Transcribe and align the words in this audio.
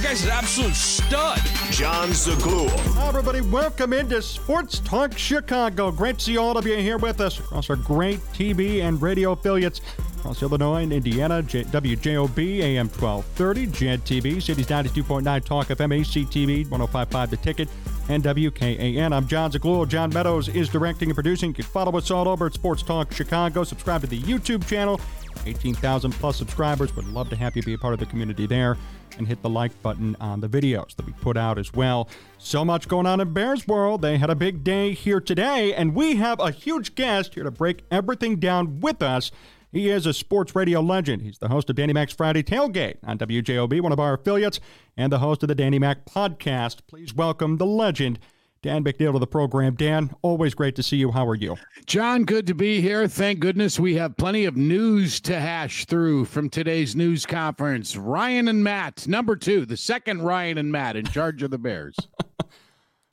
The 0.00 0.06
guy's 0.06 0.24
an 0.24 0.30
absolute 0.30 0.74
stud. 0.74 1.38
Jon 1.70 2.08
Zaghloul. 2.08 2.70
Hi, 2.94 3.08
everybody, 3.08 3.42
welcome 3.42 3.92
into 3.92 4.22
Sports 4.22 4.78
Talk 4.78 5.18
Chicago. 5.18 5.90
Great 5.90 6.16
to 6.16 6.24
see 6.24 6.36
all 6.38 6.56
of 6.56 6.66
you 6.66 6.74
here 6.76 6.96
with 6.96 7.20
us 7.20 7.38
across 7.38 7.68
our 7.68 7.76
great 7.76 8.18
TV 8.32 8.80
and 8.80 9.02
radio 9.02 9.32
affiliates 9.32 9.82
across 10.16 10.42
Illinois 10.42 10.84
and 10.84 10.94
Indiana. 10.94 11.42
J- 11.42 11.64
WJOB, 11.64 12.60
AM 12.60 12.88
1230, 12.88 13.66
JED 13.66 14.04
TV, 14.06 14.42
Cities 14.42 14.68
92.9 14.68 15.44
Talk 15.44 15.66
FM, 15.66 16.00
ACTV, 16.00 16.70
1055 16.70 17.30
The 17.30 17.36
Ticket, 17.36 17.68
and 18.08 18.24
WKAN. 18.24 19.12
I'm 19.12 19.26
Jon 19.26 19.52
Zaghloul. 19.52 19.86
John 19.86 20.08
Meadows 20.14 20.48
is 20.48 20.70
directing 20.70 21.10
and 21.10 21.14
producing. 21.14 21.50
You 21.50 21.56
can 21.56 21.64
follow 21.64 21.98
us 21.98 22.10
all 22.10 22.26
over 22.26 22.46
at 22.46 22.54
Sports 22.54 22.82
Talk 22.82 23.12
Chicago. 23.12 23.64
Subscribe 23.64 24.00
to 24.00 24.06
the 24.06 24.22
YouTube 24.22 24.66
channel. 24.66 24.98
18,000 25.44 26.12
plus 26.12 26.38
subscribers. 26.38 26.96
Would 26.96 27.08
love 27.08 27.28
to 27.28 27.36
have 27.36 27.54
you 27.54 27.62
be 27.62 27.74
a 27.74 27.78
part 27.78 27.92
of 27.92 28.00
the 28.00 28.06
community 28.06 28.46
there 28.46 28.78
and 29.20 29.28
hit 29.28 29.42
the 29.42 29.50
like 29.50 29.80
button 29.82 30.16
on 30.18 30.40
the 30.40 30.48
videos 30.48 30.96
that 30.96 31.04
we 31.04 31.12
put 31.12 31.36
out 31.36 31.58
as 31.58 31.72
well. 31.74 32.08
So 32.38 32.64
much 32.64 32.88
going 32.88 33.06
on 33.06 33.20
in 33.20 33.32
Bears 33.34 33.68
World. 33.68 34.00
They 34.00 34.16
had 34.16 34.30
a 34.30 34.34
big 34.34 34.64
day 34.64 34.92
here 34.94 35.20
today, 35.20 35.74
and 35.74 35.94
we 35.94 36.16
have 36.16 36.40
a 36.40 36.50
huge 36.50 36.94
guest 36.94 37.34
here 37.34 37.44
to 37.44 37.50
break 37.50 37.84
everything 37.90 38.36
down 38.36 38.80
with 38.80 39.02
us. 39.02 39.30
He 39.70 39.90
is 39.90 40.06
a 40.06 40.14
sports 40.14 40.56
radio 40.56 40.80
legend. 40.80 41.20
He's 41.20 41.38
the 41.38 41.48
host 41.48 41.68
of 41.68 41.76
Danny 41.76 41.92
Mac's 41.92 42.14
Friday 42.14 42.42
Tailgate 42.42 42.96
on 43.04 43.18
WJOB, 43.18 43.82
one 43.82 43.92
of 43.92 44.00
our 44.00 44.14
affiliates, 44.14 44.58
and 44.96 45.12
the 45.12 45.18
host 45.18 45.42
of 45.42 45.48
the 45.48 45.54
Danny 45.54 45.78
Mac 45.78 46.06
podcast. 46.06 46.78
Please 46.88 47.14
welcome 47.14 47.58
the 47.58 47.66
legend, 47.66 48.18
Dan 48.62 48.84
McNeil, 48.84 49.12
to 49.12 49.18
the 49.18 49.26
program. 49.26 49.74
Dan, 49.74 50.14
always 50.20 50.52
great 50.54 50.76
to 50.76 50.82
see 50.82 50.98
you. 50.98 51.12
How 51.12 51.26
are 51.26 51.34
you? 51.34 51.56
John, 51.86 52.24
good 52.24 52.46
to 52.46 52.54
be 52.54 52.82
here. 52.82 53.08
Thank 53.08 53.40
goodness 53.40 53.80
we 53.80 53.94
have 53.94 54.18
plenty 54.18 54.44
of 54.44 54.54
news 54.54 55.18
to 55.22 55.40
hash 55.40 55.86
through 55.86 56.26
from 56.26 56.50
today's 56.50 56.94
news 56.94 57.24
conference. 57.24 57.96
Ryan 57.96 58.48
and 58.48 58.62
Matt, 58.62 59.08
number 59.08 59.34
two, 59.34 59.64
the 59.64 59.78
second 59.78 60.22
Ryan 60.22 60.58
and 60.58 60.70
Matt 60.70 60.96
in 60.96 61.06
charge 61.06 61.42
of 61.42 61.50
the 61.50 61.58
Bears. 61.58 61.96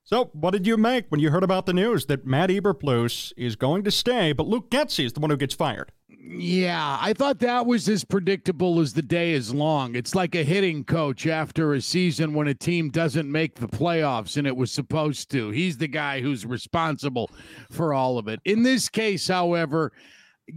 So, 0.10 0.30
what 0.32 0.52
did 0.52 0.66
you 0.66 0.78
make 0.78 1.08
when 1.10 1.20
you 1.20 1.32
heard 1.32 1.44
about 1.44 1.66
the 1.66 1.74
news 1.74 2.06
that 2.06 2.26
Matt 2.26 2.50
Eberflus 2.50 3.34
is 3.36 3.58
going 3.58 3.84
to 3.84 3.92
stay, 3.92 4.32
but 4.32 4.48
Luke 4.48 4.70
Getsy 4.70 5.04
is 5.04 5.12
the 5.12 5.20
one 5.20 5.32
who 5.32 5.36
gets 5.36 5.54
fired? 5.54 5.92
Yeah, 6.30 6.98
I 7.00 7.14
thought 7.14 7.40
that 7.40 7.66
was 7.66 7.88
as 7.88 8.04
predictable 8.04 8.82
as 8.82 8.92
the 8.92 9.02
day 9.02 9.32
is 9.32 9.54
long. 9.54 9.96
It's 9.96 10.14
like 10.14 10.36
a 10.36 10.44
hitting 10.44 10.84
coach 10.84 11.26
after 11.26 11.74
a 11.74 11.80
season 11.80 12.34
when 12.34 12.50
a 12.50 12.54
team 12.54 12.90
doesn't 12.90 13.32
make 13.32 13.56
the 13.56 13.68
playoffs 13.68 14.36
and 14.36 14.46
it 14.46 14.56
was 14.56 14.70
supposed 14.70 15.32
to. 15.32 15.52
He's 15.52 15.78
the 15.78 15.88
guy 15.88 16.20
who's 16.20 16.46
responsible 16.46 17.32
for 17.72 17.94
all 17.94 18.18
of 18.18 18.28
it. 18.28 18.42
In 18.44 18.64
this 18.64 18.90
case, 18.90 19.30
however, 19.30 19.94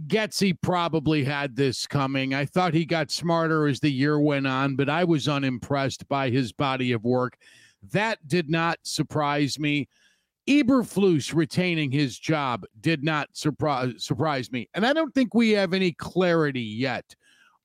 Getsy 0.07 0.53
probably 0.61 1.23
had 1.23 1.55
this 1.55 1.87
coming. 1.87 2.33
I 2.33 2.45
thought 2.45 2.73
he 2.73 2.83
got 2.83 3.09
smarter 3.09 3.65
as 3.65 3.79
the 3.79 3.91
year 3.91 4.19
went 4.19 4.47
on, 4.47 4.75
but 4.75 4.89
I 4.89 5.05
was 5.05 5.29
unimpressed 5.29 6.05
by 6.09 6.31
his 6.31 6.51
body 6.51 6.91
of 6.91 7.05
work. 7.05 7.37
That 7.93 8.27
did 8.27 8.49
not 8.49 8.79
surprise 8.83 9.57
me. 9.57 9.87
Eberflus 10.47 11.33
retaining 11.33 11.91
his 11.91 12.17
job 12.17 12.65
did 12.79 13.03
not 13.03 13.29
surprise 13.33 13.93
surprise 13.97 14.51
me, 14.51 14.69
and 14.73 14.85
I 14.85 14.93
don't 14.93 15.13
think 15.13 15.33
we 15.33 15.51
have 15.51 15.73
any 15.73 15.91
clarity 15.91 16.61
yet 16.61 17.15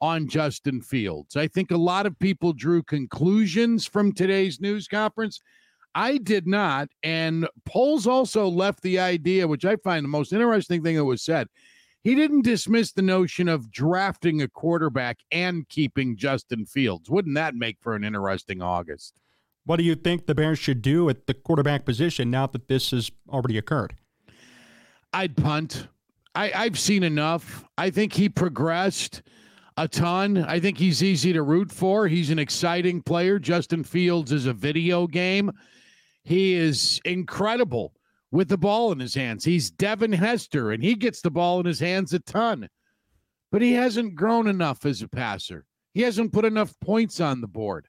on 0.01 0.29
Justin 0.29 0.83
Fields. 0.83 1.37
I 1.37 1.49
think 1.49 1.71
a 1.71 1.77
lot 1.77 2.07
of 2.07 2.19
people 2.19 2.53
drew 2.53 2.83
conclusions 2.83 3.87
from 3.87 4.13
today's 4.13 4.61
news 4.61 4.89
conference. 4.89 5.41
I 5.95 6.19
did 6.19 6.47
not, 6.47 6.91
and 7.03 7.49
Poles 7.65 8.07
also 8.07 8.49
left 8.49 8.83
the 8.83 8.99
idea, 8.99 9.49
which 9.49 9.65
I 9.65 9.77
find 9.77 10.05
the 10.05 10.09
most 10.09 10.35
interesting 10.35 10.83
thing 10.83 10.97
that 10.97 11.05
was 11.05 11.23
said. 11.23 11.49
He 12.03 12.15
didn't 12.15 12.43
dismiss 12.43 12.93
the 12.93 13.03
notion 13.03 13.49
of 13.49 13.71
drafting 13.73 14.43
a 14.43 14.49
quarterback 14.49 15.19
and 15.33 15.69
keeping 15.69 16.17
Justin 16.17 16.67
Fields. 16.67 17.09
Wouldn't 17.09 17.35
that 17.35 17.55
make 17.55 17.79
for 17.81 17.95
an 17.97 18.05
interesting 18.05 18.61
August? 18.61 19.19
What 19.67 19.77
do 19.77 19.85
you 19.85 19.97
think 19.97 20.27
the 20.27 20.35
Bears 20.35 20.61
should 20.61 20.81
do 20.81 21.11
at 21.11 21.27
the 21.27 21.35
quarterback 21.35 21.85
position 21.85 22.31
now 22.31 22.47
that 22.47 22.69
this 22.69 22.93
has 22.93 23.11
already 23.29 23.59
occurred? 23.59 23.95
I'd 25.13 25.37
punt. 25.37 25.89
I, 26.37 26.53
I've 26.55 26.79
seen 26.79 27.03
enough. 27.03 27.65
I 27.77 27.91
think 27.91 28.13
he 28.13 28.29
progressed 28.29 29.23
a 29.77 29.89
ton. 29.89 30.39
I 30.39 30.61
think 30.61 30.79
he's 30.79 31.03
easy 31.03 31.33
to 31.33 31.43
root 31.43 31.73
for. 31.73 32.07
He's 32.07 32.31
an 32.31 32.39
exciting 32.39 33.03
player. 33.03 33.41
Justin 33.41 33.83
Fields 33.83 34.31
is 34.31 34.47
a 34.47 34.53
video 34.53 35.09
game. 35.09 35.51
He 36.23 36.55
is 36.55 37.01
incredible 37.05 37.93
with 38.31 38.49
the 38.49 38.59
ball 38.59 38.93
in 38.93 39.01
his 39.01 39.15
hands. 39.15 39.45
He's 39.45 39.71
Devin 39.71 40.13
Hester, 40.13 40.71
and 40.71 40.83
he 40.83 40.95
gets 40.95 41.21
the 41.21 41.31
ball 41.31 41.59
in 41.61 41.67
his 41.67 41.81
hands 41.81 42.13
a 42.13 42.21
ton. 42.21 42.69
But 43.51 43.63
he 43.63 43.73
hasn't 43.73 44.15
grown 44.15 44.47
enough 44.47 44.87
as 44.87 45.03
a 45.03 45.09
passer. 45.09 45.65
He 45.93 46.03
hasn't 46.03 46.33
put 46.33 46.45
enough 46.45 46.75
points 46.81 47.21
on 47.21 47.41
the 47.41 47.49
board. 47.49 47.89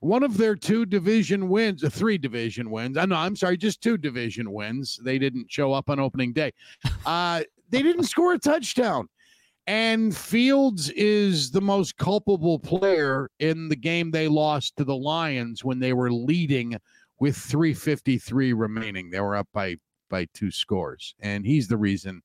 One 0.00 0.22
of 0.22 0.36
their 0.36 0.54
two 0.54 0.86
division 0.86 1.48
wins, 1.48 1.82
uh, 1.82 1.90
three 1.90 2.18
division 2.18 2.70
wins. 2.70 2.96
I 2.96 3.04
know, 3.04 3.16
I'm 3.16 3.34
sorry, 3.34 3.56
just 3.56 3.80
two 3.80 3.98
division 3.98 4.52
wins. 4.52 4.98
They 5.02 5.18
didn't 5.18 5.50
show 5.50 5.72
up 5.72 5.90
on 5.90 5.98
opening 5.98 6.32
day. 6.32 6.52
Uh, 7.04 7.42
they 7.70 7.82
didn't 7.82 8.04
score 8.04 8.34
a 8.34 8.38
touchdown. 8.38 9.08
And 9.66 10.16
Fields 10.16 10.88
is 10.90 11.50
the 11.50 11.60
most 11.60 11.98
culpable 11.98 12.58
player 12.58 13.28
in 13.38 13.68
the 13.68 13.76
game 13.76 14.10
they 14.10 14.26
lost 14.26 14.76
to 14.76 14.84
the 14.84 14.96
Lions 14.96 15.62
when 15.62 15.78
they 15.78 15.92
were 15.92 16.10
leading 16.10 16.78
with 17.20 17.36
353 17.36 18.52
remaining. 18.54 19.10
They 19.10 19.20
were 19.20 19.36
up 19.36 19.48
by 19.52 19.76
by 20.08 20.26
two 20.32 20.50
scores, 20.50 21.14
and 21.20 21.44
he's 21.44 21.68
the 21.68 21.76
reason, 21.76 22.22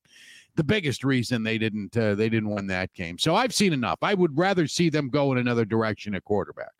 the 0.54 0.64
biggest 0.64 1.04
reason 1.04 1.42
they 1.42 1.58
didn't 1.58 1.94
uh, 1.96 2.14
they 2.14 2.30
didn't 2.30 2.48
win 2.48 2.66
that 2.68 2.94
game. 2.94 3.18
So 3.18 3.34
I've 3.34 3.54
seen 3.54 3.74
enough. 3.74 3.98
I 4.00 4.14
would 4.14 4.38
rather 4.38 4.66
see 4.66 4.88
them 4.88 5.10
go 5.10 5.32
in 5.32 5.36
another 5.38 5.66
direction 5.66 6.14
at 6.14 6.24
quarterback. 6.24 6.72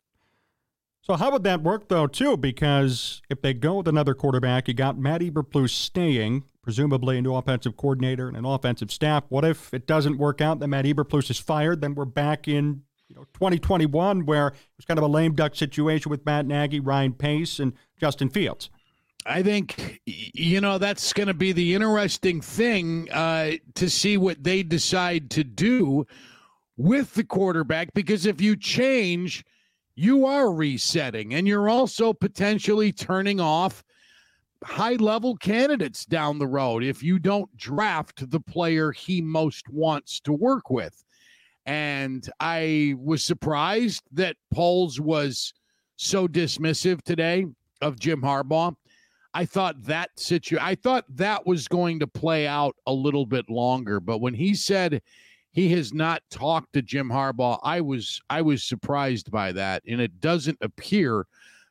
So 1.04 1.16
how 1.16 1.30
would 1.32 1.44
that 1.44 1.62
work 1.62 1.88
though, 1.88 2.06
too? 2.06 2.38
Because 2.38 3.20
if 3.28 3.42
they 3.42 3.52
go 3.52 3.76
with 3.76 3.88
another 3.88 4.14
quarterback, 4.14 4.68
you 4.68 4.74
got 4.74 4.98
Matt 4.98 5.20
Eberflus 5.20 5.68
staying, 5.68 6.44
presumably 6.62 7.18
a 7.18 7.22
new 7.22 7.34
offensive 7.34 7.76
coordinator 7.76 8.26
and 8.26 8.38
an 8.38 8.46
offensive 8.46 8.90
staff. 8.90 9.24
What 9.28 9.44
if 9.44 9.72
it 9.74 9.86
doesn't 9.86 10.16
work 10.16 10.40
out? 10.40 10.60
Then 10.60 10.70
Matt 10.70 10.86
Eberflus 10.86 11.30
is 11.30 11.38
fired. 11.38 11.82
Then 11.82 11.94
we're 11.94 12.06
back 12.06 12.48
in 12.48 12.84
you 13.08 13.16
know 13.16 13.24
2021, 13.34 14.24
where 14.24 14.48
it 14.48 14.54
was 14.78 14.86
kind 14.86 14.96
of 14.96 15.04
a 15.04 15.08
lame 15.08 15.34
duck 15.34 15.54
situation 15.54 16.08
with 16.08 16.24
Matt 16.24 16.46
Nagy, 16.46 16.80
Ryan 16.80 17.12
Pace, 17.12 17.58
and 17.58 17.74
Justin 18.00 18.30
Fields. 18.30 18.70
I 19.26 19.42
think 19.42 20.00
you 20.06 20.62
know 20.62 20.78
that's 20.78 21.12
going 21.12 21.26
to 21.26 21.34
be 21.34 21.52
the 21.52 21.74
interesting 21.74 22.40
thing 22.40 23.10
uh, 23.12 23.52
to 23.74 23.90
see 23.90 24.16
what 24.16 24.42
they 24.42 24.62
decide 24.62 25.28
to 25.32 25.44
do 25.44 26.06
with 26.78 27.12
the 27.12 27.24
quarterback 27.24 27.92
because 27.92 28.24
if 28.24 28.40
you 28.40 28.56
change, 28.56 29.44
you 29.96 30.26
are 30.26 30.52
resetting 30.52 31.34
and 31.34 31.46
you're 31.46 31.68
also 31.68 32.12
potentially 32.12 32.92
turning 32.92 33.40
off 33.40 33.84
high 34.64 34.94
level 34.94 35.36
candidates 35.36 36.04
down 36.04 36.38
the 36.38 36.46
road 36.46 36.82
if 36.82 37.02
you 37.02 37.18
don't 37.18 37.54
draft 37.56 38.28
the 38.30 38.40
player 38.40 38.92
he 38.92 39.20
most 39.20 39.68
wants 39.68 40.20
to 40.20 40.32
work 40.32 40.70
with. 40.70 41.04
And 41.66 42.28
I 42.40 42.94
was 42.98 43.22
surprised 43.22 44.02
that 44.12 44.36
Poles 44.52 45.00
was 45.00 45.52
so 45.96 46.26
dismissive 46.26 47.02
today 47.02 47.46
of 47.80 47.98
Jim 47.98 48.20
Harbaugh. 48.20 48.74
I 49.32 49.44
thought 49.44 49.82
that 49.84 50.10
situ 50.16 50.58
I 50.60 50.74
thought 50.76 51.04
that 51.16 51.46
was 51.46 51.66
going 51.66 52.00
to 52.00 52.06
play 52.06 52.46
out 52.46 52.76
a 52.86 52.92
little 52.92 53.26
bit 53.26 53.50
longer, 53.50 54.00
but 54.00 54.18
when 54.18 54.34
he 54.34 54.54
said 54.54 55.02
he 55.54 55.68
has 55.70 55.94
not 55.94 56.20
talked 56.30 56.72
to 56.72 56.82
Jim 56.82 57.08
Harbaugh, 57.08 57.60
I 57.62 57.80
was 57.80 58.20
I 58.28 58.42
was 58.42 58.64
surprised 58.64 59.30
by 59.30 59.52
that, 59.52 59.84
and 59.86 60.00
it 60.00 60.20
doesn't 60.20 60.58
appear 60.60 61.26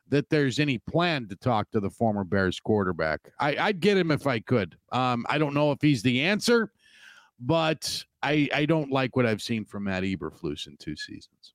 that 0.08 0.30
there's 0.30 0.58
any 0.58 0.78
plan 0.78 1.28
to 1.28 1.36
talk 1.36 1.70
to 1.70 1.80
the 1.80 1.90
former 1.90 2.24
Bears 2.24 2.58
quarterback. 2.58 3.20
I, 3.38 3.56
I'd 3.56 3.80
get 3.80 3.98
him 3.98 4.10
if 4.10 4.26
I 4.26 4.40
could. 4.40 4.76
Um, 4.90 5.26
I 5.28 5.36
don't 5.36 5.52
know 5.52 5.70
if 5.70 5.82
he's 5.82 6.02
the 6.02 6.22
answer, 6.22 6.72
but 7.38 8.02
I 8.22 8.48
I 8.54 8.64
don't 8.64 8.90
like 8.90 9.16
what 9.16 9.26
I've 9.26 9.42
seen 9.42 9.66
from 9.66 9.84
Matt 9.84 10.02
Eberflus 10.02 10.66
in 10.66 10.78
two 10.78 10.96
seasons. 10.96 11.52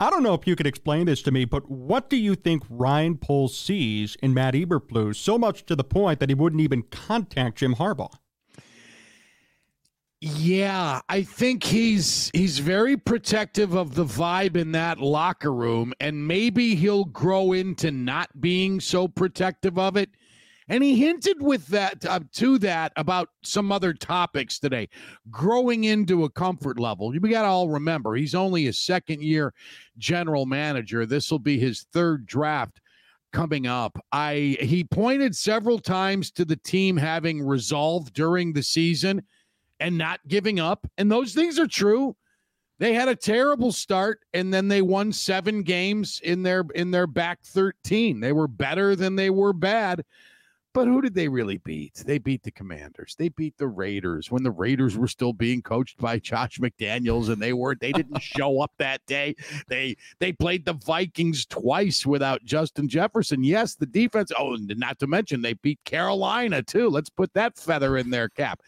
I 0.00 0.08
don't 0.08 0.22
know 0.22 0.34
if 0.34 0.46
you 0.46 0.56
could 0.56 0.66
explain 0.66 1.04
this 1.04 1.20
to 1.22 1.30
me, 1.30 1.44
but 1.44 1.70
what 1.70 2.08
do 2.08 2.16
you 2.16 2.34
think 2.34 2.62
Ryan 2.70 3.18
Poles 3.18 3.58
sees 3.58 4.16
in 4.22 4.32
Matt 4.32 4.54
Eberflus 4.54 5.16
so 5.16 5.36
much 5.36 5.66
to 5.66 5.76
the 5.76 5.84
point 5.84 6.20
that 6.20 6.30
he 6.30 6.34
wouldn't 6.34 6.62
even 6.62 6.84
contact 6.84 7.58
Jim 7.58 7.74
Harbaugh? 7.74 8.12
Yeah, 10.28 11.02
I 11.08 11.22
think 11.22 11.62
he's 11.62 12.32
he's 12.34 12.58
very 12.58 12.96
protective 12.96 13.74
of 13.74 13.94
the 13.94 14.04
vibe 14.04 14.56
in 14.56 14.72
that 14.72 14.98
locker 14.98 15.52
room 15.52 15.94
and 16.00 16.26
maybe 16.26 16.74
he'll 16.74 17.04
grow 17.04 17.52
into 17.52 17.92
not 17.92 18.40
being 18.40 18.80
so 18.80 19.06
protective 19.06 19.78
of 19.78 19.96
it. 19.96 20.10
And 20.66 20.82
he 20.82 20.96
hinted 20.96 21.40
with 21.40 21.68
that 21.68 22.04
uh, 22.04 22.18
to 22.32 22.58
that 22.58 22.92
about 22.96 23.28
some 23.44 23.70
other 23.70 23.94
topics 23.94 24.58
today. 24.58 24.88
Growing 25.30 25.84
into 25.84 26.24
a 26.24 26.30
comfort 26.30 26.80
level. 26.80 27.10
We 27.10 27.20
got 27.30 27.42
to 27.42 27.48
all 27.48 27.68
remember 27.68 28.16
he's 28.16 28.34
only 28.34 28.66
a 28.66 28.72
second 28.72 29.22
year 29.22 29.54
general 29.96 30.44
manager. 30.44 31.06
This 31.06 31.30
will 31.30 31.38
be 31.38 31.60
his 31.60 31.86
third 31.92 32.26
draft 32.26 32.80
coming 33.32 33.68
up. 33.68 33.96
I 34.10 34.56
he 34.58 34.82
pointed 34.82 35.36
several 35.36 35.78
times 35.78 36.32
to 36.32 36.44
the 36.44 36.56
team 36.56 36.96
having 36.96 37.46
resolved 37.46 38.12
during 38.12 38.54
the 38.54 38.64
season 38.64 39.22
and 39.80 39.98
not 39.98 40.20
giving 40.28 40.60
up. 40.60 40.86
And 40.98 41.10
those 41.10 41.34
things 41.34 41.58
are 41.58 41.66
true. 41.66 42.16
They 42.78 42.92
had 42.92 43.08
a 43.08 43.16
terrible 43.16 43.72
start 43.72 44.20
and 44.34 44.52
then 44.52 44.68
they 44.68 44.82
won 44.82 45.12
7 45.12 45.62
games 45.62 46.20
in 46.22 46.42
their 46.42 46.64
in 46.74 46.90
their 46.90 47.06
back 47.06 47.42
13. 47.42 48.20
They 48.20 48.32
were 48.32 48.48
better 48.48 48.94
than 48.94 49.16
they 49.16 49.30
were 49.30 49.54
bad. 49.54 50.04
But 50.76 50.88
who 50.88 51.00
did 51.00 51.14
they 51.14 51.26
really 51.26 51.56
beat? 51.56 51.94
They 52.04 52.18
beat 52.18 52.42
the 52.42 52.50
Commanders. 52.50 53.16
They 53.18 53.30
beat 53.30 53.56
the 53.56 53.66
Raiders 53.66 54.30
when 54.30 54.42
the 54.42 54.50
Raiders 54.50 54.94
were 54.94 55.08
still 55.08 55.32
being 55.32 55.62
coached 55.62 55.96
by 55.96 56.18
Josh 56.18 56.58
McDaniels 56.58 57.30
and 57.30 57.40
they 57.40 57.54
weren't 57.54 57.80
they 57.80 57.92
didn't 57.92 58.20
show 58.22 58.60
up 58.60 58.72
that 58.76 59.00
day. 59.06 59.36
They 59.68 59.96
they 60.18 60.32
played 60.32 60.66
the 60.66 60.74
Vikings 60.74 61.46
twice 61.46 62.04
without 62.04 62.44
Justin 62.44 62.90
Jefferson. 62.90 63.42
Yes, 63.42 63.74
the 63.74 63.86
defense, 63.86 64.30
oh, 64.38 64.52
and 64.52 64.70
not 64.76 64.98
to 64.98 65.06
mention 65.06 65.40
they 65.40 65.54
beat 65.54 65.82
Carolina 65.86 66.62
too. 66.62 66.90
Let's 66.90 67.08
put 67.08 67.32
that 67.32 67.56
feather 67.56 67.96
in 67.96 68.10
their 68.10 68.28
cap 68.28 68.60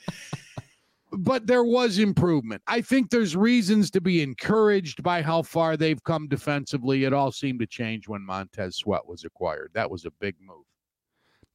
but 1.12 1.46
there 1.46 1.64
was 1.64 1.99
improvement. 1.99 2.62
I 2.66 2.81
think 2.81 3.10
there's 3.10 3.37
reasons 3.37 3.90
to 3.93 4.00
be 4.00 4.22
encouraged 4.22 5.02
by 5.02 5.22
how 5.22 5.43
far 5.43 5.76
they've 5.76 6.02
come 6.05 6.28
defensively. 6.28 7.05
It 7.05 7.12
all 7.12 7.32
seemed 7.32 7.60
to 7.60 7.66
change 7.66 8.08
when 8.08 8.22
Montez 8.22 8.76
Sweat 8.76 9.06
was 9.06 9.25
acquired. 9.25 9.70
That 9.75 9.90
was 9.90 10.05
a 10.05 10.10
big 10.20 10.37
move. 10.40 10.64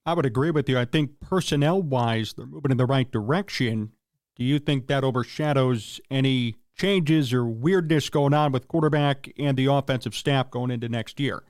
I 0.05 0.13
would 0.13 0.25
agree 0.25 0.51
with 0.51 0.67
you. 0.67 0.77
I 0.77 0.85
think 0.85 1.19
personnel 1.19 1.81
wise, 1.81 2.33
they're 2.33 2.45
moving 2.45 2.71
in 2.71 2.77
the 2.77 2.85
right 2.85 3.09
direction. 3.09 3.91
Do 4.35 4.43
you 4.43 4.59
think 4.59 4.87
that 4.87 5.03
overshadows 5.03 6.01
any 6.09 6.55
changes 6.75 7.31
or 7.31 7.45
weirdness 7.45 8.09
going 8.09 8.33
on 8.33 8.51
with 8.51 8.67
quarterback 8.67 9.31
and 9.37 9.55
the 9.57 9.67
offensive 9.67 10.15
staff 10.15 10.49
going 10.49 10.71
into 10.71 10.89
next 10.89 11.19
year? 11.19 11.43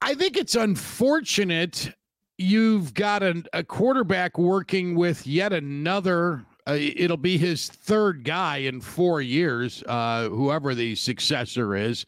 I 0.00 0.14
think 0.14 0.36
it's 0.36 0.54
unfortunate 0.54 1.92
you've 2.38 2.94
got 2.94 3.22
a, 3.22 3.42
a 3.52 3.64
quarterback 3.64 4.38
working 4.38 4.94
with 4.94 5.26
yet 5.26 5.52
another 5.52 6.44
uh, 6.68 6.76
it'll 6.78 7.16
be 7.16 7.38
his 7.38 7.68
third 7.68 8.24
guy 8.24 8.56
in 8.56 8.80
four 8.80 9.22
years, 9.22 9.84
uh, 9.86 10.28
whoever 10.28 10.74
the 10.74 10.96
successor 10.96 11.76
is 11.76 12.04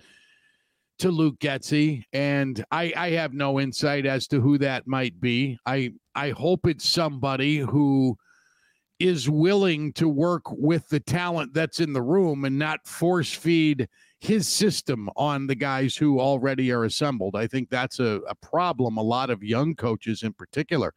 to 0.98 1.10
Luke 1.10 1.38
Getsy, 1.38 2.02
And 2.12 2.64
I, 2.72 2.92
I 2.96 3.10
have 3.10 3.32
no 3.32 3.60
insight 3.60 4.04
as 4.04 4.26
to 4.28 4.40
who 4.40 4.58
that 4.58 4.86
might 4.86 5.20
be. 5.20 5.58
I 5.64 5.92
I 6.14 6.30
hope 6.30 6.66
it's 6.66 6.88
somebody 6.88 7.58
who 7.58 8.16
is 8.98 9.30
willing 9.30 9.92
to 9.92 10.08
work 10.08 10.42
with 10.50 10.88
the 10.88 10.98
talent 10.98 11.54
that's 11.54 11.78
in 11.78 11.92
the 11.92 12.02
room 12.02 12.44
and 12.44 12.58
not 12.58 12.84
force 12.84 13.32
feed 13.32 13.88
his 14.20 14.48
system 14.48 15.08
on 15.16 15.46
the 15.46 15.54
guys 15.54 15.96
who 15.96 16.20
already 16.20 16.72
are 16.72 16.84
assembled. 16.84 17.36
I 17.36 17.46
think 17.46 17.70
that's 17.70 18.00
a, 18.00 18.20
a 18.28 18.34
problem 18.34 18.96
a 18.96 19.02
lot 19.02 19.30
of 19.30 19.42
young 19.42 19.74
coaches 19.74 20.22
in 20.22 20.32
particular 20.32 20.92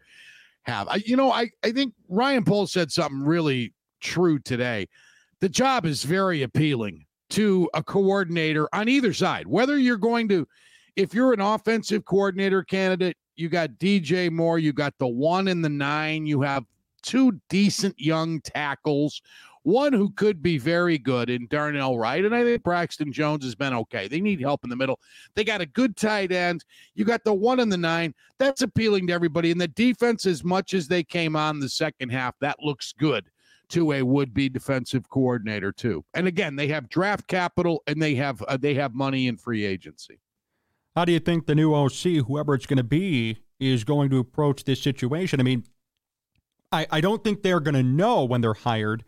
have. 0.63 0.87
I, 0.87 0.95
you 1.05 1.15
know, 1.15 1.31
I, 1.31 1.49
I 1.63 1.71
think 1.71 1.93
Ryan 2.09 2.43
Poles 2.43 2.71
said 2.71 2.91
something 2.91 3.23
really 3.23 3.73
true 3.99 4.39
today. 4.39 4.87
The 5.39 5.49
job 5.49 5.85
is 5.85 6.03
very 6.03 6.41
appealing 6.43 7.05
to 7.31 7.69
a 7.73 7.83
coordinator 7.83 8.67
on 8.73 8.89
either 8.89 9.13
side, 9.13 9.47
whether 9.47 9.77
you're 9.77 9.97
going 9.97 10.27
to, 10.29 10.47
if 10.95 11.13
you're 11.13 11.33
an 11.33 11.41
offensive 11.41 12.05
coordinator 12.05 12.63
candidate, 12.63 13.17
you 13.35 13.49
got 13.49 13.69
DJ 13.79 14.29
Moore, 14.29 14.59
you 14.59 14.73
got 14.73 14.93
the 14.97 15.07
one 15.07 15.47
and 15.47 15.63
the 15.63 15.69
nine, 15.69 16.25
you 16.25 16.41
have 16.41 16.65
two 17.01 17.39
decent 17.49 17.95
young 17.97 18.41
tackles 18.41 19.21
one 19.63 19.93
who 19.93 20.09
could 20.11 20.41
be 20.41 20.57
very 20.57 20.97
good 20.97 21.29
in 21.29 21.47
Darnell 21.47 21.97
Wright, 21.97 22.25
and 22.25 22.35
I 22.35 22.43
think 22.43 22.63
Braxton 22.63 23.11
Jones 23.11 23.45
has 23.45 23.55
been 23.55 23.73
okay. 23.73 24.07
They 24.07 24.21
need 24.21 24.41
help 24.41 24.63
in 24.63 24.69
the 24.69 24.75
middle. 24.75 24.99
They 25.35 25.43
got 25.43 25.61
a 25.61 25.65
good 25.65 25.95
tight 25.95 26.31
end. 26.31 26.65
You 26.95 27.05
got 27.05 27.23
the 27.23 27.33
one 27.33 27.59
and 27.59 27.71
the 27.71 27.77
nine. 27.77 28.13
That's 28.39 28.61
appealing 28.61 29.07
to 29.07 29.13
everybody. 29.13 29.51
And 29.51 29.61
the 29.61 29.67
defense, 29.67 30.25
as 30.25 30.43
much 30.43 30.73
as 30.73 30.87
they 30.87 31.03
came 31.03 31.35
on 31.35 31.59
the 31.59 31.69
second 31.69 32.09
half, 32.09 32.35
that 32.39 32.57
looks 32.61 32.93
good 32.93 33.25
to 33.69 33.93
a 33.93 34.01
would-be 34.01 34.49
defensive 34.49 35.09
coordinator 35.09 35.71
too. 35.71 36.03
And 36.13 36.27
again, 36.27 36.55
they 36.55 36.67
have 36.67 36.89
draft 36.89 37.27
capital 37.27 37.83
and 37.87 38.01
they 38.01 38.15
have 38.15 38.41
uh, 38.43 38.57
they 38.57 38.73
have 38.73 38.93
money 38.93 39.27
in 39.27 39.37
free 39.37 39.65
agency. 39.65 40.19
How 40.95 41.05
do 41.05 41.13
you 41.13 41.19
think 41.19 41.45
the 41.45 41.55
new 41.55 41.73
OC, 41.73 42.25
whoever 42.27 42.53
it's 42.53 42.65
going 42.65 42.77
to 42.77 42.83
be, 42.83 43.37
is 43.59 43.85
going 43.85 44.09
to 44.09 44.19
approach 44.19 44.65
this 44.65 44.81
situation? 44.81 45.39
I 45.39 45.43
mean, 45.43 45.63
I, 46.71 46.85
I 46.91 47.01
don't 47.01 47.23
think 47.23 47.43
they're 47.43 47.61
going 47.61 47.75
to 47.75 47.83
know 47.83 48.25
when 48.25 48.41
they're 48.41 48.53
hired 48.53 49.05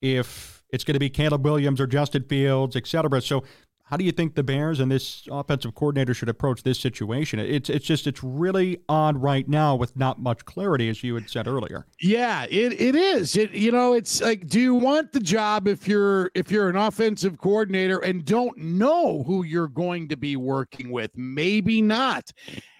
if 0.00 0.64
it's 0.70 0.84
going 0.84 0.94
to 0.94 1.00
be 1.00 1.10
Caleb 1.10 1.44
Williams 1.44 1.80
or 1.80 1.86
Justin 1.86 2.24
Fields, 2.24 2.76
et 2.76 2.86
cetera. 2.86 3.20
So, 3.20 3.44
how 3.84 3.96
do 3.96 4.04
you 4.04 4.10
think 4.10 4.34
the 4.34 4.42
Bears 4.42 4.80
and 4.80 4.90
this 4.90 5.28
offensive 5.30 5.76
coordinator 5.76 6.12
should 6.12 6.28
approach 6.28 6.64
this 6.64 6.78
situation? 6.80 7.38
It's 7.38 7.70
it's 7.70 7.86
just 7.86 8.08
it's 8.08 8.20
really 8.22 8.80
odd 8.88 9.16
right 9.16 9.48
now 9.48 9.76
with 9.76 9.96
not 9.96 10.20
much 10.20 10.44
clarity, 10.44 10.88
as 10.88 11.04
you 11.04 11.14
had 11.14 11.30
said 11.30 11.46
earlier. 11.46 11.86
Yeah, 12.00 12.46
it, 12.50 12.80
it 12.80 12.96
is. 12.96 13.36
It 13.36 13.52
you 13.52 13.70
know, 13.70 13.92
it's 13.92 14.20
like, 14.20 14.48
do 14.48 14.58
you 14.58 14.74
want 14.74 15.12
the 15.12 15.20
job 15.20 15.68
if 15.68 15.86
you're 15.86 16.32
if 16.34 16.50
you're 16.50 16.68
an 16.68 16.74
offensive 16.74 17.38
coordinator 17.38 18.00
and 18.00 18.24
don't 18.24 18.58
know 18.58 19.22
who 19.22 19.44
you're 19.44 19.68
going 19.68 20.08
to 20.08 20.16
be 20.16 20.34
working 20.34 20.90
with? 20.90 21.12
Maybe 21.14 21.80
not. 21.80 22.32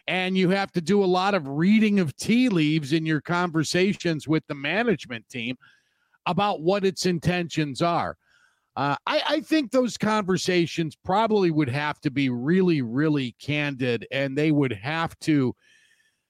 And 0.08 0.36
you 0.36 0.50
have 0.50 0.72
to 0.72 0.80
do 0.80 1.04
a 1.04 1.06
lot 1.06 1.34
of 1.34 1.46
reading 1.46 2.00
of 2.00 2.16
tea 2.16 2.48
leaves 2.48 2.92
in 2.92 3.06
your 3.06 3.20
conversations 3.20 4.26
with 4.26 4.44
the 4.48 4.54
management 4.54 5.28
team 5.28 5.56
about 6.26 6.60
what 6.60 6.84
its 6.84 7.06
intentions 7.06 7.82
are. 7.82 8.16
Uh, 8.76 8.96
I, 9.06 9.22
I, 9.26 9.40
think 9.40 9.70
those 9.70 9.96
conversations 9.96 10.96
probably 11.02 11.50
would 11.50 11.70
have 11.70 11.98
to 12.00 12.10
be 12.10 12.28
really, 12.28 12.82
really 12.82 13.34
candid, 13.40 14.06
and 14.10 14.36
they 14.36 14.52
would 14.52 14.72
have 14.72 15.18
to, 15.20 15.54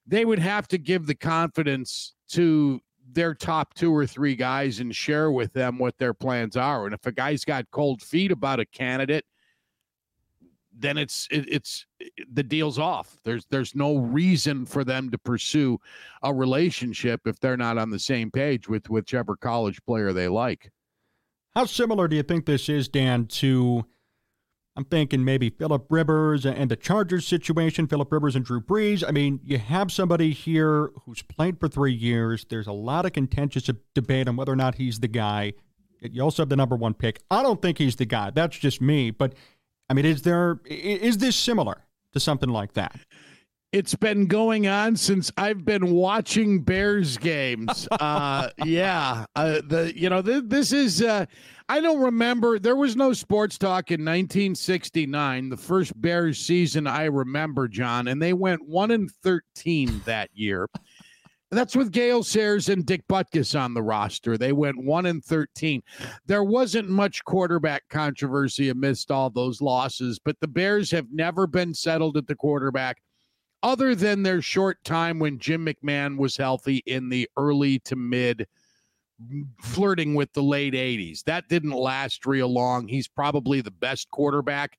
they 0.07 0.25
would 0.25 0.39
have 0.39 0.69
to 0.69 0.79
give 0.79 1.07
the 1.07 1.15
confidence 1.17 2.15
to 2.29 2.81
their 3.11 3.35
top 3.35 3.75
two 3.75 3.93
or 3.93 4.07
three 4.07 4.37
guys 4.37 4.79
and 4.79 4.95
share 4.95 5.33
with 5.33 5.53
them 5.55 5.77
what 5.79 5.99
their 5.99 6.15
plans 6.15 6.57
are. 6.57 6.85
And 6.85 6.95
if 6.95 7.05
a 7.05 7.11
guy's 7.11 7.45
got 7.45 7.71
cold 7.73 8.01
feet 8.01 8.31
about 8.31 8.61
a 8.61 8.67
candidate, 8.67 9.25
then 10.79 10.99
it's 10.99 11.27
it, 11.31 11.49
it's 11.49 11.87
the 12.33 12.43
deal's 12.43 12.79
off. 12.79 13.17
There's 13.25 13.47
there's 13.47 13.75
no 13.75 13.97
reason 13.97 14.67
for 14.67 14.85
them 14.85 15.11
to 15.11 15.19
pursue 15.19 15.79
a 16.23 16.33
relationship 16.33 17.27
if 17.27 17.41
they're 17.41 17.57
not 17.57 17.79
on 17.79 17.91
the 17.91 17.99
same 17.99 18.31
page 18.31 18.69
with 18.69 18.91
whichever 18.91 19.37
college 19.37 19.83
player 19.85 20.13
they 20.13 20.29
like. 20.29 20.71
How 21.55 21.65
similar 21.65 22.07
do 22.07 22.17
you 22.17 22.23
think 22.23 22.45
this 22.45 22.69
is, 22.69 22.87
Dan, 22.87 23.27
to 23.27 23.87
I'm 24.77 24.85
thinking 24.85 25.25
maybe 25.25 25.49
Philip 25.49 25.87
Rivers 25.89 26.45
and 26.45 26.71
the 26.71 26.77
Chargers 26.77 27.27
situation, 27.27 27.87
Philip 27.87 28.13
Rivers 28.13 28.37
and 28.37 28.45
Drew 28.45 28.61
Brees. 28.61 29.03
I 29.07 29.11
mean, 29.11 29.41
you 29.43 29.57
have 29.57 29.91
somebody 29.91 30.33
here 30.33 30.91
who's 31.05 31.23
played 31.23 31.59
for 31.59 31.67
three 31.67 31.95
years. 31.95 32.45
There's 32.49 32.67
a 32.67 32.73
lot 32.73 33.07
of 33.07 33.15
contentious 33.15 33.71
debate 33.95 34.29
on 34.29 34.37
whether 34.37 34.53
or 34.53 34.57
not 34.57 34.75
he's 34.75 35.01
the 35.01 35.09
guy. 35.09 35.55
You 36.03 36.21
also 36.21 36.43
have 36.43 36.51
the 36.51 36.57
number 36.57 36.77
one 36.77 36.93
pick. 36.93 37.21
I 37.31 37.43
don't 37.43 37.63
think 37.63 37.79
he's 37.79 37.97
the 37.97 38.05
guy. 38.05 38.31
That's 38.31 38.59
just 38.59 38.83
me. 38.83 39.11
But 39.11 39.33
I 39.89 39.95
mean, 39.95 40.05
is 40.05 40.23
there 40.23 40.61
is 40.65 41.19
this 41.19 41.37
similar 41.37 41.85
to 42.13 42.21
something 42.21 42.51
like 42.51 42.73
that? 42.75 42.99
It's 43.73 43.95
been 43.95 44.27
going 44.27 44.67
on 44.67 44.97
since 44.97 45.31
I've 45.37 45.65
been 45.65 45.91
watching 45.91 46.63
Bears 46.63 47.19
games. 47.19 47.87
uh, 48.01 48.49
yeah, 48.65 49.27
uh, 49.35 49.61
the 49.67 49.93
you 49.95 50.09
know 50.09 50.23
th- 50.23 50.45
this 50.47 50.73
is 50.73 51.03
uh, 51.03 51.27
I 51.69 51.81
don't 51.81 52.01
remember 52.01 52.59
there 52.59 52.77
was 52.77 52.97
no 52.97 53.13
sports 53.13 53.59
talk 53.59 53.91
in 53.91 54.01
1969, 54.01 55.51
the 55.51 55.57
first 55.57 56.01
Bears 56.01 56.39
season 56.39 56.87
I 56.87 57.05
remember, 57.05 57.69
John, 57.69 58.09
and 58.09 58.21
they 58.23 58.33
went 58.33 58.67
one 58.67 58.91
and 58.93 59.11
13 59.23 60.03
that 60.05 60.31
year. 60.33 60.69
That's 61.51 61.77
with 61.77 61.93
Gale 61.93 62.25
Sayers 62.25 62.69
and 62.69 62.85
Dick 62.85 63.07
Butkus 63.09 63.59
on 63.59 63.73
the 63.73 63.83
roster. 63.83 64.37
They 64.37 64.53
went 64.53 64.85
one 64.85 65.07
and 65.07 65.25
thirteen. 65.25 65.83
There 66.27 66.43
wasn't 66.43 66.89
much 66.89 67.25
quarterback 67.25 67.89
controversy 67.89 68.69
amidst 68.69 69.13
all 69.13 69.31
those 69.31 69.61
losses, 69.61 70.19
but 70.19 70.41
the 70.41 70.49
Bears 70.49 70.91
have 70.91 71.07
never 71.13 71.47
been 71.47 71.73
settled 71.73 72.17
at 72.17 72.27
the 72.27 72.35
quarterback, 72.35 73.01
other 73.63 73.95
than 73.95 74.23
their 74.25 74.43
short 74.43 74.83
time 74.83 75.21
when 75.21 75.39
Jim 75.39 75.65
McMahon 75.65 76.19
was 76.19 76.37
healthy 76.37 76.83
in 76.87 77.09
the 77.09 77.29
early 77.37 77.79
to 77.81 77.95
mid, 77.95 78.49
flirting 79.63 80.17
with 80.17 80.33
the 80.33 80.43
late 80.43 80.75
'80s. 80.75 81.23
That 81.25 81.49
didn't 81.49 81.71
last 81.71 82.27
real 82.27 82.49
long. 82.49 82.89
He's 82.89 83.07
probably 83.07 83.61
the 83.61 83.71
best 83.71 84.11
quarterback 84.11 84.79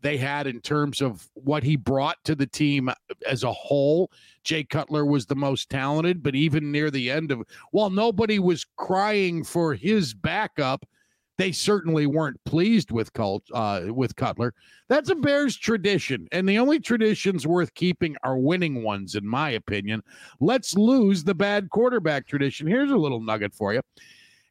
they 0.00 0.16
had 0.16 0.46
in 0.46 0.60
terms 0.60 1.00
of 1.00 1.28
what 1.34 1.62
he 1.62 1.76
brought 1.76 2.22
to 2.24 2.34
the 2.34 2.46
team 2.46 2.90
as 3.26 3.42
a 3.42 3.52
whole 3.52 4.10
Jay 4.48 4.64
Cutler 4.64 5.04
was 5.04 5.26
the 5.26 5.36
most 5.36 5.68
talented, 5.68 6.22
but 6.22 6.34
even 6.34 6.72
near 6.72 6.90
the 6.90 7.10
end 7.10 7.30
of 7.30 7.42
while 7.70 7.90
nobody 7.90 8.38
was 8.38 8.64
crying 8.78 9.44
for 9.44 9.74
his 9.74 10.14
backup, 10.14 10.88
they 11.36 11.52
certainly 11.52 12.06
weren't 12.06 12.42
pleased 12.46 12.90
with 12.90 13.12
Cult 13.12 13.42
uh, 13.52 13.82
with 13.88 14.16
Cutler. 14.16 14.54
That's 14.88 15.10
a 15.10 15.14
Bears 15.14 15.54
tradition, 15.54 16.28
and 16.32 16.48
the 16.48 16.58
only 16.58 16.80
traditions 16.80 17.46
worth 17.46 17.74
keeping 17.74 18.16
are 18.22 18.38
winning 18.38 18.82
ones, 18.82 19.16
in 19.16 19.28
my 19.28 19.50
opinion. 19.50 20.02
Let's 20.40 20.74
lose 20.74 21.22
the 21.22 21.34
bad 21.34 21.68
quarterback 21.68 22.26
tradition. 22.26 22.66
Here's 22.66 22.90
a 22.90 22.96
little 22.96 23.20
nugget 23.20 23.54
for 23.54 23.74
you. 23.74 23.82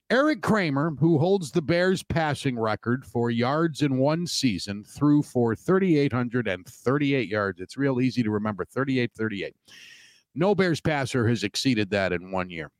Erik 0.09 0.41
Kramer, 0.41 0.91
who 0.99 1.17
holds 1.17 1.51
the 1.51 1.61
Bears 1.61 2.01
passing 2.01 2.57
record 2.57 3.05
for 3.05 3.29
yards 3.29 3.81
in 3.81 3.97
one 3.97 4.25
season, 4.25 4.85
threw 4.85 5.21
for 5.21 5.53
3,838 5.53 7.27
yards. 7.27 7.59
It's 7.59 7.75
real 7.75 7.99
easy 7.99 8.23
to 8.23 8.31
remember 8.31 8.63
38 8.63 9.11
38. 9.13 9.53
No 10.33 10.55
Bears 10.55 10.79
passer 10.79 11.27
has 11.27 11.43
exceeded 11.43 11.89
that 11.89 12.13
in 12.13 12.31
one 12.31 12.49
year. 12.49 12.71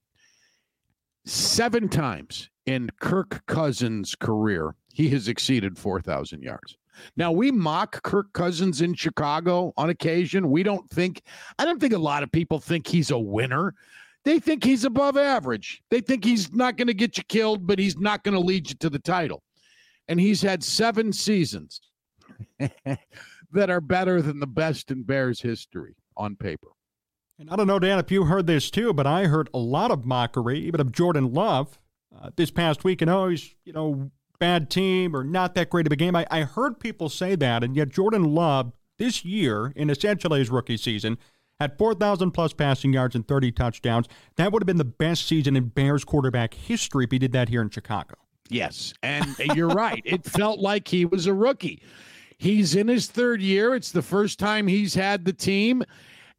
Seven 1.26 1.90
times 1.90 2.50
in 2.66 2.90
Kirk 3.02 3.46
Cousins' 3.46 4.16
career, 4.16 4.76
he 4.94 5.10
has 5.10 5.28
exceeded 5.28 5.78
4,000 5.78 6.42
yards. 6.42 6.78
Now 7.18 7.34
we 7.34 7.52
mock 7.52 8.02
Kirk 8.04 8.32
Cousins 8.32 8.82
in 8.82 8.94
Chicago 8.94 9.74
on 9.76 9.90
occasion. 9.90 10.50
We 10.50 10.64
don't 10.64 10.90
think 10.90 11.22
I 11.60 11.66
don't 11.66 11.80
think 11.80 11.94
a 11.94 11.98
lot 11.98 12.24
of 12.24 12.32
people 12.32 12.60
think 12.60 12.88
he's 12.88 13.12
a 13.12 13.20
winner. 13.20 13.76
They 14.28 14.40
think 14.40 14.66
he's 14.66 14.84
above 14.84 15.16
average. 15.16 15.82
They 15.90 16.02
think 16.02 16.26
he's 16.26 16.52
not 16.52 16.76
going 16.76 16.90
to 16.90 16.94
get 16.94 17.18
you 17.18 17.24
killed, 17.30 17.66
but 17.66 17.80
he's 17.80 17.98
not 17.98 18.26
going 18.26 18.34
to 18.34 18.42
lead 18.42 18.70
you 18.70 18.76
to 18.82 18.90
the 18.90 19.00
title. 19.00 19.42
And 20.10 20.20
he's 20.20 20.42
had 20.42 20.66
seven 20.66 21.14
seasons 21.14 21.80
that 22.60 23.70
are 23.70 23.80
better 23.80 24.22
than 24.22 24.42
the 24.42 24.46
best 24.46 24.92
in 24.92 25.04
Bears 25.04 25.40
history 25.40 25.96
on 26.18 26.36
paper. 26.36 26.68
And 27.40 27.50
I 27.50 27.56
don't 27.56 27.68
know, 27.68 27.80
Dan, 27.80 28.00
if 28.00 28.12
you 28.12 28.26
heard 28.26 28.48
this 28.48 28.70
too, 28.70 28.92
but 28.92 29.08
I 29.08 29.28
heard 29.28 29.50
a 29.54 29.60
lot 29.60 29.92
of 29.92 30.04
mockery, 30.04 30.60
even 30.60 30.82
of 30.82 30.92
Jordan 30.92 31.32
Love 31.34 31.80
uh, 32.14 32.32
this 32.36 32.52
past 32.52 32.84
week. 32.84 33.02
And 33.02 33.10
oh, 33.10 33.30
he's, 33.30 33.56
you 33.64 33.72
know, 33.72 34.12
bad 34.40 34.70
team 34.70 35.16
or 35.16 35.24
not 35.24 35.56
that 35.56 35.70
great 35.70 35.88
of 35.88 35.94
a 35.94 35.96
game. 35.96 36.18
I, 36.18 36.28
I 36.30 36.42
heard 36.42 36.82
people 36.82 37.08
say 37.08 37.36
that. 37.38 37.64
And 37.64 37.78
yet, 37.78 37.88
Jordan 37.88 38.26
Love 38.26 38.74
this 38.98 39.24
year, 39.24 39.72
in 39.74 39.90
essentially 39.90 40.40
his 40.40 40.50
rookie 40.50 40.76
season, 40.76 41.18
had 41.60 41.78
4,000 41.78 42.32
plus 42.32 42.54
passing 42.54 42.94
yards 42.94 43.16
and 43.16 43.28
30 43.28 43.52
touchdowns. 43.52 44.08
That 44.36 44.52
would 44.52 44.62
have 44.62 44.68
been 44.68 44.78
the 44.78 44.86
best 44.86 45.28
season 45.28 45.56
in 45.56 45.70
Bears 45.70 46.04
quarterback 46.04 46.54
history 46.54 47.06
if 47.06 47.12
he 47.12 47.20
did 47.20 47.32
that 47.32 47.50
here 47.50 47.62
in 47.62 47.70
Chicago. 47.70 48.16
Yes. 48.50 48.94
And 49.04 49.36
you're 49.56 49.68
right. 49.68 50.02
It 50.06 50.24
felt 50.24 50.60
like 50.60 50.88
he 50.88 51.06
was 51.06 51.26
a 51.28 51.34
rookie. 51.34 51.82
He's 52.38 52.76
in 52.76 52.88
his 52.88 53.08
third 53.08 53.42
year. 53.42 53.76
It's 53.76 53.92
the 53.92 54.02
first 54.02 54.40
time 54.40 54.68
he's 54.68 54.94
had 54.94 55.26
the 55.26 55.34
team. 55.34 55.84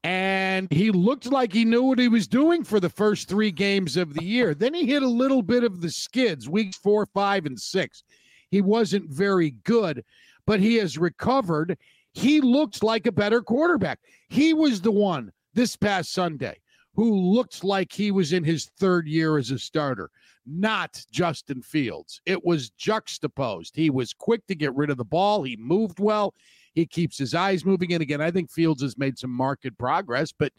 And 0.05 0.69
he 0.71 0.93
looked 0.93 1.27
like 1.27 1.53
he 1.53 1.65
knew 1.65 1.83
what 1.83 1.99
he 1.99 2.07
was 2.07 2.29
doing 2.29 2.63
for 2.63 2.79
the 2.79 2.89
first 2.89 3.29
three 3.29 3.51
games 3.51 3.97
of 3.97 4.15
the 4.15 4.25
year. 4.25 4.55
Then 4.55 4.73
he 4.73 4.87
hit 4.87 5.03
a 5.03 5.09
little 5.09 5.43
bit 5.43 5.65
of 5.65 5.81
the 5.81 5.91
skids, 5.91 6.49
weeks 6.49 6.77
four, 6.77 7.05
five, 7.07 7.47
and 7.47 7.59
six. 7.59 8.05
He 8.51 8.61
wasn't 8.61 9.11
very 9.11 9.51
good, 9.65 10.05
but 10.47 10.61
he 10.61 10.77
has 10.77 10.97
recovered 10.97 11.77
he 12.13 12.41
looked 12.41 12.83
like 12.83 13.07
a 13.07 13.13
better 13.13 13.43
quarterback. 13.43 14.01
He 14.29 14.55
was 14.55 14.81
the 14.81 14.93
one 14.93 15.33
this 15.55 15.77
past 15.77 16.13
Sunday 16.13 16.59
who 16.95 17.15
looked 17.15 17.63
like 17.63 17.93
he 17.93 18.11
was 18.11 18.33
in 18.33 18.43
his 18.43 18.67
third 18.79 19.07
year 19.07 19.39
as 19.39 19.51
a 19.51 19.59
starter, 19.59 20.11
not 20.47 21.05
Justin 21.13 21.63
Fields. 21.63 22.21
It 22.27 22.45
was 22.45 22.71
juxtaposed. 22.71 23.77
He 23.77 23.89
was 23.89 24.13
quick 24.13 24.47
to 24.49 24.55
get 24.55 24.75
rid 24.75 24.91
of 24.91 24.97
the 24.97 25.05
ball, 25.05 25.43
he 25.43 25.57
moved 25.57 26.01
well. 26.01 26.35
He 26.75 26.87
keeps 26.87 27.19
his 27.19 27.35
eyes 27.35 27.65
moving. 27.65 27.93
And 27.93 28.03
again, 28.03 28.21
I 28.21 28.31
think 28.31 28.51
Fields 28.51 28.83
has 28.83 28.99
made 28.99 29.19
some 29.19 29.31
marked 29.31 29.67
progress, 29.79 30.33
but 30.33 30.53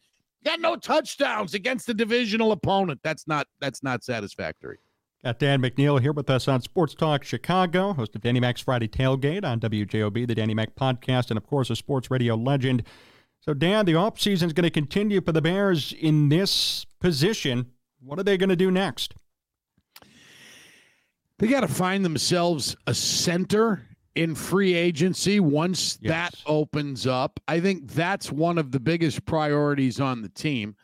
got 0.44 0.60
no 0.60 0.76
touchdowns 0.76 1.54
against 1.54 1.88
the 1.88 1.94
divisional 1.94 2.52
opponent. 2.52 3.00
That's 3.04 3.28
not 3.28 3.48
that's 3.60 3.84
not 3.84 4.04
satisfactory. 4.04 4.80
Got 5.22 5.38
Dan 5.38 5.62
McNeil 5.62 6.00
here 6.00 6.14
with 6.14 6.30
us 6.30 6.48
on 6.48 6.62
Sports 6.62 6.96
Talk 6.96 7.26
Chicago, 7.26 7.92
host 7.92 8.16
of 8.16 8.22
Danny 8.22 8.40
Mac's 8.40 8.62
Friday 8.62 8.88
Tailgate 8.88 9.44
on 9.44 9.60
WJOB, 9.60 10.26
the 10.26 10.34
Danny 10.34 10.54
Mac 10.54 10.76
podcast, 10.76 11.30
and 11.30 11.36
of 11.36 11.46
course, 11.46 11.70
a 11.70 11.76
sports 11.76 12.10
radio 12.10 12.36
legend. 12.36 12.84
So, 13.42 13.54
Dan, 13.54 13.86
the 13.86 13.94
offseason 13.94 14.44
is 14.44 14.54
going 14.54 14.64
to 14.64 14.70
continue 14.70 15.20
for 15.20 15.34
the 15.34 15.42
Bears 15.42 15.92
in 15.92 16.30
this 16.30 16.86
position. 17.02 17.66
What 18.00 18.18
are 18.18 18.24
they 18.24 18.38
going 18.38 18.48
to 18.48 18.56
do 18.56 18.72
next? 18.72 19.14
They 21.40 21.48
got 21.48 21.62
to 21.62 21.68
find 21.68 22.06
themselves 22.06 22.78
a 22.88 22.94
center 22.94 23.86
in 24.16 24.36
free 24.36 24.74
agency 24.74 25.42
once 25.42 26.00
yes. 26.02 26.12
that 26.12 26.42
opens 26.46 27.06
up. 27.06 27.42
I 27.46 27.60
think 27.60 27.92
that's 27.92 28.32
one 28.32 28.58
of 28.58 28.72
the 28.72 28.80
biggest 28.80 29.26
priorities 29.26 30.00
on 30.00 30.22
the 30.22 30.30
team. 30.30 30.78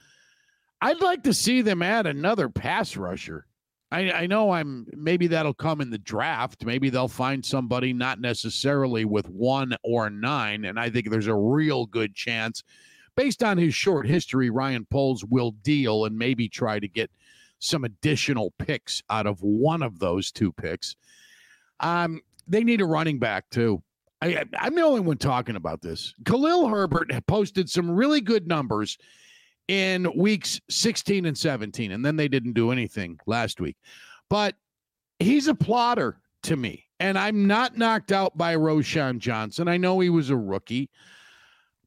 I'd 0.82 1.02
like 1.02 1.24
to 1.24 1.34
see 1.34 1.62
them 1.62 1.82
add 1.82 2.06
another 2.06 2.50
pass 2.50 2.98
rusher. 2.98 3.48
I, 3.96 4.12
I 4.12 4.28
know 4.28 4.52
I'm 4.52 4.88
maybe 4.94 5.28
that'll 5.28 5.54
come 5.54 5.80
in 5.80 5.90
the 5.90 5.98
draft. 5.98 6.66
Maybe 6.66 6.90
they'll 6.90 7.08
find 7.08 7.46
somebody 7.46 7.94
not 7.94 8.20
necessarily 8.20 9.06
with 9.06 9.30
one 9.30 9.78
or 9.84 10.10
nine. 10.10 10.66
And 10.66 10.78
I 10.78 10.90
think 10.90 11.10
there's 11.10 11.28
a 11.28 11.36
real 11.36 11.86
good 11.86 12.14
chance, 12.14 12.62
based 13.16 13.42
on 13.42 13.58
his 13.58 13.74
short 13.74 14.06
history, 14.06 14.50
Ryan 14.50 14.86
Poles 14.86 15.24
will 15.24 15.52
deal 15.52 16.04
and 16.04 16.18
maybe 16.18 16.50
try 16.50 16.78
to 16.78 16.88
get 16.90 17.10
some 17.60 17.86
additional 17.86 18.52
picks 18.60 19.02
out 19.10 19.28
of 19.28 19.42
one 19.42 19.82
of 19.82 20.00
those 20.00 20.30
two 20.30 20.52
picks. 20.52 20.98
Um, 21.80 22.20
they 22.48 22.66
need 22.66 22.82
a 22.82 22.86
running 22.86 23.18
back 23.18 23.50
too. 23.50 23.82
I, 24.22 24.44
I'm 24.60 24.76
the 24.76 24.82
only 24.82 25.00
one 25.00 25.18
talking 25.18 25.56
about 25.56 25.82
this. 25.82 26.14
Khalil 26.26 26.68
Herbert 26.68 27.12
posted 27.28 27.70
some 27.70 27.90
really 27.90 28.20
good 28.20 28.46
numbers 28.46 28.98
in 29.68 30.12
weeks 30.16 30.60
16 30.70 31.26
and 31.26 31.38
17, 31.38 31.92
and 31.92 32.06
then 32.06 32.16
they 32.16 32.28
didn't 32.28 32.54
do 32.54 32.72
anything 32.72 33.20
last 33.26 33.60
week. 33.60 33.78
But 34.30 34.56
he's 35.20 35.48
a 35.48 35.56
plotter 35.56 36.20
to 36.44 36.56
me, 36.56 36.86
and 37.00 37.18
I'm 37.18 37.48
not 37.48 37.78
knocked 37.78 38.12
out 38.12 38.38
by 38.38 38.56
Roschon 38.56 39.20
Johnson. 39.20 39.68
I 39.68 39.78
know 39.78 40.00
he 40.00 40.10
was 40.10 40.30
a 40.30 40.38
rookie, 40.38 40.90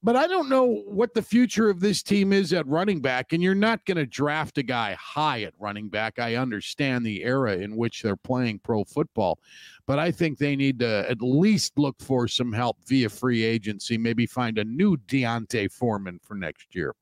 but 0.03 0.17
I 0.17 0.27
don't 0.27 0.49
know 0.49 0.83
what 0.87 1.15
the 1.15 1.23
future 1.23 1.69
of 1.69 1.81
this 1.81 2.03
team 2.03 2.33
is 2.33 2.53
at 2.53 2.67
running 2.67 3.01
back, 3.01 3.33
and 3.33 3.43
you're 3.43 3.55
not 3.55 3.85
going 3.85 3.97
to 3.97 4.07
draft 4.07 4.59
a 4.59 4.63
guy 4.63 4.95
high 4.95 5.43
at 5.43 5.55
running 5.59 5.89
back. 5.89 6.19
I 6.19 6.37
understand 6.37 7.05
the 7.05 7.23
era 7.25 7.57
in 7.57 7.77
which 7.77 8.03
they're 8.03 8.17
playing 8.17 8.61
pro 8.61 8.85
football, 8.85 9.39
but 9.87 9.99
I 9.99 10.11
think 10.11 10.39
they 10.39 10.57
need 10.57 10.81
to 10.81 11.09
at 11.09 11.21
least 11.21 11.79
look 11.79 11.97
for 12.01 12.27
some 12.27 12.53
help 12.53 12.79
via 12.87 13.09
free 13.09 13.45
agency, 13.45 13.99
maybe 13.99 14.27
find 14.27 14.59
a 14.59 14.65
new 14.65 14.97
D'Onta 14.97 15.71
Foreman 15.71 16.19
for 16.23 16.35
next 16.35 16.75
year 16.75 16.95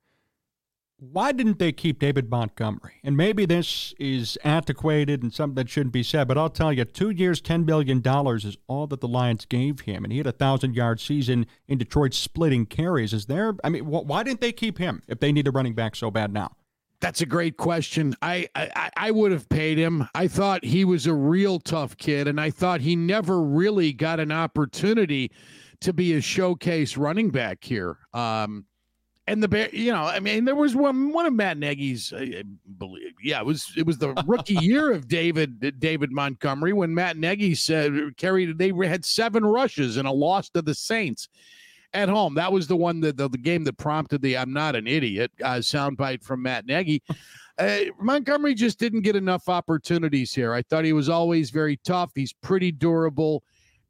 why 0.98 1.30
didn't 1.30 1.58
they 1.58 1.72
keep 1.72 1.98
David 1.98 2.30
Montgomery? 2.30 2.94
And 3.04 3.16
maybe 3.16 3.44
this 3.44 3.94
is 3.98 4.38
antiquated 4.44 5.22
and 5.22 5.32
something 5.32 5.56
that 5.56 5.68
shouldn't 5.68 5.92
be 5.92 6.02
said, 6.02 6.26
but 6.26 6.38
I'll 6.38 6.48
tell 6.48 6.72
you, 6.72 6.84
two 6.84 7.10
years, 7.10 7.40
$10 7.42 7.66
million 7.66 8.02
is 8.36 8.56
all 8.66 8.86
that 8.86 9.00
the 9.00 9.08
Lions 9.08 9.44
gave 9.44 9.80
him. 9.80 10.04
And 10.04 10.12
he 10.12 10.18
had 10.18 10.26
a 10.26 10.30
1,000 10.30 10.74
yard 10.74 11.00
season 11.00 11.46
in 11.68 11.76
Detroit 11.78 12.14
splitting 12.14 12.64
carries. 12.64 13.12
Is 13.12 13.26
there, 13.26 13.54
I 13.62 13.68
mean, 13.68 13.84
wh- 13.84 14.06
why 14.06 14.22
didn't 14.22 14.40
they 14.40 14.52
keep 14.52 14.78
him 14.78 15.02
if 15.06 15.20
they 15.20 15.32
need 15.32 15.46
a 15.46 15.50
running 15.50 15.74
back 15.74 15.96
so 15.96 16.10
bad 16.10 16.32
now? 16.32 16.52
That's 17.00 17.20
a 17.20 17.26
great 17.26 17.58
question. 17.58 18.16
I, 18.22 18.48
I 18.54 18.90
I 18.96 19.10
would 19.10 19.30
have 19.30 19.50
paid 19.50 19.76
him. 19.76 20.08
I 20.14 20.28
thought 20.28 20.64
he 20.64 20.82
was 20.82 21.06
a 21.06 21.12
real 21.12 21.60
tough 21.60 21.98
kid, 21.98 22.26
and 22.26 22.40
I 22.40 22.48
thought 22.50 22.80
he 22.80 22.96
never 22.96 23.42
really 23.42 23.92
got 23.92 24.18
an 24.18 24.32
opportunity 24.32 25.30
to 25.80 25.92
be 25.92 26.14
a 26.14 26.22
showcase 26.22 26.96
running 26.96 27.28
back 27.28 27.64
here. 27.64 27.98
Um, 28.14 28.64
and 29.28 29.42
the 29.42 29.48
bear, 29.48 29.68
you 29.72 29.92
know, 29.92 30.04
I 30.04 30.20
mean, 30.20 30.44
there 30.44 30.54
was 30.54 30.76
one 30.76 31.12
one 31.12 31.26
of 31.26 31.32
Matt 31.32 31.58
Nagy's, 31.58 32.12
I 32.16 32.44
believe, 32.78 33.14
yeah, 33.22 33.40
it 33.40 33.46
was 33.46 33.72
it 33.76 33.84
was 33.84 33.98
the 33.98 34.12
rookie 34.26 34.54
year 34.60 34.92
of 34.92 35.08
David 35.08 35.80
David 35.80 36.12
Montgomery 36.12 36.72
when 36.72 36.94
Matt 36.94 37.16
Nagy 37.16 37.54
said 37.54 38.16
carried 38.16 38.56
they 38.58 38.72
had 38.86 39.04
seven 39.04 39.44
rushes 39.44 39.96
and 39.96 40.06
a 40.06 40.12
loss 40.12 40.48
to 40.50 40.62
the 40.62 40.74
Saints 40.74 41.28
at 41.92 42.08
home. 42.08 42.34
That 42.34 42.52
was 42.52 42.68
the 42.68 42.76
one 42.76 43.00
that 43.00 43.16
the, 43.16 43.28
the 43.28 43.38
game 43.38 43.64
that 43.64 43.78
prompted 43.78 44.22
the 44.22 44.36
"I'm 44.36 44.52
not 44.52 44.76
an 44.76 44.86
idiot" 44.86 45.32
uh, 45.42 45.56
soundbite 45.56 46.22
from 46.22 46.42
Matt 46.42 46.66
Nagy. 46.66 47.02
Uh, 47.58 47.78
Montgomery 47.98 48.52
just 48.52 48.78
didn't 48.78 49.00
get 49.00 49.16
enough 49.16 49.48
opportunities 49.48 50.34
here. 50.34 50.52
I 50.52 50.60
thought 50.60 50.84
he 50.84 50.92
was 50.92 51.08
always 51.08 51.48
very 51.48 51.78
tough. 51.78 52.10
He's 52.14 52.34
pretty 52.34 52.70
durable 52.70 53.42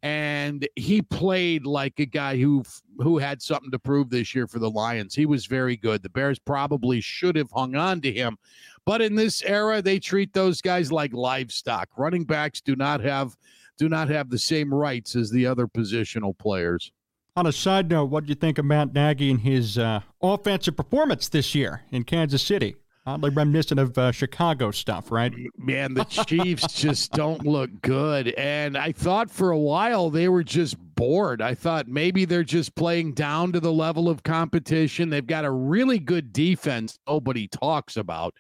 and 0.07 0.69
he 0.77 1.03
played 1.03 1.67
like 1.67 1.99
a 1.99 2.07
guy 2.07 2.37
who 2.37 2.63
who 2.99 3.19
had 3.19 3.43
something 3.43 3.73
to 3.73 3.79
prove 3.79 4.09
this 4.09 4.37
year 4.37 4.47
for 4.47 4.61
the 4.61 4.71
Lions. 4.71 5.17
He 5.17 5.27
was 5.27 5.47
very 5.47 5.77
good. 5.77 6.01
The 6.01 6.09
Bears 6.09 6.39
probably 6.39 7.01
should 7.01 7.35
have 7.35 7.51
hung 7.51 7.75
on 7.75 8.01
to 8.03 8.13
him, 8.13 8.39
but 8.85 9.03
in 9.03 9.17
this 9.17 9.43
era, 9.43 9.83
they 9.83 9.99
treat 9.99 10.33
those 10.33 10.63
guys 10.63 10.93
like 10.93 11.13
livestock. 11.13 11.89
Running 11.99 12.23
backs 12.23 12.61
do 12.61 12.77
not 12.77 13.01
have 13.01 13.37
do 13.79 13.89
not 13.89 14.09
have 14.09 14.31
the 14.31 14.39
same 14.39 14.73
rights 14.73 15.17
as 15.17 15.29
the 15.29 15.45
other 15.45 15.67
positional 15.67 16.39
players. 16.39 16.93
On 17.35 17.47
a 17.47 17.53
side 17.53 17.91
note, 17.91 18.05
what 18.05 18.25
do 18.25 18.29
you 18.29 18.37
think 18.37 18.59
of 18.59 18.65
Matt 18.65 18.95
Nagy 18.95 19.31
and 19.31 19.41
his 19.41 19.77
uh, 19.77 20.01
offensive 20.23 20.77
performance 20.77 21.29
this 21.29 21.53
year 21.53 21.83
in 21.91 22.05
Kansas 22.05 22.43
City? 22.43 22.77
Oddly 23.07 23.31
reminiscent 23.31 23.79
of 23.79 23.97
uh, 23.97 24.11
Chicago 24.11 24.73
stuff, 24.73 25.13
right? 25.13 25.33
Man, 25.57 25.95
the 25.95 26.03
Chiefs 26.05 26.73
just 26.73 27.13
don't 27.13 27.47
look 27.47 27.71
good. 27.81 28.29
And 28.31 28.77
I 28.77 28.91
thought 28.91 29.31
for 29.31 29.53
a 29.53 29.59
while 29.59 30.11
they 30.11 30.29
were 30.29 30.43
just 30.43 30.77
bored. 30.97 31.41
I 31.41 31.55
thought 31.55 31.87
maybe 31.87 32.25
they're 32.25 32.43
just 32.43 32.75
playing 32.75 33.13
down 33.13 33.53
to 33.53 33.61
the 33.61 33.73
level 33.73 34.09
of 34.09 34.25
competition. 34.25 35.09
They've 35.09 35.25
got 35.25 35.45
a 35.45 35.51
really 35.53 36.01
good 36.01 36.33
defense 36.33 36.99
nobody 37.07 37.47
talks 37.47 37.97
about 37.97 38.35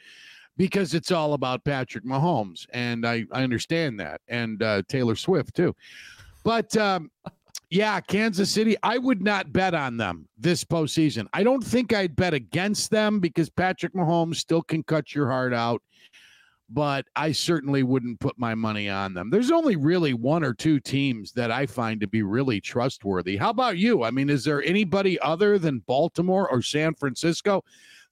because 0.57 0.95
it's 0.95 1.13
all 1.13 1.35
about 1.35 1.65
Patrick 1.65 2.05
Mahomes. 2.05 2.67
And 2.73 3.07
I, 3.07 3.25
I 3.31 3.45
understand 3.45 4.01
that. 4.01 4.21
And 4.27 4.65
uh, 4.65 4.83
Taylor 4.89 5.15
Swift, 5.15 5.55
too. 5.55 5.77
But 6.43 6.77
um, 6.77 7.11
yeah, 7.71 8.01
Kansas 8.01 8.51
City, 8.51 8.77
I 8.83 8.99
would 8.99 9.23
not 9.23 9.53
bet 9.53 9.75
on 9.75 9.97
them 9.97 10.29
this 10.39 10.65
postseason. 10.65 11.27
I 11.33 11.43
don't 11.43 11.65
think 11.65 11.93
I'd 11.93 12.17
bet 12.17 12.35
against 12.35 12.91
them 12.91 13.21
because 13.21 13.51
Patrick 13.51 13.95
Mahomes 13.95 14.37
still 14.37 14.63
can 14.63 14.83
cut 14.83 15.15
your 15.15 15.31
heart 15.31 15.53
out 15.53 15.83
but 16.69 17.07
I 17.15 17.33
certainly 17.33 17.83
wouldn't 17.83 18.21
put 18.21 18.39
my 18.39 18.55
money 18.55 18.89
on 18.89 19.15
them. 19.15 19.31
There's 19.31 19.51
only 19.51 19.77
really 19.77 20.15
one 20.15 20.43
or 20.43 20.53
two 20.53 20.81
teams 20.81 21.33
that 21.33 21.51
I 21.51 21.67
find 21.67 22.01
to 22.01 22.09
be 22.09 22.23
really 22.23 22.61
trustworthy. 22.61 23.37
How 23.37 23.51
about 23.51 23.79
you? 23.79 24.03
I 24.03 24.11
mean, 24.11 24.29
is 24.29 24.45
there 24.45 24.63
anybody 24.63 25.19
other 25.21 25.59
than 25.59 25.81
Baltimore 25.87 26.51
or 26.51 26.63
San 26.63 26.95
Francisco 26.95 27.63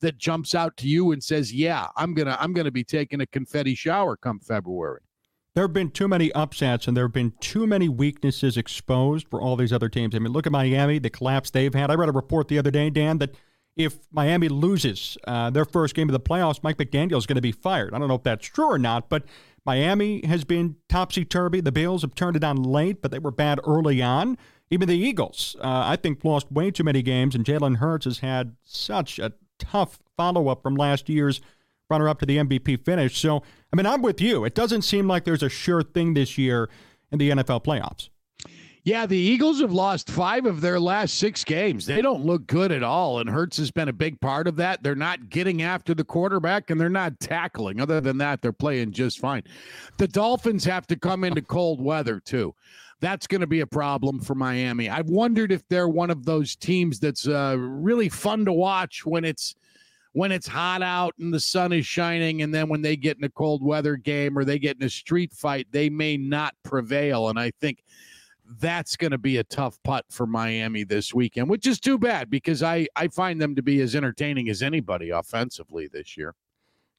that 0.00 0.18
jumps 0.18 0.54
out 0.54 0.76
to 0.78 0.88
you 0.88 1.12
and 1.12 1.22
says, 1.22 1.52
"Yeah, 1.52 1.88
I'm 1.96 2.14
going 2.14 2.26
to 2.26 2.40
I'm 2.40 2.52
going 2.52 2.66
to 2.66 2.70
be 2.70 2.84
taking 2.84 3.20
a 3.22 3.26
confetti 3.26 3.74
shower 3.74 4.16
come 4.16 4.38
February?" 4.38 5.00
There 5.54 5.62
have 5.62 5.72
been 5.72 5.90
too 5.90 6.08
many 6.08 6.32
upsets 6.32 6.88
and 6.88 6.96
there 6.96 7.04
have 7.04 7.12
been 7.12 7.32
too 7.38 7.64
many 7.64 7.88
weaknesses 7.88 8.56
exposed 8.56 9.28
for 9.28 9.40
all 9.40 9.54
these 9.54 9.72
other 9.72 9.88
teams. 9.88 10.14
I 10.14 10.18
mean, 10.18 10.32
look 10.32 10.46
at 10.46 10.52
Miami, 10.52 10.98
the 10.98 11.10
collapse 11.10 11.50
they've 11.50 11.72
had. 11.72 11.92
I 11.92 11.94
read 11.94 12.08
a 12.08 12.12
report 12.12 12.48
the 12.48 12.58
other 12.58 12.72
day, 12.72 12.90
Dan, 12.90 13.18
that 13.18 13.36
if 13.76 13.98
Miami 14.10 14.48
loses 14.48 15.16
uh, 15.28 15.50
their 15.50 15.64
first 15.64 15.94
game 15.94 16.08
of 16.08 16.12
the 16.12 16.20
playoffs, 16.20 16.60
Mike 16.64 16.76
McDaniel 16.76 17.18
is 17.18 17.26
going 17.26 17.36
to 17.36 17.42
be 17.42 17.52
fired. 17.52 17.94
I 17.94 17.98
don't 17.98 18.08
know 18.08 18.16
if 18.16 18.24
that's 18.24 18.48
true 18.48 18.66
or 18.66 18.78
not, 18.78 19.08
but 19.08 19.24
Miami 19.64 20.26
has 20.26 20.42
been 20.42 20.74
topsy 20.88 21.24
turvy. 21.24 21.60
The 21.60 21.72
Bills 21.72 22.02
have 22.02 22.16
turned 22.16 22.36
it 22.36 22.42
on 22.42 22.60
late, 22.60 23.00
but 23.00 23.12
they 23.12 23.20
were 23.20 23.30
bad 23.30 23.60
early 23.64 24.02
on. 24.02 24.36
Even 24.70 24.88
the 24.88 24.98
Eagles, 24.98 25.54
uh, 25.60 25.84
I 25.86 25.94
think, 25.94 26.24
lost 26.24 26.50
way 26.50 26.72
too 26.72 26.84
many 26.84 27.02
games, 27.02 27.34
and 27.34 27.44
Jalen 27.44 27.76
Hurts 27.76 28.06
has 28.06 28.18
had 28.18 28.56
such 28.64 29.20
a 29.20 29.32
tough 29.60 30.00
follow 30.16 30.48
up 30.48 30.62
from 30.62 30.74
last 30.74 31.08
year's 31.08 31.40
runner 31.94 32.08
up 32.08 32.18
to 32.20 32.26
the 32.26 32.38
MVP 32.38 32.84
finish. 32.84 33.18
So, 33.18 33.42
I 33.72 33.76
mean, 33.76 33.86
I'm 33.86 34.02
with 34.02 34.20
you. 34.20 34.44
It 34.44 34.54
doesn't 34.54 34.82
seem 34.82 35.06
like 35.06 35.24
there's 35.24 35.42
a 35.42 35.48
sure 35.48 35.82
thing 35.82 36.14
this 36.14 36.36
year 36.36 36.68
in 37.12 37.18
the 37.18 37.30
NFL 37.30 37.64
playoffs. 37.64 38.08
Yeah, 38.82 39.06
the 39.06 39.16
Eagles 39.16 39.62
have 39.62 39.72
lost 39.72 40.10
five 40.10 40.44
of 40.44 40.60
their 40.60 40.78
last 40.78 41.14
six 41.14 41.42
games. 41.42 41.86
They 41.86 42.02
don't 42.02 42.22
look 42.22 42.46
good 42.46 42.70
at 42.70 42.82
all, 42.82 43.18
and 43.18 43.30
Hurts 43.30 43.56
has 43.56 43.70
been 43.70 43.88
a 43.88 43.94
big 43.94 44.20
part 44.20 44.46
of 44.46 44.56
that. 44.56 44.82
They're 44.82 44.94
not 44.94 45.30
getting 45.30 45.62
after 45.62 45.94
the 45.94 46.04
quarterback, 46.04 46.68
and 46.68 46.78
they're 46.78 46.90
not 46.90 47.18
tackling. 47.18 47.80
Other 47.80 48.02
than 48.02 48.18
that, 48.18 48.42
they're 48.42 48.52
playing 48.52 48.92
just 48.92 49.20
fine. 49.20 49.42
The 49.96 50.08
Dolphins 50.08 50.66
have 50.66 50.86
to 50.88 50.96
come 50.96 51.24
into 51.24 51.40
cold 51.40 51.80
weather 51.80 52.20
too. 52.20 52.54
That's 53.00 53.26
going 53.26 53.40
to 53.40 53.46
be 53.46 53.60
a 53.60 53.66
problem 53.66 54.20
for 54.20 54.34
Miami. 54.34 54.90
I've 54.90 55.08
wondered 55.08 55.50
if 55.50 55.66
they're 55.68 55.88
one 55.88 56.10
of 56.10 56.26
those 56.26 56.54
teams 56.54 57.00
that's 57.00 57.26
uh, 57.26 57.56
really 57.58 58.10
fun 58.10 58.44
to 58.44 58.52
watch 58.52 59.06
when 59.06 59.24
it's 59.24 59.54
when 60.14 60.30
it's 60.30 60.46
hot 60.46 60.80
out 60.80 61.12
and 61.18 61.34
the 61.34 61.40
sun 61.40 61.72
is 61.72 61.84
shining, 61.84 62.42
and 62.42 62.54
then 62.54 62.68
when 62.68 62.82
they 62.82 62.96
get 62.96 63.18
in 63.18 63.24
a 63.24 63.28
cold 63.28 63.64
weather 63.64 63.96
game 63.96 64.38
or 64.38 64.44
they 64.44 64.60
get 64.60 64.76
in 64.76 64.84
a 64.84 64.90
street 64.90 65.32
fight, 65.32 65.66
they 65.72 65.90
may 65.90 66.16
not 66.16 66.54
prevail. 66.62 67.28
And 67.28 67.38
I 67.38 67.50
think 67.60 67.84
that's 68.60 68.96
going 68.96 69.10
to 69.10 69.18
be 69.18 69.38
a 69.38 69.44
tough 69.44 69.76
putt 69.82 70.04
for 70.10 70.24
Miami 70.24 70.84
this 70.84 71.12
weekend, 71.12 71.48
which 71.48 71.66
is 71.66 71.80
too 71.80 71.98
bad 71.98 72.30
because 72.30 72.62
I, 72.62 72.86
I 72.94 73.08
find 73.08 73.40
them 73.40 73.56
to 73.56 73.62
be 73.62 73.80
as 73.80 73.96
entertaining 73.96 74.48
as 74.48 74.62
anybody 74.62 75.10
offensively 75.10 75.88
this 75.88 76.16
year. 76.16 76.36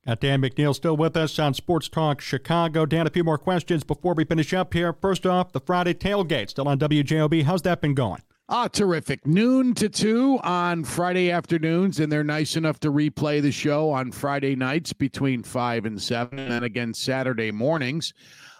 Got 0.06 0.20
Dan 0.20 0.42
McNeil 0.42 0.76
still 0.76 0.98
with 0.98 1.16
us 1.16 1.40
on 1.40 1.54
Sports 1.54 1.88
Talk 1.88 2.20
Chicago. 2.20 2.86
Dan, 2.86 3.08
a 3.08 3.10
few 3.10 3.24
more 3.24 3.38
questions 3.38 3.86
before 3.86 4.14
we 4.14 4.26
finish 4.26 4.54
up 4.54 4.74
here. 4.74 4.92
First 4.92 5.26
off, 5.26 5.54
the 5.54 5.62
Friday 5.62 5.94
tailgate 5.94 6.50
still 6.50 6.68
on 6.68 6.78
WJOB. 6.80 7.44
How's 7.44 7.62
that 7.62 7.80
been 7.80 7.96
going? 7.96 8.22
Ah, 8.48 8.68
terrific. 8.68 9.25
Noon 9.25 9.74
to 9.74 9.90
two 9.90 10.40
on 10.44 10.84
Friday 10.84 11.32
afternoons, 11.32 12.00
and 12.00 12.12
they're 12.12 12.24
nice 12.24 12.56
enough 12.56 12.80
to 12.82 12.92
replay 12.92 13.42
the 13.42 13.52
show 13.52 13.90
on 13.90 14.12
Friday 14.12 14.56
nights 14.56 14.94
between 14.94 15.42
five 15.42 15.86
and 15.86 16.00
seven, 16.00 16.38
and 16.38 16.64
again 16.64 16.94
Saturday 16.94 17.52
mornings. 17.52 18.14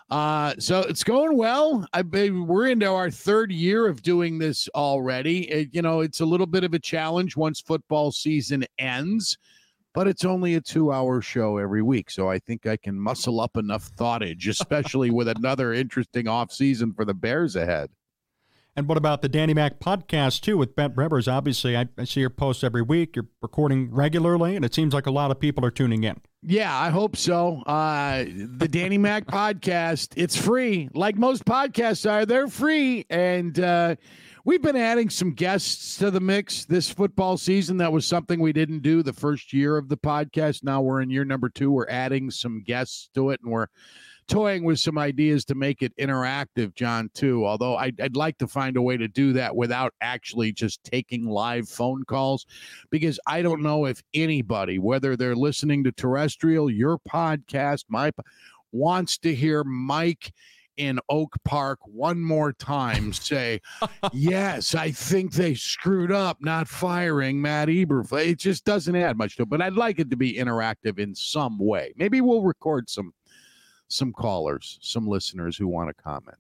Uh, 0.10 0.56
so 0.58 0.80
it's 0.82 1.04
going 1.04 1.38
well. 1.38 1.88
I 1.94 2.02
we're 2.02 2.68
into 2.68 2.88
our 2.88 3.12
third 3.12 3.52
year 3.52 3.88
of 3.88 4.02
doing 4.02 4.40
this 4.40 4.68
already. 4.74 5.52
It, 5.52 5.70
you 5.72 5.84
know, 5.84 6.02
it's 6.02 6.20
a 6.20 6.26
little 6.26 6.48
bit 6.48 6.64
of 6.64 6.74
a 6.74 6.80
challenge 6.80 7.38
once 7.38 7.62
football 7.62 8.12
season 8.12 8.66
ends, 8.80 9.38
but 9.94 10.08
it's 10.08 10.26
only 10.26 10.56
a 10.56 10.62
two-hour 10.62 11.22
show 11.22 11.58
every 11.58 11.84
week, 11.84 12.10
so 12.10 12.28
I 12.28 12.40
think 12.40 12.66
I 12.66 12.78
can 12.78 13.00
muscle 13.00 13.40
up 13.40 13.56
enough 13.56 13.92
thoughtage, 13.96 14.48
especially 14.48 15.12
with 15.12 15.28
another 15.28 15.74
interesting 15.74 16.28
off 16.28 16.52
season 16.52 16.92
for 16.92 17.06
the 17.06 17.14
Bears 17.14 17.56
ahead. 17.56 17.92
And 18.78 18.90
what 18.90 18.98
about 18.98 19.22
the 19.22 19.30
Danny 19.30 19.54
Mac 19.54 19.80
podcast 19.80 20.42
too 20.42 20.58
with 20.58 20.76
Brent 20.76 20.98
Rivers? 20.98 21.30
Obviously, 21.30 21.78
I, 21.78 21.88
I, 21.98 22.04
see 22.04 22.20
your 22.20 22.30
posts 22.30 22.62
every 22.62 22.82
week. 22.82 23.16
You're 23.16 23.28
recording 23.42 23.90
regularly, 23.90 24.58
and 24.58 24.66
it 24.66 24.76
seems 24.76 24.94
like 24.94 25.06
a 25.06 25.12
lot 25.12 25.32
of 25.32 25.40
people 25.40 25.64
are 25.64 25.72
tuning 25.72 26.04
in. 26.04 26.20
Yeah, 26.42 26.78
I 26.78 26.90
hope 26.90 27.16
so. 27.16 27.62
Uh, 27.62 28.26
the 28.26 28.68
Danny 28.68 28.98
Mac 28.98 29.28
podcast, 29.28 30.10
it's 30.18 30.36
free. 30.36 30.90
Like 30.94 31.16
most 31.16 31.46
podcasts 31.46 32.10
are, 32.10 32.26
they're 32.26 32.50
free. 32.50 33.06
And 33.10 33.58
uh, 33.58 33.96
we've 34.44 34.62
been 34.62 34.76
adding 34.76 35.10
some 35.10 35.32
guests 35.32 35.96
to 36.00 36.12
the 36.12 36.20
mix 36.20 36.66
this 36.66 36.90
football 36.90 37.38
season. 37.38 37.78
That 37.78 37.94
was 37.94 38.06
something 38.06 38.42
we 38.42 38.52
didn't 38.52 38.82
do 38.82 39.04
the 39.04 39.14
first 39.14 39.54
year 39.54 39.78
of 39.78 39.88
the 39.88 39.98
podcast. 39.98 40.66
Now 40.66 40.82
we're 40.82 41.02
in 41.02 41.10
year 41.10 41.24
number 41.24 41.48
two. 41.48 41.72
We're 41.72 41.90
adding 41.90 42.30
some 42.30 42.62
guests 42.62 43.10
to 43.16 43.30
it, 43.30 43.40
and 43.42 43.54
we're 43.54 43.68
toying 44.28 44.64
with 44.64 44.80
some 44.80 44.98
ideas 44.98 45.46
to 45.46 45.56
make 45.56 45.82
it 45.82 45.96
interactive, 45.98 46.74
John, 46.76 47.10
too. 47.14 47.46
Although 47.46 47.76
I'd, 47.76 48.00
I'd, 48.02 48.16
like 48.16 48.38
to 48.40 48.48
find 48.48 48.78
a 48.78 48.82
way 48.82 48.98
to 48.98 49.08
do 49.08 49.34
that 49.34 49.56
without 49.56 49.94
actually 50.02 50.52
just 50.52 50.84
taking 50.84 51.28
live 51.28 51.70
phone 51.70 52.04
calls, 52.06 52.46
because 52.90 53.20
I 53.28 53.42
don't 53.42 53.62
know 53.62 53.86
if 53.86 54.02
anybody, 54.14 54.80
whether 54.80 55.16
they're 55.16 55.36
listening 55.36 55.84
to 55.84 55.92
terrestrial, 55.92 56.72
your 56.72 56.98
podcast, 57.00 57.86
my 57.90 58.12
wants 58.72 59.18
to 59.20 59.34
hear 59.34 59.64
Mike 59.64 60.34
in 60.78 61.00
Oak 61.10 61.34
Park 61.46 61.80
one 61.84 62.22
more 62.22 62.54
time 62.54 63.14
say, 63.14 63.62
Yes, 64.14 64.76
I 64.76 64.92
think 64.92 65.34
they 65.34 65.56
screwed 65.56 66.12
up 66.12 66.38
not 66.42 66.68
firing 66.68 67.42
Matt 67.42 67.70
Eberflus. 67.70 68.28
It 68.28 68.40
just 68.40 68.66
doesn't 68.66 68.96
add 68.96 69.18
much 69.18 69.38
to 69.38 69.44
it, 69.44 69.50
but 69.50 69.62
I'd 69.62 69.74
like 69.74 70.00
it 70.00 70.10
to 70.10 70.18
be 70.18 70.34
interactive 70.34 71.00
in 71.00 71.16
some 71.16 71.58
way. 71.60 71.94
Maybe 71.96 72.22
we'll 72.22 72.44
record 72.44 72.90
some 72.90 73.14
some 73.88 74.12
callers, 74.12 74.78
some 74.82 75.08
listeners 75.08 75.58
who 75.58 75.68
want 75.68 75.90
to 75.90 76.04
comment. 76.04 76.38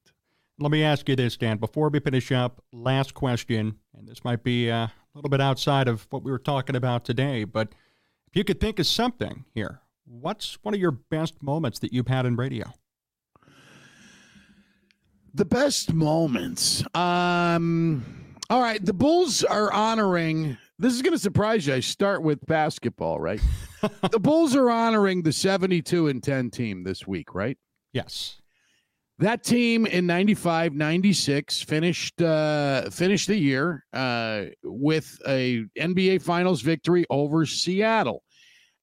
Let 0.59 0.71
me 0.71 0.83
ask 0.83 1.07
you 1.09 1.15
this, 1.15 1.35
Dan, 1.35 1.57
before 1.57 1.89
we 1.89 1.99
finish 1.99 2.31
up. 2.31 2.63
Last 2.71 3.13
question, 3.13 3.75
and 3.93 4.07
this 4.07 4.23
might 4.23 4.43
be 4.43 4.71
uh, 4.71 4.87
a 4.87 4.91
little 5.13 5.29
bit 5.29 5.41
outside 5.41 5.87
of 5.87 6.07
what 6.09 6.23
we 6.23 6.31
were 6.31 6.39
talking 6.39 6.75
about 6.75 7.03
today, 7.03 7.43
but 7.43 7.69
if 8.27 8.35
you 8.35 8.43
could 8.43 8.59
think 8.59 8.79
of 8.79 8.87
something 8.87 9.45
here, 9.53 9.81
what's 10.05 10.57
one 10.61 10.73
of 10.73 10.79
your 10.79 10.91
best 10.91 11.41
moments 11.41 11.79
that 11.79 11.93
you've 11.93 12.07
had 12.07 12.25
in 12.25 12.35
radio? 12.35 12.71
The 15.33 15.45
best 15.45 15.93
moments. 15.93 16.83
Um, 16.95 18.05
all 18.49 18.61
right, 18.61 18.83
the 18.83 18.93
Bulls 18.93 19.43
are 19.43 19.71
honoring 19.73 20.57
this 20.77 20.93
is 20.93 21.01
going 21.01 21.13
to 21.13 21.19
surprise 21.19 21.67
you. 21.67 21.73
I 21.73 21.79
start 21.79 22.21
with 22.21 22.45
basketball, 22.45 23.19
right? 23.19 23.41
the 24.11 24.19
Bulls 24.19 24.55
are 24.55 24.69
honoring 24.69 25.21
the 25.21 25.31
72 25.31 26.07
and 26.07 26.21
10 26.21 26.49
team 26.49 26.83
this 26.83 27.07
week, 27.07 27.33
right? 27.33 27.57
Yes. 27.93 28.41
That 29.19 29.43
team 29.43 29.85
in 29.85 30.05
95 30.05 30.73
96 30.73 31.61
finished 31.61 32.21
uh, 32.21 32.89
finished 32.89 33.27
the 33.27 33.37
year 33.37 33.85
uh, 33.93 34.45
with 34.61 35.17
a 35.25 35.63
NBA 35.79 36.21
Finals 36.21 36.61
victory 36.61 37.05
over 37.09 37.45
Seattle. 37.45 38.23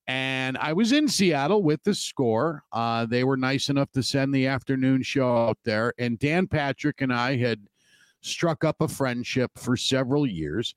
And 0.07 0.57
I 0.57 0.72
was 0.72 0.92
in 0.92 1.07
Seattle 1.07 1.62
with 1.62 1.83
the 1.85 1.94
score. 1.94 2.64
Uh, 2.72 3.05
they 3.07 3.24
were 3.24 3.37
nice 3.37 3.68
enough 3.68 3.92
to 3.92 4.02
send 4.02 4.35
the 4.35 4.46
afternoon 4.46 5.02
show 5.02 5.37
out 5.37 5.59
there. 5.64 5.92
And 5.98 6.18
Dan 6.18 6.46
Patrick 6.46 7.02
and 7.02 7.12
I 7.12 7.37
had 7.37 7.61
struck 8.22 8.64
up 8.64 8.81
a 8.81 8.88
friendship 8.88 9.50
for 9.57 9.76
several 9.76 10.26
years. 10.26 10.74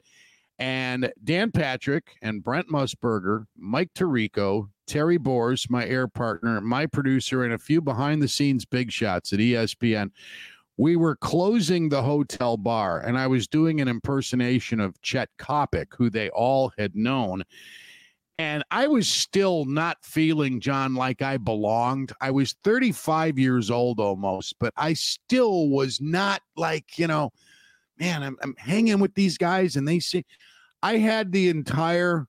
And 0.58 1.12
Dan 1.24 1.52
Patrick 1.52 2.16
and 2.22 2.44
Brent 2.44 2.70
Musburger, 2.70 3.46
Mike 3.58 3.94
Tirico, 3.94 4.70
Terry 4.88 5.18
Boers, 5.18 5.68
my 5.70 5.86
air 5.86 6.08
partner, 6.08 6.62
my 6.62 6.86
producer, 6.86 7.44
and 7.44 7.54
a 7.54 7.58
few 7.58 7.82
behind 7.82 8.22
the 8.22 8.28
scenes 8.28 8.66
big 8.66 8.92
shots 8.92 9.34
at 9.34 9.40
ESPN. 9.40 10.12
We 10.78 10.96
were 10.96 11.16
closing 11.16 11.90
the 11.90 12.04
hotel 12.04 12.58
bar, 12.58 13.00
and 13.00 13.18
I 13.18 13.28
was 13.28 13.48
doing 13.48 13.82
an 13.82 13.88
impersonation 13.88 14.80
of 14.80 15.02
Chet 15.02 15.30
Coppock, 15.38 15.88
who 15.98 16.10
they 16.10 16.30
all 16.30 16.72
had 16.78 16.96
known. 16.96 17.44
And 18.38 18.64
I 18.70 18.88
was 18.88 19.08
still 19.08 19.64
not 19.64 20.04
feeling, 20.04 20.60
John, 20.60 20.94
like 20.94 21.22
I 21.22 21.38
belonged. 21.38 22.12
I 22.20 22.32
was 22.32 22.56
35 22.66 23.40
years 23.40 23.72
old 23.72 24.02
almost, 24.02 24.56
but 24.60 24.74
I 24.76 24.94
still 24.94 25.70
was 25.70 26.02
not 26.02 26.42
like, 26.58 26.98
you 27.00 27.08
know, 27.08 27.32
man, 28.00 28.24
I'm, 28.24 28.38
I'm 28.42 28.56
hanging 28.58 29.00
with 29.00 29.14
these 29.16 29.38
guys 29.38 29.76
and 29.76 29.88
they 29.88 30.00
see 30.00 30.26
I 30.82 30.98
had 30.98 31.32
the 31.32 31.50
entire 31.50 32.28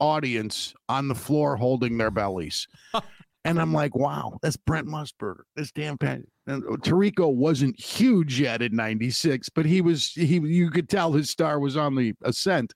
audience 0.00 0.74
on 0.88 1.06
the 1.08 1.14
floor 1.14 1.56
holding 1.56 1.96
their 1.96 2.10
bellies. 2.10 2.66
and 3.44 3.60
I'm 3.60 3.72
like, 3.72 3.94
wow, 3.94 4.38
that's 4.42 4.56
Brent 4.56 4.88
Musburger. 4.88 5.42
That's 5.54 5.70
Dan 5.70 5.96
Pat. 5.96 6.20
And 6.46 6.64
uh, 6.64 6.76
Tirico 6.78 7.32
wasn't 7.32 7.78
huge 7.78 8.40
yet 8.40 8.62
in 8.62 8.74
96, 8.74 9.48
but 9.50 9.64
he 9.64 9.80
was 9.80 10.12
he 10.12 10.40
you 10.40 10.70
could 10.70 10.88
tell 10.88 11.12
his 11.12 11.30
star 11.30 11.60
was 11.60 11.76
on 11.76 11.94
the 11.94 12.14
ascent. 12.22 12.74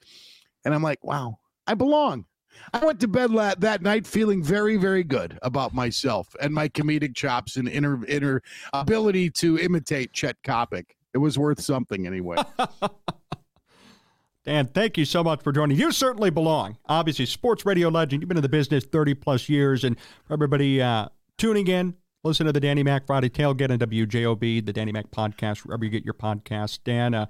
And 0.65 0.75
I'm 0.75 0.83
like, 0.83 1.03
wow, 1.05 1.39
I 1.67 1.75
belong. 1.75 2.27
I 2.73 2.85
went 2.85 3.01
to 3.01 3.09
bed 3.09 3.31
la- 3.31 3.55
that 3.59 3.83
night 3.83 4.07
feeling 4.07 4.43
very, 4.43 4.77
very 4.77 5.05
good 5.05 5.39
about 5.43 5.75
myself 5.75 6.35
and 6.41 6.55
my 6.55 6.69
comedic 6.69 7.15
chops 7.15 7.57
and 7.57 7.69
inner 7.69 8.05
inner 8.07 8.43
ability 8.73 9.31
to 9.31 9.59
imitate 9.59 10.13
Chet 10.13 10.37
Coppock. 10.43 10.87
It 11.17 11.21
was 11.21 11.39
worth 11.39 11.63
something 11.63 12.07
anyway. 12.07 12.37
Dan, 14.45 14.67
thank 14.67 14.99
you 14.99 15.07
so 15.07 15.25
much 15.25 15.43
for 15.43 15.51
joining. 15.51 15.79
You 15.79 15.91
certainly 15.93 16.29
belong. 16.29 16.77
Obviously, 16.91 17.25
sports 17.25 17.65
radio 17.65 17.89
legend. 17.89 18.21
You've 18.21 18.29
been 18.29 18.37
in 18.37 18.43
the 18.43 18.51
business 18.51 18.85
30 18.85 19.15
plus 19.15 19.49
years. 19.49 19.83
And 19.83 19.99
for 20.27 20.35
everybody 20.35 20.83
uh, 20.83 21.09
tuning 21.39 21.69
in, 21.69 21.95
listen 22.23 22.45
to 22.45 22.53
the 22.53 22.61
Danny 22.61 22.83
Mac 22.83 23.07
Friday 23.07 23.31
Tailgate 23.31 23.71
on 23.71 23.79
WJOB, 23.79 24.67
the 24.67 24.75
Danny 24.75 24.93
Mac 24.93 25.11
podcast, 25.11 25.65
wherever 25.65 25.87
you 25.87 25.91
get 25.91 26.05
your 26.05 26.13
podcast. 26.13 26.81
Dan, 26.85 27.15
uh, 27.15 27.25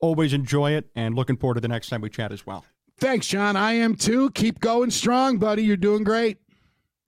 always 0.00 0.32
enjoy 0.32 0.72
it 0.72 0.90
and 0.96 1.14
looking 1.14 1.36
forward 1.36 1.54
to 1.54 1.60
the 1.60 1.68
next 1.68 1.90
time 1.90 2.00
we 2.00 2.10
chat 2.10 2.32
as 2.32 2.44
well. 2.44 2.64
Thanks, 2.98 3.28
John. 3.28 3.54
I 3.54 3.74
am 3.74 3.94
too. 3.94 4.30
Keep 4.32 4.58
going 4.58 4.90
strong, 4.90 5.38
buddy. 5.38 5.62
You're 5.62 5.76
doing 5.76 6.02
great. 6.02 6.38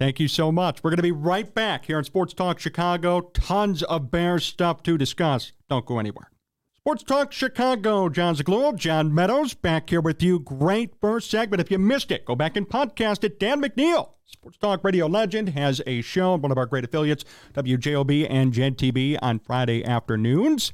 Thank 0.00 0.18
you 0.18 0.28
so 0.28 0.50
much. 0.50 0.82
We're 0.82 0.88
going 0.88 0.96
to 0.96 1.02
be 1.02 1.12
right 1.12 1.54
back 1.54 1.84
here 1.84 1.98
on 1.98 2.04
Sports 2.04 2.32
Talk 2.32 2.58
Chicago. 2.58 3.20
Tons 3.20 3.82
of 3.82 4.10
Bears 4.10 4.46
stuff 4.46 4.82
to 4.84 4.96
discuss. 4.96 5.52
Don't 5.68 5.84
go 5.84 5.98
anywhere. 5.98 6.30
Sports 6.78 7.02
Talk 7.02 7.32
Chicago, 7.32 8.08
Jon 8.08 8.34
Zaghloul, 8.34 8.74
John 8.76 9.14
Meadows, 9.14 9.52
back 9.52 9.90
here 9.90 10.00
with 10.00 10.22
you. 10.22 10.40
Great 10.40 10.94
first 11.02 11.30
segment. 11.30 11.60
If 11.60 11.70
you 11.70 11.78
missed 11.78 12.10
it, 12.10 12.24
go 12.24 12.34
back 12.34 12.56
and 12.56 12.66
podcast 12.66 13.24
it. 13.24 13.38
Dan 13.38 13.60
McNeil, 13.60 14.12
Sports 14.24 14.56
Talk 14.56 14.82
Radio 14.82 15.06
legend, 15.06 15.50
has 15.50 15.82
a 15.86 16.00
show 16.00 16.32
on 16.32 16.40
one 16.40 16.50
of 16.50 16.56
our 16.56 16.64
great 16.64 16.84
affiliates, 16.84 17.26
WJOB 17.52 18.26
and 18.30 18.54
TV, 18.54 19.18
on 19.20 19.38
Friday 19.38 19.84
afternoons. 19.84 20.72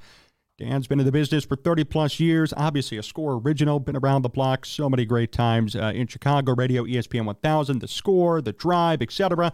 Dan's 0.58 0.86
been 0.86 0.98
in 0.98 1.04
the 1.04 1.12
business 1.12 1.44
for 1.44 1.54
30 1.54 1.84
plus 1.84 2.18
years. 2.18 2.54
Obviously, 2.56 2.96
a 2.96 3.02
score 3.02 3.34
original, 3.34 3.78
been 3.78 3.96
around 3.96 4.22
the 4.22 4.30
block 4.30 4.64
so 4.64 4.88
many 4.88 5.04
great 5.04 5.30
times 5.30 5.76
uh, 5.76 5.92
in 5.94 6.06
Chicago 6.06 6.54
radio, 6.54 6.84
ESPN 6.84 7.26
1000, 7.26 7.80
the 7.80 7.88
score, 7.88 8.40
the 8.40 8.52
drive, 8.52 9.02
etc. 9.02 9.52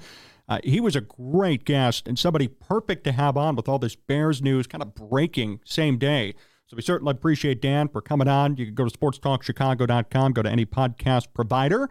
Uh, 0.48 0.60
he 0.62 0.80
was 0.80 0.94
a 0.94 1.00
great 1.00 1.64
guest 1.64 2.06
and 2.06 2.18
somebody 2.18 2.46
perfect 2.46 3.02
to 3.04 3.12
have 3.12 3.36
on 3.36 3.56
with 3.56 3.68
all 3.68 3.80
this 3.80 3.96
Bears 3.96 4.40
news 4.40 4.68
kind 4.68 4.82
of 4.82 4.94
breaking 4.94 5.60
same 5.64 5.98
day. 5.98 6.34
So 6.66 6.76
we 6.76 6.82
certainly 6.82 7.10
appreciate 7.10 7.60
Dan 7.60 7.88
for 7.88 8.00
coming 8.00 8.28
on. 8.28 8.56
You 8.56 8.66
can 8.66 8.74
go 8.74 8.88
to 8.88 8.98
sportstalkchicago.com, 8.98 10.32
go 10.32 10.42
to 10.42 10.50
any 10.50 10.64
podcast 10.64 11.26
provider, 11.34 11.90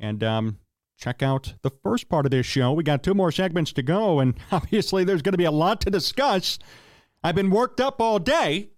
and 0.00 0.22
um, 0.24 0.58
check 0.98 1.22
out 1.22 1.54
the 1.62 1.70
first 1.82 2.08
part 2.08 2.26
of 2.26 2.30
this 2.30 2.44
show. 2.44 2.72
We 2.72 2.82
got 2.82 3.04
two 3.04 3.14
more 3.14 3.30
segments 3.30 3.72
to 3.74 3.82
go, 3.82 4.18
and 4.18 4.34
obviously 4.52 5.04
there's 5.04 5.22
going 5.22 5.32
to 5.32 5.38
be 5.38 5.44
a 5.44 5.52
lot 5.52 5.80
to 5.82 5.90
discuss. 5.90 6.58
I've 7.22 7.34
been 7.34 7.50
worked 7.50 7.80
up 7.80 8.00
all 8.00 8.18
day 8.18 8.70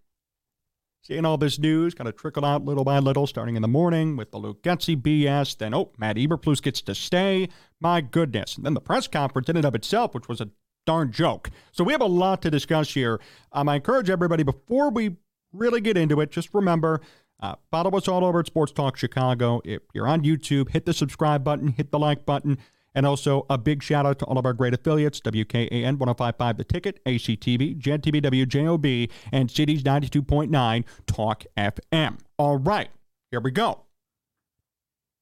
seeing 1.05 1.25
all 1.27 1.37
this 1.37 1.59
news 1.59 1.95
kind 1.95 2.09
of 2.09 2.17
trickle 2.17 2.45
out 2.45 2.65
little 2.65 2.85
by 2.85 2.99
little, 2.99 3.27
starting 3.27 3.57
in 3.57 3.63
the 3.63 3.69
morning 3.69 4.17
with 4.17 4.31
the 4.31 4.39
Luke 4.39 4.63
Getsy 4.63 4.97
BS. 4.97 5.57
Then, 5.57 5.75
oh, 5.75 5.93
Matt 5.99 6.17
Eberflus 6.17 6.63
gets 6.63 6.81
to 6.83 6.95
stay. 6.95 7.49
My 7.79 8.01
goodness. 8.01 8.57
And 8.57 8.65
then 8.65 8.75
the 8.75 8.81
press 8.81 9.07
conference 9.07 9.49
in 9.49 9.57
and 9.57 9.67
of 9.67 9.75
itself, 9.75 10.15
which 10.15 10.29
was 10.29 10.41
a 10.41 10.49
darn 10.87 11.13
joke. 11.13 11.51
So 11.73 11.85
we 11.85 11.93
have 11.93 12.01
a 12.01 12.07
lot 12.07 12.43
to 12.43 12.51
discuss 12.51 12.95
here. 12.95 13.21
Um, 13.53 13.69
I 13.69 13.77
encourage 13.77 14.09
everybody, 14.09 14.43
before 14.43 14.91
we 14.91 15.17
really 15.53 15.81
get 15.81 15.97
into 15.97 16.21
it, 16.21 16.31
just 16.31 16.53
remember 16.55 17.01
uh, 17.41 17.57
follow 17.71 17.91
us 17.91 18.09
all 18.09 18.25
over 18.25 18.41
at 18.41 18.47
Sports 18.47 18.73
Talk 18.73 18.97
Chicago. 18.97 19.61
If 19.65 19.83
you're 19.93 20.07
on 20.07 20.23
YouTube, 20.23 20.71
hit 20.71 20.87
the 20.87 20.95
subscribe 20.95 21.45
button, 21.45 21.69
hit 21.69 21.91
the 21.91 21.99
like 21.99 22.25
button. 22.25 22.59
And 22.95 23.05
also 23.05 23.45
a 23.51 23.59
big 23.59 23.83
shout 23.83 24.07
out 24.07 24.19
to 24.21 24.25
all 24.27 24.39
of 24.39 24.47
our 24.47 24.53
great 24.53 24.73
affiliates 24.73 25.21
WKAN 25.21 25.99
1055 25.99 26.57
The 26.57 26.65
Ticket, 26.65 27.05
ACTV, 27.05 27.81
GenTV 27.81 28.23
WJOB, 28.23 29.11
and 29.33 29.51
Cities 29.51 29.83
92.9 29.83 30.85
Talk 31.07 31.45
FM. 31.57 32.19
All 32.39 32.57
right, 32.57 32.91
here 33.31 33.41
we 33.41 33.51
go. 33.51 33.81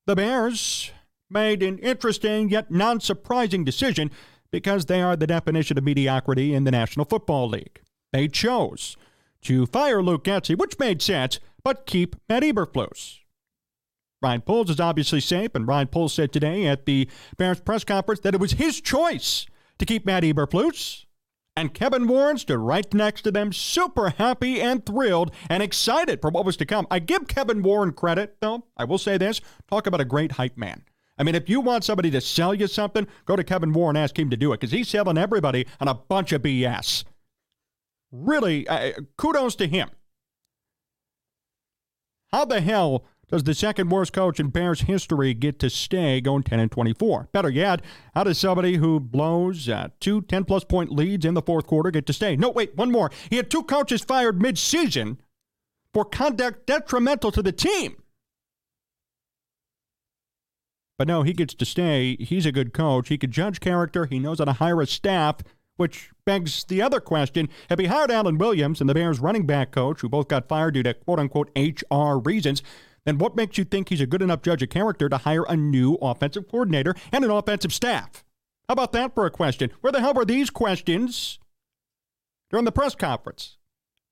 The 0.07 0.17
Bears 0.17 0.91
made 1.31 1.63
an 1.63 1.79
interesting 1.79 2.51
yet 2.51 2.71
non 2.71 3.01
surprising 3.01 3.65
decision 3.65 4.11
because 4.51 4.87
they 4.87 5.01
are 5.01 5.17
the 5.17 5.27
definition 5.27 5.79
of 5.79 5.85
mediocrity 5.85 6.55
in 6.55 6.65
the 6.65 6.71
National 6.71 7.07
Football 7.07 7.49
League. 7.49 7.81
They 8.13 8.29
chose 8.29 8.97
to 9.43 9.67
fire 9.67 10.03
Luke 10.03 10.25
Getsy, 10.25 10.57
which 10.57 10.79
made 10.79 11.01
sense, 11.01 11.41
but 11.65 11.87
keep 11.87 12.17
Matt 12.29 12.43
Eberflus. 12.43 13.22
Ryan 14.23 14.41
Poles 14.43 14.71
is 14.71 14.81
obviously 14.81 15.21
safe, 15.21 15.55
and 15.55 15.67
Ryan 15.67 15.89
Poles 15.89 16.15
said 16.15 16.33
today 16.33 16.67
at 16.67 16.87
the 16.87 17.09
Bears 17.37 17.61
press 17.61 17.85
conference 17.85 18.21
that 18.21 18.35
it 18.35 18.41
was 18.41 18.53
his 18.53 18.81
choice 18.81 19.47
to 19.79 19.85
keep 19.85 20.07
Matt 20.07 20.23
Eberflus. 20.23 21.07
And 21.55 21.75
Kevin 21.75 22.07
Warren 22.07 22.39
stood 22.39 22.59
right 22.59 22.93
next 22.95 23.23
to 23.23 23.31
them, 23.31 23.53
super 23.53 24.11
happy 24.11 24.61
and 24.61 24.87
thrilled 24.87 25.35
and 25.51 25.63
excited 25.63 26.23
for 26.23 26.31
what 26.31 26.47
was 26.47 26.57
to 26.59 26.65
come. 26.65 26.87
I 26.91 26.99
give 26.99 27.29
Kevin 27.29 27.63
Warren 27.63 27.93
credit, 27.93 28.37
though. 28.41 28.65
I 28.77 28.85
will 28.85 28.97
say 28.97 29.19
this 29.19 29.41
talk 29.69 29.87
about 29.87 30.01
a 30.01 30.07
great 30.07 30.33
hype 30.33 30.57
man. 30.57 30.85
I 31.19 31.25
mean, 31.25 31.35
if 31.35 31.51
you 31.51 31.61
want 31.61 31.85
somebody 31.85 32.11
to 32.13 32.23
sell 32.23 32.55
you 32.55 32.67
something, 32.67 33.07
go 33.27 33.37
to 33.37 33.45
Kevin 33.45 33.73
Warren 33.73 33.97
and 33.97 34.03
ask 34.05 34.19
him 34.19 34.31
to 34.31 34.37
do 34.37 34.53
it 34.53 34.61
because 34.61 34.73
he's 34.73 34.89
selling 34.89 35.19
everybody 35.19 35.67
on 35.79 35.89
a 35.89 35.95
bunch 35.95 36.33
of 36.33 36.43
BS. 36.43 37.05
Really, 38.11 38.67
uh, 38.67 38.93
kudos 39.19 39.55
to 39.57 39.67
him. 39.67 39.91
How 42.33 42.47
the 42.47 42.63
hell 42.63 43.05
does 43.33 43.45
the 43.45 43.55
second 43.55 43.88
worst 43.88 44.12
coach 44.12 44.38
in 44.38 44.49
Bears 44.49 44.83
history 44.83 45.33
get 45.33 45.59
to 45.61 45.71
stay 45.71 46.21
going 46.21 46.42
10 46.42 46.61
and 46.61 46.71
24? 46.71 47.31
Better 47.33 47.49
yet, 47.49 47.81
how 48.14 48.25
does 48.25 48.37
somebody 48.37 48.77
who 48.77 49.01
blows 49.01 49.71
uh, 49.71 49.88
two 50.01 50.21
10 50.21 50.45
plus 50.45 50.64
point 50.64 50.92
leads 50.92 51.25
in 51.25 51.33
the 51.33 51.40
fourth 51.40 51.66
quarter 51.66 51.90
get 51.90 52.05
to 52.07 52.12
stay? 52.12 52.37
No, 52.37 52.51
wait, 52.51 52.77
one 52.77 52.92
more. 52.92 53.11
He 53.31 53.37
had 53.37 53.51
two 53.51 53.62
coaches 53.62 54.03
fired 54.03 54.40
mid 54.40 54.59
season 54.59 55.18
for 55.95 56.05
conduct 56.05 56.66
detrimental 56.66 57.33
to 57.33 57.40
the 57.42 57.53
team. 57.53 57.97
But 60.99 61.09
no, 61.09 61.23
he 61.23 61.33
gets 61.33 61.55
to 61.55 61.64
stay. 61.64 62.16
He's 62.21 62.45
a 62.45 62.53
good 62.53 62.75
coach. 62.75 63.09
He 63.09 63.16
could 63.16 63.31
judge 63.31 63.61
character. 63.61 64.05
He 64.05 64.18
knows 64.18 64.40
how 64.40 64.45
to 64.45 64.53
hire 64.53 64.83
a 64.83 64.87
staff, 64.87 65.37
which 65.77 66.11
begs 66.27 66.64
the 66.64 66.83
other 66.83 67.01
question. 67.01 67.49
Have 67.71 67.79
he 67.79 67.87
hired 67.87 68.11
Alan 68.11 68.37
Williams 68.37 68.83
and 68.83 68.90
the 68.90 68.95
Bears 68.95 69.21
running 69.21 69.47
back 69.47 69.73
coach, 69.73 70.03
who 70.03 70.11
both 70.11 70.29
got 70.29 70.49
fired 70.49 70.75
due 70.75 70.83
to 70.83 70.92
quote 70.92 71.18
unquote 71.18 71.51
HR 71.57 72.18
reasons? 72.18 72.62
Then 73.05 73.19
what 73.19 73.37
makes 73.37 73.59
you 73.59 73.65
think 73.65 73.88
he's 73.88 74.01
a 74.01 74.07
good 74.07 74.23
enough 74.23 74.43
judge 74.43 74.62
of 74.62 74.71
character 74.71 75.09
to 75.09 75.19
hire 75.19 75.45
a 75.49 75.57
new 75.57 75.95
offensive 75.95 76.49
coordinator 76.49 76.95
and 77.11 77.25
an 77.25 77.31
offensive 77.31 77.73
staff? 77.73 78.25
How 78.69 78.75
about 78.75 78.93
that 78.93 79.15
for 79.15 79.27
a 79.27 79.31
question? 79.31 79.71
Where 79.81 79.93
the 79.93 80.01
hell 80.01 80.15
were 80.15 80.25
these 80.25 80.51
questions 80.51 81.38
during 82.51 82.65
the 82.65 82.73
press 82.73 82.95
conference? 82.95 83.59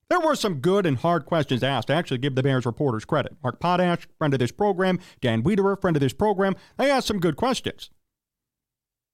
There 0.09 0.19
were 0.19 0.35
some 0.35 0.55
good 0.55 0.85
and 0.85 0.97
hard 0.97 1.25
questions 1.25 1.63
asked. 1.63 1.89
I 1.89 1.95
actually 1.95 2.17
give 2.17 2.35
the 2.35 2.43
Bears 2.43 2.65
reporters 2.65 3.05
credit. 3.05 3.37
Mark 3.41 3.61
Potash, 3.61 4.09
friend 4.17 4.33
of 4.33 4.41
this 4.41 4.51
program, 4.51 4.99
Dan 5.21 5.41
Wiederer, 5.41 5.79
friend 5.79 5.95
of 5.95 6.01
this 6.01 6.11
program, 6.11 6.55
they 6.77 6.91
asked 6.91 7.07
some 7.07 7.21
good 7.21 7.37
questions. 7.37 7.89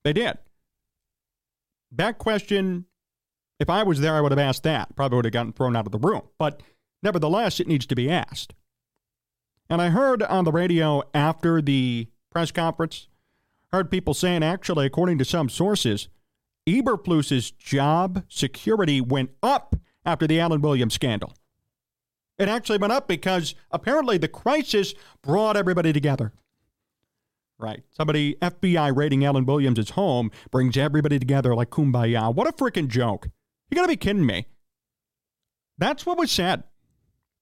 They 0.04 0.12
did. 0.12 0.40
That 1.92 2.18
question, 2.18 2.86
if 3.60 3.70
I 3.70 3.84
was 3.84 4.00
there, 4.00 4.16
I 4.16 4.22
would 4.22 4.32
have 4.32 4.40
asked 4.40 4.64
that. 4.64 4.96
Probably 4.96 5.18
would 5.18 5.26
have 5.26 5.34
gotten 5.34 5.54
thrown 5.54 5.76
out 5.76 5.86
of 5.86 5.92
the 5.92 6.00
room. 6.00 6.24
But 6.40 6.64
nevertheless, 7.04 7.60
it 7.60 7.68
needs 7.68 7.86
to 7.86 7.96
be 7.96 8.10
asked. 8.10 8.56
And 9.70 9.82
I 9.82 9.90
heard 9.90 10.24
on 10.24 10.46
the 10.46 10.52
radio 10.52 11.04
after 11.14 11.62
the 11.62 12.08
press 12.32 12.52
conference, 12.52 13.08
heard 13.72 13.92
people 13.92 14.14
saying 14.14 14.44
actually, 14.44 14.86
according 14.86 15.18
to 15.18 15.26
some 15.26 15.50
sources, 15.50 16.08
Eberflus's 16.68 17.52
job 17.52 18.24
security 18.28 19.02
went 19.02 19.32
up 19.42 19.76
after 20.06 20.28
the 20.28 20.40
Alan 20.40 20.62
Williams 20.62 20.94
scandal. 20.94 21.34
It 22.38 22.48
actually 22.48 22.78
went 22.78 22.94
up 22.94 23.08
because 23.08 23.56
apparently 23.72 24.18
the 24.18 24.28
crisis 24.28 24.94
brought 25.22 25.58
everybody 25.58 25.92
together. 25.92 26.34
Right. 27.60 27.84
Somebody, 27.90 28.36
FBI 28.36 28.96
raiding 28.96 29.26
Alan 29.26 29.46
Williams' 29.46 29.92
home 29.92 30.30
brings 30.52 30.78
everybody 30.78 31.18
together 31.18 31.56
like 31.56 31.72
kumbaya. 31.72 32.34
What 32.34 32.48
a 32.48 32.52
freaking 32.52 32.88
joke. 32.88 33.30
You 33.70 33.76
gotta 33.76 33.88
be 33.88 33.98
kidding 33.98 34.26
me. 34.26 34.46
That's 35.80 36.06
what 36.06 36.20
was 36.20 36.32
said. 36.32 36.64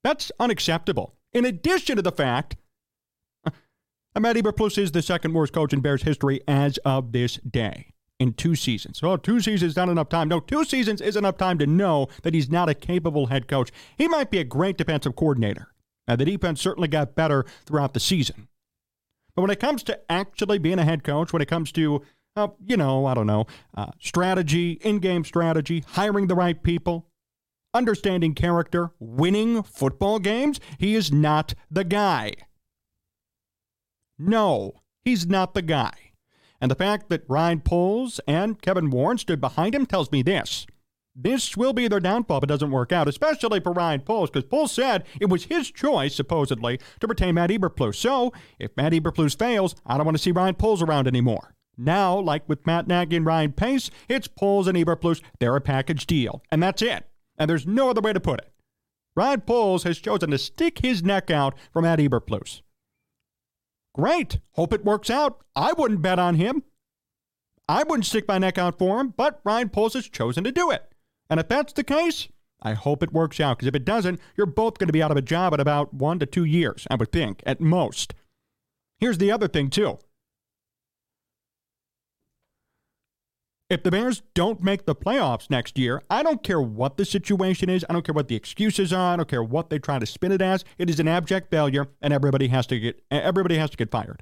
That's 0.04 0.32
unacceptable. 0.40 1.15
In 1.36 1.44
addition 1.44 1.98
to 1.98 2.02
the 2.02 2.14
fact 2.14 2.56
Matt 4.18 4.38
Eberflus 4.38 4.78
is 4.78 4.94
the 4.94 5.02
second 5.02 5.34
worst 5.34 5.52
coach 5.52 5.74
in 5.74 5.82
Bears 5.82 6.04
history 6.04 6.40
as 6.48 6.78
of 6.86 7.12
this 7.12 7.36
day 7.38 7.92
in 8.18 8.32
two 8.32 8.56
seasons. 8.56 9.02
Oh, 9.04 9.18
two 9.18 9.42
seasons 9.42 9.72
is 9.72 9.76
not 9.76 9.90
enough 9.90 10.08
time. 10.08 10.30
No, 10.30 10.40
two 10.40 10.64
seasons 10.64 11.02
is 11.02 11.18
enough 11.18 11.38
time 11.38 11.58
to 11.58 11.68
know 11.68 12.08
that 12.24 12.34
he's 12.34 12.50
not 12.50 12.70
a 12.70 12.74
capable 12.74 13.26
head 13.26 13.50
coach. 13.50 13.72
He 13.98 14.08
might 14.08 14.32
be 14.32 14.38
a 14.38 14.46
great 14.46 14.78
defensive 14.78 15.18
coordinator. 15.18 15.68
Now, 16.08 16.16
the 16.16 16.24
defense 16.24 16.62
certainly 16.62 16.88
got 16.88 17.16
better 17.16 17.46
throughout 17.66 17.94
the 17.94 18.00
season. 18.00 18.48
But 19.36 19.42
when 19.42 19.52
it 19.52 19.60
comes 19.60 19.84
to 19.84 20.00
actually 20.10 20.60
being 20.60 20.80
a 20.80 20.86
head 20.86 21.04
coach, 21.04 21.34
when 21.34 21.42
it 21.42 21.50
comes 21.50 21.74
to, 21.74 22.02
uh, 22.38 22.48
you 22.66 22.78
know, 22.78 23.06
I 23.06 23.14
don't 23.14 23.28
know, 23.28 23.48
uh, 23.76 23.88
strategy, 24.00 24.80
in 24.84 25.00
game 25.00 25.26
strategy, 25.26 25.84
hiring 25.86 26.28
the 26.28 26.36
right 26.36 26.64
people, 26.64 27.10
understanding 27.76 28.34
character, 28.34 28.92
winning 29.00 29.62
football 29.62 30.18
games, 30.20 30.60
he 30.80 30.96
is 30.96 31.12
not 31.12 31.54
the 31.70 31.84
guy. 31.84 32.34
No, 34.18 34.74
he's 35.04 35.28
not 35.28 35.54
the 35.54 35.62
guy. 35.62 35.92
And 36.62 36.72
the 36.72 36.76
fact 36.76 37.10
that 37.10 37.26
Ryan 37.28 37.60
Poles 37.60 38.22
and 38.28 38.62
Kevin 38.62 38.90
Warren 38.90 39.18
stood 39.18 39.42
behind 39.42 39.76
him 39.76 39.86
tells 39.86 40.12
me 40.12 40.24
this. 40.24 40.66
this 41.16 41.56
will 41.56 41.74
be 41.74 41.88
their 41.88 42.00
downfall 42.00 42.40
if 42.40 42.44
it 42.44 42.48
doesn't 42.48 42.72
work 42.72 42.92
out, 42.92 43.08
especially 43.08 43.60
for 43.62 43.72
Ryan 43.72 44.02
Poles, 44.02 44.30
because 44.30 44.48
Poles 44.48 44.72
said 44.72 45.06
it 45.22 45.30
was 45.30 45.46
his 45.46 45.72
choice, 45.72 46.14
supposedly, 46.14 46.80
to 47.00 47.08
retain 47.08 47.36
Matt 47.36 47.50
Eberflus. 47.52 47.96
So 47.96 48.34
if 48.60 48.76
Matt 48.76 48.92
Eberflus 48.92 49.38
fails, 49.38 49.76
I 49.86 49.98
don't 49.98 50.06
want 50.06 50.18
to 50.18 50.24
see 50.24 50.32
Ryan 50.32 50.56
Poles 50.56 50.82
around 50.82 51.08
anymore. 51.08 51.54
Now, 51.78 52.18
like 52.20 52.48
with 52.48 52.66
Matt 52.66 52.88
Nagy 52.88 53.16
and 53.16 53.26
Ryan 53.26 53.54
Pace, 53.54 53.90
it's 54.10 54.28
Poles 54.28 54.68
and 54.68 54.78
Eberflus. 54.78 55.22
They're 55.40 55.56
a 55.56 55.62
package 55.62 56.06
deal, 56.06 56.42
and 56.52 56.62
that's 56.62 56.82
it. 56.82 57.06
And 57.38 57.50
there's 57.50 57.68
no 57.68 57.90
other 57.90 58.02
way 58.02 58.14
to 58.14 58.20
put 58.20 58.40
it. 58.40 58.52
Ryan 59.16 59.42
Poles 59.42 59.84
has 59.84 60.00
chosen 60.00 60.32
to 60.32 60.38
stick 60.38 60.80
his 60.80 61.04
neck 61.04 61.32
out 61.32 61.56
for 61.72 61.82
Matt 61.82 62.00
Eberflus. 62.00 62.62
Great. 63.94 64.40
Hope 64.52 64.74
it 64.74 64.84
works 64.84 65.10
out. 65.10 65.42
I 65.56 65.74
wouldn't 65.74 66.02
bet 66.02 66.20
on 66.20 66.36
him. 66.36 66.64
I 67.68 67.84
wouldn't 67.84 68.06
stick 68.06 68.28
my 68.28 68.38
neck 68.38 68.58
out 68.58 68.78
for 68.78 69.00
him, 69.00 69.14
but 69.16 69.40
Ryan 69.44 69.70
Poles 69.70 69.94
has 69.94 70.08
chosen 70.08 70.44
to 70.44 70.52
do 70.52 70.70
it. 70.70 70.92
And 71.30 71.40
if 71.40 71.48
that's 71.48 71.74
the 71.74 71.84
case, 71.84 72.28
I 72.62 72.74
hope 72.74 73.02
it 73.02 73.14
works 73.14 73.40
out, 73.40 73.58
because 73.58 73.68
if 73.68 73.76
it 73.76 73.86
doesn't, 73.86 74.20
you're 74.36 74.46
both 74.46 74.78
going 74.78 74.88
to 74.88 74.94
be 74.94 75.02
out 75.02 75.12
of 75.12 75.18
a 75.18 75.22
job 75.22 75.54
in 75.54 75.60
about 75.60 75.94
one 75.94 76.20
to 76.20 76.26
two 76.26 76.44
years, 76.44 76.86
I 76.92 76.96
would 76.96 77.12
think, 77.12 77.42
at 77.46 77.62
most. 77.62 78.14
Here's 79.00 79.18
the 79.18 79.32
other 79.32 79.48
thing, 79.48 79.70
too. 79.70 79.98
If 83.68 83.82
the 83.82 83.90
Bears 83.90 84.22
don't 84.36 84.62
make 84.62 84.86
the 84.86 84.94
playoffs 84.94 85.50
next 85.50 85.80
year, 85.80 86.04
I 86.08 86.22
don't 86.22 86.44
care 86.44 86.62
what 86.62 86.98
the 86.98 87.06
situation 87.06 87.68
is. 87.68 87.84
I 87.90 87.94
don't 87.94 88.06
care 88.06 88.14
what 88.14 88.28
the 88.28 88.36
excuses 88.36 88.94
are. 88.94 89.14
I 89.14 89.16
don't 89.16 89.28
care 89.28 89.42
what 89.42 89.72
they 89.72 89.80
try 89.80 89.98
to 89.98 90.06
spin 90.06 90.32
it 90.32 90.42
as. 90.42 90.64
It 90.78 90.88
is 90.88 91.00
an 91.00 91.08
abject 91.08 91.50
failure, 91.50 91.88
and 92.00 92.14
everybody 92.14 92.50
has 92.50 92.68
to 92.68 92.80
get 92.80 93.04
everybody 93.10 93.58
has 93.58 93.72
to 93.72 93.78
get 93.78 93.90
fired. 93.90 94.22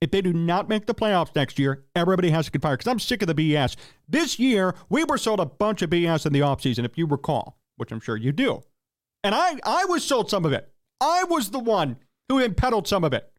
If 0.00 0.10
they 0.10 0.22
do 0.22 0.32
not 0.32 0.70
make 0.70 0.86
the 0.86 0.94
playoffs 0.94 1.36
next 1.36 1.58
year, 1.58 1.84
everybody 1.94 2.30
has 2.30 2.46
to 2.46 2.50
get 2.50 2.62
fired 2.62 2.78
because 2.78 2.90
I'm 2.90 2.98
sick 2.98 3.20
of 3.20 3.28
the 3.28 3.34
BS. 3.34 3.76
This 4.08 4.38
year, 4.38 4.74
we 4.88 5.04
were 5.04 5.18
sold 5.18 5.38
a 5.38 5.46
bunch 5.46 5.82
of 5.82 5.90
BS 5.90 6.24
in 6.24 6.32
the 6.32 6.40
offseason, 6.40 6.86
if 6.86 6.96
you 6.96 7.06
recall, 7.06 7.58
which 7.76 7.92
I'm 7.92 8.00
sure 8.00 8.16
you 8.16 8.32
do. 8.32 8.62
And 9.22 9.34
I, 9.34 9.58
I 9.64 9.84
was 9.84 10.02
sold 10.02 10.30
some 10.30 10.46
of 10.46 10.52
it. 10.52 10.72
I 10.98 11.24
was 11.24 11.50
the 11.50 11.58
one 11.58 11.98
who 12.30 12.48
peddled 12.48 12.88
some 12.88 13.04
of 13.04 13.12
it. 13.12 13.30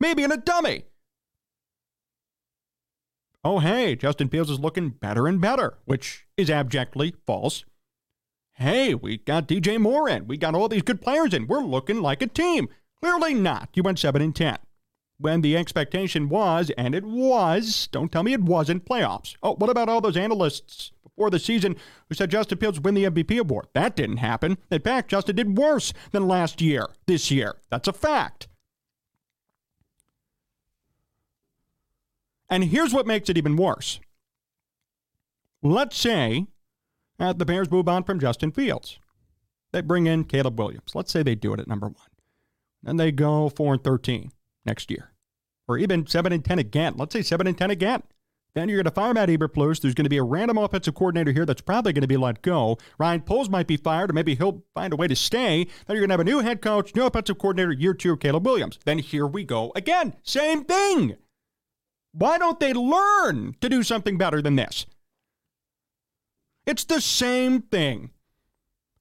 Maybe 0.00 0.22
in 0.22 0.30
a 0.30 0.36
dummy 0.36 0.84
oh, 3.46 3.60
hey, 3.60 3.94
Justin 3.94 4.28
Fields 4.28 4.50
is 4.50 4.58
looking 4.58 4.88
better 4.88 5.28
and 5.28 5.40
better, 5.40 5.78
which 5.84 6.26
is 6.36 6.50
abjectly 6.50 7.14
false. 7.26 7.64
Hey, 8.54 8.92
we 8.92 9.18
got 9.18 9.46
DJ 9.46 9.78
Moore 9.78 10.08
in. 10.08 10.26
We 10.26 10.36
got 10.36 10.56
all 10.56 10.68
these 10.68 10.82
good 10.82 11.00
players 11.00 11.32
in. 11.32 11.46
We're 11.46 11.60
looking 11.60 12.02
like 12.02 12.20
a 12.22 12.26
team. 12.26 12.68
Clearly 13.00 13.34
not. 13.34 13.68
You 13.74 13.84
went 13.84 14.00
7 14.00 14.20
and 14.20 14.34
10. 14.34 14.58
When 15.18 15.42
the 15.42 15.56
expectation 15.56 16.28
was, 16.28 16.72
and 16.76 16.92
it 16.92 17.04
was, 17.04 17.88
don't 17.92 18.10
tell 18.10 18.24
me 18.24 18.32
it 18.32 18.42
wasn't, 18.42 18.84
playoffs. 18.84 19.36
Oh, 19.44 19.54
what 19.54 19.70
about 19.70 19.88
all 19.88 20.00
those 20.00 20.16
analysts 20.16 20.90
before 21.04 21.30
the 21.30 21.38
season 21.38 21.76
who 22.08 22.16
said 22.16 22.32
Justin 22.32 22.58
Fields 22.58 22.80
win 22.80 22.94
the 22.94 23.04
MVP 23.04 23.38
award? 23.38 23.68
That 23.74 23.94
didn't 23.94 24.16
happen. 24.16 24.58
In 24.72 24.80
fact, 24.80 25.10
Justin 25.10 25.36
did 25.36 25.56
worse 25.56 25.92
than 26.10 26.26
last 26.26 26.60
year, 26.60 26.88
this 27.06 27.30
year. 27.30 27.54
That's 27.70 27.86
a 27.86 27.92
fact. 27.92 28.48
And 32.48 32.64
here's 32.64 32.94
what 32.94 33.06
makes 33.06 33.28
it 33.28 33.38
even 33.38 33.56
worse. 33.56 34.00
Let's 35.62 35.96
say 35.96 36.46
that 37.18 37.38
the 37.38 37.44
Bears 37.44 37.70
move 37.70 37.88
on 37.88 38.04
from 38.04 38.20
Justin 38.20 38.52
Fields. 38.52 38.98
They 39.72 39.80
bring 39.80 40.06
in 40.06 40.24
Caleb 40.24 40.58
Williams. 40.58 40.94
Let's 40.94 41.12
say 41.12 41.22
they 41.22 41.34
do 41.34 41.52
it 41.52 41.60
at 41.60 41.68
number 41.68 41.88
one. 41.88 41.96
And 42.84 43.00
they 43.00 43.10
go 43.10 43.48
4 43.48 43.74
and 43.74 43.84
13 43.84 44.30
next 44.64 44.90
year. 44.90 45.10
Or 45.66 45.76
even 45.76 46.06
7 46.06 46.32
and 46.32 46.44
10 46.44 46.58
again. 46.58 46.94
Let's 46.96 47.12
say 47.12 47.22
7 47.22 47.46
and 47.46 47.58
10 47.58 47.70
again. 47.70 48.02
Then 48.54 48.70
you're 48.70 48.78
going 48.78 48.84
to 48.86 48.90
fire 48.90 49.12
Matt 49.12 49.28
Eberflus. 49.28 49.82
There's 49.82 49.94
going 49.94 50.04
to 50.04 50.10
be 50.10 50.16
a 50.16 50.22
random 50.22 50.56
offensive 50.56 50.94
coordinator 50.94 51.32
here 51.32 51.44
that's 51.44 51.60
probably 51.60 51.92
going 51.92 52.02
to 52.02 52.08
be 52.08 52.16
let 52.16 52.40
go. 52.40 52.78
Ryan 52.96 53.20
Poles 53.20 53.50
might 53.50 53.66
be 53.66 53.76
fired, 53.76 54.08
or 54.08 54.14
maybe 54.14 54.34
he'll 54.34 54.62
find 54.72 54.94
a 54.94 54.96
way 54.96 55.08
to 55.08 55.16
stay. 55.16 55.64
Then 55.86 55.96
you're 55.96 56.06
going 56.06 56.08
to 56.08 56.14
have 56.14 56.20
a 56.20 56.24
new 56.24 56.38
head 56.38 56.62
coach, 56.62 56.94
new 56.94 57.04
offensive 57.04 57.36
coordinator, 57.36 57.72
year 57.72 57.92
two, 57.92 58.16
Caleb 58.16 58.46
Williams. 58.46 58.78
Then 58.86 58.98
here 58.98 59.26
we 59.26 59.44
go 59.44 59.72
again. 59.76 60.14
Same 60.22 60.64
thing. 60.64 61.16
Why 62.18 62.38
don't 62.38 62.58
they 62.58 62.72
learn 62.72 63.56
to 63.60 63.68
do 63.68 63.82
something 63.82 64.16
better 64.16 64.40
than 64.40 64.56
this? 64.56 64.86
It's 66.66 66.84
the 66.84 67.00
same 67.00 67.60
thing. 67.60 68.10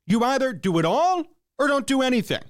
You 0.05 0.23
either 0.23 0.51
do 0.51 0.77
it 0.79 0.85
all 0.85 1.23
or 1.57 1.67
don't 1.67 1.87
do 1.87 2.01
anything. 2.01 2.43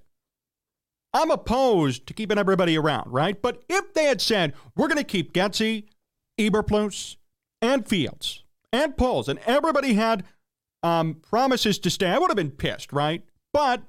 I'm 1.14 1.30
opposed 1.30 2.08
to 2.08 2.14
keeping 2.14 2.40
everybody 2.40 2.78
around, 2.78 3.14
right? 3.14 3.40
But 3.40 3.64
if 3.70 3.94
they 3.94 4.06
had 4.06 4.22
said, 4.22 4.54
we're 4.76 4.88
going 4.88 4.98
to 4.98 5.04
keep 5.04 5.34
Getsy, 5.34 5.86
Eberflus, 6.40 7.16
and 7.62 7.88
Fields, 7.88 8.44
and 8.74 8.98
Poles, 8.98 9.30
and 9.30 9.40
everybody 9.46 9.94
had 9.94 10.26
um, 10.82 11.14
promises 11.14 11.78
to 11.80 11.92
stay, 11.92 12.08
I 12.08 12.18
would 12.18 12.32
have 12.32 12.36
been 12.36 12.52
pissed, 12.52 12.92
right? 12.92 13.24
But 13.54 13.84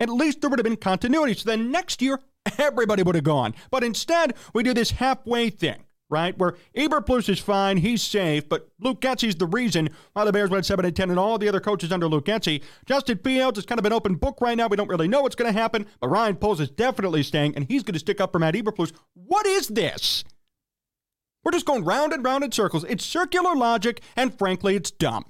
at 0.00 0.10
least 0.10 0.40
there 0.40 0.50
would 0.50 0.58
have 0.58 0.64
been 0.64 0.76
continuity. 0.76 1.34
So 1.34 1.48
then 1.48 1.70
next 1.70 2.02
year, 2.02 2.18
everybody 2.58 3.04
would 3.04 3.14
have 3.14 3.24
gone. 3.24 3.54
But 3.70 3.84
instead, 3.84 4.34
we 4.52 4.64
do 4.64 4.74
this 4.74 4.90
halfway 4.90 5.50
thing 5.50 5.85
right? 6.08 6.36
Where 6.38 6.56
Eberflus 6.76 7.28
is 7.28 7.38
fine, 7.38 7.78
he's 7.78 8.02
safe, 8.02 8.48
but 8.48 8.68
Luke 8.80 9.00
Getsy's 9.00 9.34
the 9.34 9.46
reason 9.46 9.88
why 10.12 10.24
the 10.24 10.32
Bears 10.32 10.50
went 10.50 10.66
7 10.66 10.84
and 10.84 10.94
10 10.94 11.10
and 11.10 11.18
all 11.18 11.38
the 11.38 11.48
other 11.48 11.60
coaches 11.60 11.92
under 11.92 12.08
Luke 12.08 12.26
Getsy. 12.26 12.62
Justin 12.84 13.18
Fields 13.18 13.58
is 13.58 13.66
kind 13.66 13.78
of 13.78 13.84
an 13.84 13.92
open 13.92 14.14
book 14.14 14.40
right 14.40 14.56
now. 14.56 14.68
We 14.68 14.76
don't 14.76 14.88
really 14.88 15.08
know 15.08 15.22
what's 15.22 15.34
going 15.34 15.52
to 15.52 15.58
happen, 15.58 15.86
but 16.00 16.08
Ryan 16.08 16.36
Poles 16.36 16.60
is 16.60 16.70
definitely 16.70 17.22
staying, 17.22 17.56
and 17.56 17.66
he's 17.66 17.82
going 17.82 17.94
to 17.94 18.00
stick 18.00 18.20
up 18.20 18.32
for 18.32 18.38
Matt 18.38 18.54
Eberflus. 18.54 18.92
What 19.14 19.46
is 19.46 19.68
this? 19.68 20.24
We're 21.44 21.52
just 21.52 21.66
going 21.66 21.84
round 21.84 22.12
and 22.12 22.24
round 22.24 22.44
in 22.44 22.52
circles. 22.52 22.84
It's 22.88 23.04
circular 23.04 23.54
logic, 23.54 24.00
and 24.16 24.36
frankly, 24.36 24.74
it's 24.74 24.90
dumb. 24.90 25.24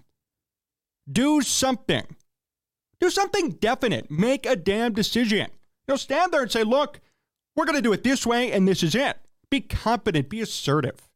Do 1.10 1.42
something. 1.42 2.06
Do 3.00 3.10
something 3.10 3.50
definite. 3.50 4.10
Make 4.10 4.46
a 4.46 4.56
damn 4.56 4.94
decision. 4.94 5.48
You 5.86 5.92
know, 5.92 5.96
stand 5.96 6.32
there 6.32 6.42
and 6.42 6.50
say, 6.50 6.64
look, 6.64 7.00
we're 7.54 7.66
going 7.66 7.76
to 7.76 7.82
do 7.82 7.92
it 7.92 8.02
this 8.02 8.26
way, 8.26 8.50
and 8.52 8.66
this 8.66 8.82
is 8.82 8.94
it. 8.94 9.18
Be 9.50 9.60
competent, 9.60 10.28
be 10.28 10.40
assertive. 10.40 11.08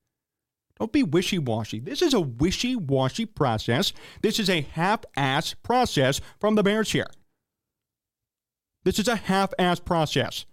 Don't 0.78 0.92
be 0.92 1.02
wishy 1.02 1.38
washy. 1.38 1.78
This 1.78 2.00
is 2.00 2.14
a 2.14 2.20
wishy 2.20 2.74
washy 2.74 3.26
process. 3.26 3.92
This 4.22 4.38
is 4.38 4.48
a 4.48 4.62
half 4.62 5.00
ass 5.14 5.54
process 5.54 6.20
from 6.38 6.54
the 6.54 6.62
Bears 6.62 6.92
here. 6.92 7.08
This 8.84 8.98
is 8.98 9.08
a 9.08 9.16
half 9.16 9.52
ass 9.58 9.78
process. 9.78 10.46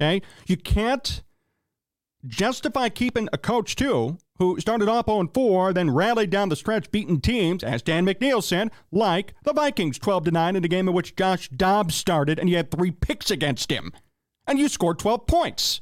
Okay? 0.00 0.22
You 0.46 0.56
can't 0.56 1.22
justify 2.26 2.88
keeping 2.88 3.28
a 3.32 3.38
coach, 3.38 3.76
too, 3.76 4.16
who 4.38 4.58
started 4.58 4.88
off 4.88 5.04
0 5.06 5.28
4, 5.34 5.74
then 5.74 5.90
rallied 5.90 6.30
down 6.30 6.48
the 6.48 6.56
stretch, 6.56 6.90
beating 6.90 7.20
teams, 7.20 7.62
as 7.62 7.82
Dan 7.82 8.06
McNeil 8.06 8.42
said, 8.42 8.70
like 8.90 9.34
the 9.42 9.52
Vikings 9.52 9.98
12 9.98 10.32
9 10.32 10.56
in 10.56 10.64
a 10.64 10.68
game 10.68 10.88
in 10.88 10.94
which 10.94 11.14
Josh 11.14 11.50
Dobbs 11.50 11.94
started 11.94 12.38
and 12.38 12.48
you 12.48 12.56
had 12.56 12.70
three 12.70 12.90
picks 12.90 13.30
against 13.30 13.70
him 13.70 13.92
and 14.46 14.58
you 14.58 14.68
scored 14.68 14.98
12 14.98 15.26
points. 15.26 15.80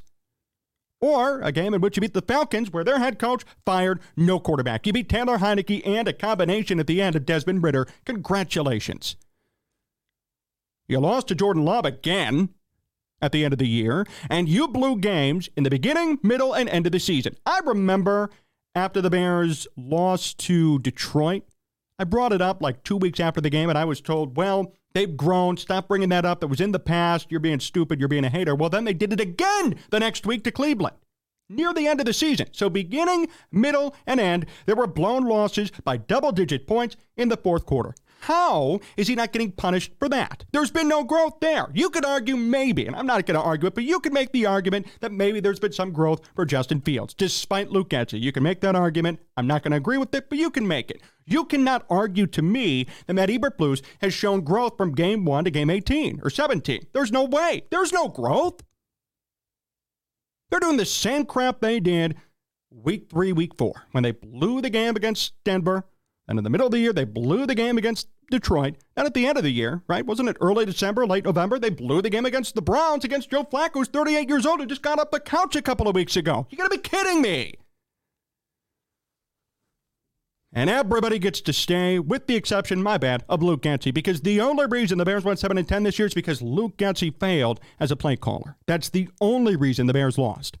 Or 1.01 1.41
a 1.41 1.51
game 1.51 1.73
in 1.73 1.79
which 1.79 1.95
you 1.95 2.01
beat 2.01 2.13
the 2.13 2.21
Falcons, 2.21 2.71
where 2.71 2.83
their 2.83 2.99
head 2.99 3.19
coach 3.19 3.45
fired 3.65 4.01
no 4.17 4.39
quarterback. 4.39 4.85
You 4.85 4.91
beat 4.91 5.07
Taylor 5.07 5.37
Heinicke 5.37 5.81
and 5.87 6.07
a 6.07 6.13
combination 6.13 6.79
at 6.79 6.87
the 6.87 7.01
end 7.01 7.15
of 7.15 7.25
Desmond 7.25 7.63
Ridder. 7.63 7.87
Congratulations. 8.05 9.15
You 10.89 10.99
lost 10.99 11.27
to 11.29 11.35
Jordan 11.35 11.63
Love 11.63 11.85
again 11.85 12.49
at 13.21 13.31
the 13.31 13.45
end 13.45 13.53
of 13.53 13.59
the 13.59 13.67
year, 13.67 14.05
and 14.29 14.49
you 14.49 14.67
blew 14.67 14.97
games 14.97 15.49
in 15.55 15.63
the 15.63 15.69
beginning, 15.69 16.19
middle, 16.21 16.53
and 16.53 16.67
end 16.67 16.85
of 16.85 16.91
the 16.91 16.99
season. 16.99 17.35
I 17.45 17.59
remember 17.63 18.29
after 18.75 19.01
the 19.01 19.09
Bears 19.09 19.67
lost 19.77 20.37
to 20.39 20.79
Detroit, 20.79 21.43
I 21.99 22.05
brought 22.05 22.33
it 22.33 22.41
up 22.41 22.61
like 22.61 22.83
two 22.83 22.97
weeks 22.97 23.19
after 23.19 23.41
the 23.41 23.49
game, 23.49 23.69
and 23.69 23.77
I 23.77 23.85
was 23.85 24.01
told, 24.01 24.37
well, 24.37 24.73
They've 24.93 25.15
grown. 25.15 25.57
Stop 25.57 25.87
bringing 25.87 26.09
that 26.09 26.25
up. 26.25 26.39
That 26.39 26.47
was 26.47 26.61
in 26.61 26.71
the 26.71 26.79
past. 26.79 27.27
You're 27.29 27.39
being 27.39 27.59
stupid. 27.59 27.99
You're 27.99 28.07
being 28.07 28.25
a 28.25 28.29
hater. 28.29 28.55
Well, 28.55 28.69
then 28.69 28.85
they 28.85 28.93
did 28.93 29.13
it 29.13 29.19
again 29.19 29.75
the 29.91 29.99
next 29.99 30.25
week 30.25 30.43
to 30.45 30.51
Cleveland 30.51 30.95
near 31.49 31.73
the 31.73 31.87
end 31.87 31.99
of 31.99 32.05
the 32.05 32.13
season. 32.13 32.47
So, 32.51 32.69
beginning, 32.69 33.27
middle, 33.51 33.95
and 34.05 34.19
end, 34.19 34.45
there 34.65 34.75
were 34.75 34.87
blown 34.87 35.25
losses 35.25 35.71
by 35.83 35.97
double 35.97 36.31
digit 36.31 36.67
points 36.67 36.95
in 37.17 37.29
the 37.29 37.37
fourth 37.37 37.65
quarter. 37.65 37.93
How 38.21 38.81
is 38.97 39.07
he 39.07 39.15
not 39.15 39.31
getting 39.31 39.51
punished 39.51 39.93
for 39.97 40.09
that? 40.09 40.43
There's 40.51 40.71
been 40.71 40.87
no 40.87 41.03
growth 41.03 41.39
there. 41.39 41.67
You 41.73 41.89
could 41.89 42.05
argue 42.05 42.35
maybe, 42.35 42.85
and 42.85 42.95
I'm 42.95 43.05
not 43.05 43.25
going 43.25 43.39
to 43.39 43.45
argue 43.45 43.67
it, 43.67 43.75
but 43.75 43.85
you 43.85 43.99
could 43.99 44.13
make 44.13 44.31
the 44.33 44.45
argument 44.45 44.87
that 44.99 45.11
maybe 45.11 45.39
there's 45.39 45.59
been 45.59 45.71
some 45.71 45.91
growth 45.91 46.21
for 46.35 46.45
Justin 46.45 46.81
Fields, 46.81 47.13
despite 47.13 47.71
Luke 47.71 47.89
Getsy. 47.89 48.19
You 48.19 48.31
can 48.31 48.43
make 48.43 48.59
that 48.61 48.75
argument. 48.75 49.19
I'm 49.37 49.47
not 49.47 49.63
going 49.63 49.71
to 49.71 49.77
agree 49.77 49.97
with 49.97 50.13
it, 50.13 50.29
but 50.29 50.37
you 50.37 50.49
can 50.49 50.67
make 50.67 50.91
it. 50.91 51.01
You 51.25 51.45
cannot 51.45 51.85
argue 51.89 52.27
to 52.27 52.41
me 52.41 52.87
that 53.05 53.13
Matt 53.13 53.29
Eberflus 53.29 53.81
has 54.01 54.13
shown 54.13 54.41
growth 54.41 54.75
from 54.77 54.95
game 54.95 55.23
one 55.23 55.45
to 55.45 55.51
game 55.51 55.69
18 55.69 56.19
or 56.21 56.29
17. 56.29 56.87
There's 56.91 57.11
no 57.11 57.23
way. 57.23 57.63
There's 57.71 57.93
no 57.93 58.09
growth. 58.09 58.61
They're 60.49 60.59
doing 60.59 60.77
the 60.77 60.85
same 60.85 61.25
crap 61.25 61.61
they 61.61 61.79
did 61.79 62.17
week 62.71 63.07
three, 63.09 63.31
week 63.31 63.55
four, 63.57 63.83
when 63.91 64.03
they 64.03 64.11
blew 64.11 64.61
the 64.61 64.69
game 64.69 64.95
against 64.95 65.33
Denver 65.43 65.85
and 66.29 66.37
in 66.37 66.43
the 66.43 66.49
middle 66.49 66.67
of 66.67 66.71
the 66.71 66.79
year, 66.79 66.93
they 66.93 67.05
blew 67.05 67.45
the 67.47 67.55
game 67.55 67.77
against 67.77 68.07
Detroit. 68.29 68.75
And 68.95 69.07
at 69.07 69.15
the 69.15 69.25
end 69.25 69.37
of 69.37 69.43
the 69.43 69.49
year, 69.49 69.81
right, 69.87 70.05
wasn't 70.05 70.29
it 70.29 70.37
early 70.39 70.63
December, 70.63 71.07
late 71.07 71.25
November? 71.25 71.57
They 71.57 71.71
blew 71.71 72.01
the 72.03 72.09
game 72.09 72.25
against 72.25 72.53
the 72.53 72.61
Browns 72.61 73.03
against 73.03 73.31
Joe 73.31 73.43
Flacco, 73.43 73.73
who's 73.73 73.87
38 73.87 74.29
years 74.29 74.45
old, 74.45 74.59
who 74.59 74.67
just 74.67 74.83
got 74.83 74.99
up 74.99 75.11
the 75.11 75.19
couch 75.19 75.55
a 75.55 75.61
couple 75.61 75.87
of 75.87 75.95
weeks 75.95 76.15
ago. 76.15 76.45
You 76.51 76.57
gotta 76.57 76.69
be 76.69 76.77
kidding 76.77 77.21
me. 77.21 77.55
and 80.51 80.69
everybody 80.69 81.19
gets 81.19 81.41
to 81.41 81.53
stay, 81.53 81.99
with 81.99 82.27
the 82.27 82.35
exception, 82.35 82.81
my 82.81 82.97
bad, 82.97 83.23
of 83.29 83.43
Luke 83.43 83.61
Getsy, 83.61 83.93
because 83.93 84.21
the 84.21 84.41
only 84.41 84.65
reason 84.65 84.97
the 84.97 85.05
Bears 85.05 85.23
went 85.23 85.39
7 85.39 85.57
and 85.57 85.67
10 85.67 85.83
this 85.83 85.99
year 85.99 86.07
is 86.07 86.13
because 86.13 86.41
Luke 86.41 86.75
Getsy 86.77 87.13
failed 87.19 87.59
as 87.79 87.91
a 87.91 87.95
play 87.95 88.15
caller. 88.15 88.57
That's 88.65 88.89
the 88.89 89.09
only 89.21 89.55
reason 89.55 89.85
the 89.85 89.93
Bears 89.93 90.17
lost. 90.17 90.57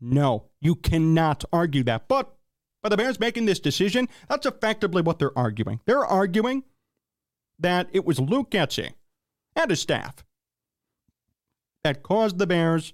No, 0.00 0.46
you 0.60 0.74
cannot 0.74 1.44
argue 1.52 1.82
that. 1.84 2.06
But 2.08 2.34
by 2.82 2.88
the 2.88 2.96
Bears 2.96 3.20
making 3.20 3.46
this 3.46 3.60
decision, 3.60 4.08
that's 4.28 4.46
effectively 4.46 5.02
what 5.02 5.18
they're 5.18 5.36
arguing. 5.38 5.80
They're 5.84 6.04
arguing 6.04 6.64
that 7.58 7.88
it 7.92 8.04
was 8.04 8.18
Luke 8.18 8.50
Getsy 8.50 8.92
and 9.54 9.70
his 9.70 9.80
staff 9.80 10.24
that 11.84 12.02
caused 12.02 12.38
the 12.38 12.46
Bears 12.46 12.92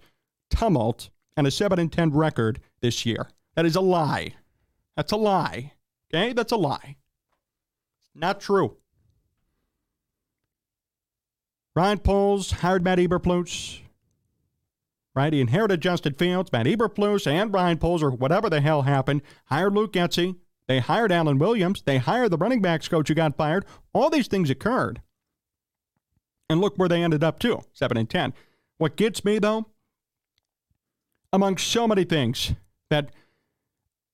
tumult 0.50 1.10
and 1.36 1.46
a 1.46 1.50
7 1.50 1.78
and 1.78 1.92
10 1.92 2.10
record 2.10 2.60
this 2.80 3.06
year. 3.06 3.28
That 3.54 3.66
is 3.66 3.76
a 3.76 3.80
lie. 3.80 4.34
That's 4.96 5.12
a 5.12 5.16
lie. 5.16 5.72
Okay? 6.12 6.32
That's 6.32 6.52
a 6.52 6.56
lie. 6.56 6.96
Not 8.14 8.40
true. 8.40 8.76
Ryan 11.74 11.98
Poles 11.98 12.50
hired 12.50 12.82
Matt 12.82 12.98
Eberflus. 12.98 13.80
Right? 15.18 15.32
He 15.32 15.40
inherited 15.40 15.80
Justin 15.80 16.14
Fields, 16.14 16.52
Matt 16.52 16.66
Eberflus, 16.66 17.26
and 17.26 17.52
Ryan 17.52 17.78
Poles, 17.78 18.04
whatever 18.04 18.48
the 18.48 18.60
hell 18.60 18.82
happened, 18.82 19.22
hired 19.46 19.74
Luke 19.74 19.92
Getsy. 19.92 20.36
They 20.68 20.78
hired 20.78 21.10
Alan 21.10 21.38
Williams. 21.40 21.82
They 21.82 21.98
hired 21.98 22.30
the 22.30 22.36
running 22.36 22.62
backs 22.62 22.86
coach 22.86 23.08
who 23.08 23.14
got 23.14 23.36
fired. 23.36 23.64
All 23.92 24.10
these 24.10 24.28
things 24.28 24.48
occurred. 24.48 25.02
And 26.48 26.60
look 26.60 26.76
where 26.76 26.88
they 26.88 27.02
ended 27.02 27.24
up, 27.24 27.40
too 27.40 27.62
7 27.72 27.96
and 27.96 28.08
10. 28.08 28.32
What 28.76 28.94
gets 28.94 29.24
me, 29.24 29.40
though, 29.40 29.66
among 31.32 31.56
so 31.56 31.88
many 31.88 32.04
things 32.04 32.52
that 32.88 33.10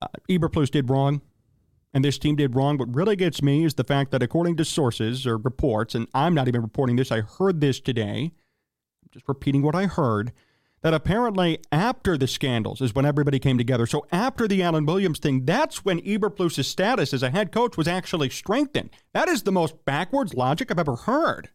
uh, 0.01 0.07
Eberflus 0.31 0.71
did 0.71 0.89
wrong 0.89 1.21
and 1.93 2.03
this 2.03 2.17
team 2.17 2.35
did 2.35 2.55
wrong, 2.55 2.79
what 2.79 2.97
really 2.97 3.15
gets 3.15 3.43
me 3.43 3.63
is 3.63 3.75
the 3.75 3.85
fact 3.85 4.11
that 4.13 4.23
according 4.23 4.57
to 4.57 4.65
sources 4.65 5.27
or 5.27 5.37
reports, 5.37 5.95
and 5.95 6.09
I'm 6.15 6.33
not 6.33 6.49
even 6.49 6.63
reporting 6.63 6.97
this, 6.97 7.13
I 7.13 7.21
heard 7.21 7.61
this 7.61 7.79
today, 7.79 8.33
I'm 9.03 9.11
just 9.13 9.29
repeating 9.29 9.61
what 9.61 9.75
I 9.75 9.85
heard, 9.85 10.33
that 10.85 10.93
apparently 10.93 11.59
after 11.73 12.19
the 12.19 12.27
scandals 12.27 12.83
is 12.83 12.95
when 12.95 13.07
everybody 13.07 13.39
came 13.39 13.57
together. 13.57 13.87
So 13.87 14.07
after 14.13 14.47
the 14.47 14.63
Alan 14.63 14.85
Williams 14.85 15.19
thing, 15.19 15.47
that's 15.47 15.83
when 15.83 15.99
Eberflus's 16.03 16.67
status 16.67 17.15
as 17.15 17.23
a 17.23 17.31
head 17.31 17.53
coach 17.53 17.79
was 17.79 17.89
actually 17.89 18.29
strengthened. 18.29 18.91
That 19.15 19.27
is 19.31 19.43
the 19.43 19.51
most 19.51 19.83
backwards 19.87 20.35
logic 20.35 20.71
I've 20.71 20.79
ever 20.79 20.97
heard. 20.97 21.49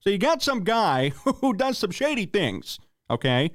So 0.00 0.10
you 0.10 0.18
got 0.18 0.42
some 0.42 0.64
guy 0.64 1.10
who 1.40 1.54
does 1.54 1.78
some 1.78 1.92
shady 1.92 2.26
things, 2.26 2.80
okay? 3.08 3.52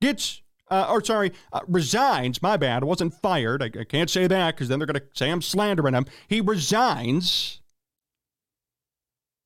Gets, 0.00 0.42
uh, 0.70 0.86
or 0.88 1.02
sorry, 1.04 1.32
uh, 1.52 1.62
resigns. 1.66 2.40
My 2.40 2.56
bad. 2.56 2.84
I 2.84 2.86
wasn't 2.86 3.20
fired. 3.20 3.64
I, 3.64 3.80
I 3.80 3.84
can't 3.84 4.08
say 4.08 4.28
that 4.28 4.54
because 4.54 4.68
then 4.68 4.78
they're 4.78 4.86
going 4.86 5.00
to 5.00 5.06
say 5.12 5.28
I'm 5.28 5.42
slandering 5.42 5.94
him. 5.94 6.06
He 6.28 6.40
resigns. 6.40 7.62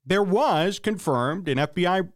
There 0.04 0.22
was 0.22 0.78
confirmed 0.78 1.48
an 1.48 1.56
FBI 1.56 2.12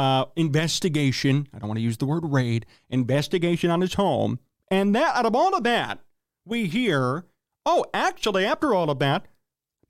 uh, 0.00 0.24
investigation. 0.34 1.46
I 1.52 1.58
don't 1.58 1.68
want 1.68 1.76
to 1.76 1.82
use 1.82 1.98
the 1.98 2.06
word 2.06 2.24
raid. 2.24 2.64
Investigation 2.88 3.70
on 3.70 3.82
his 3.82 3.94
home, 3.94 4.38
and 4.70 4.94
that 4.94 5.14
out 5.14 5.26
of 5.26 5.36
all 5.36 5.54
of 5.54 5.62
that, 5.64 5.98
we 6.46 6.66
hear, 6.66 7.26
oh, 7.66 7.84
actually, 7.92 8.46
after 8.46 8.72
all 8.74 8.88
of 8.88 8.98
that, 9.00 9.26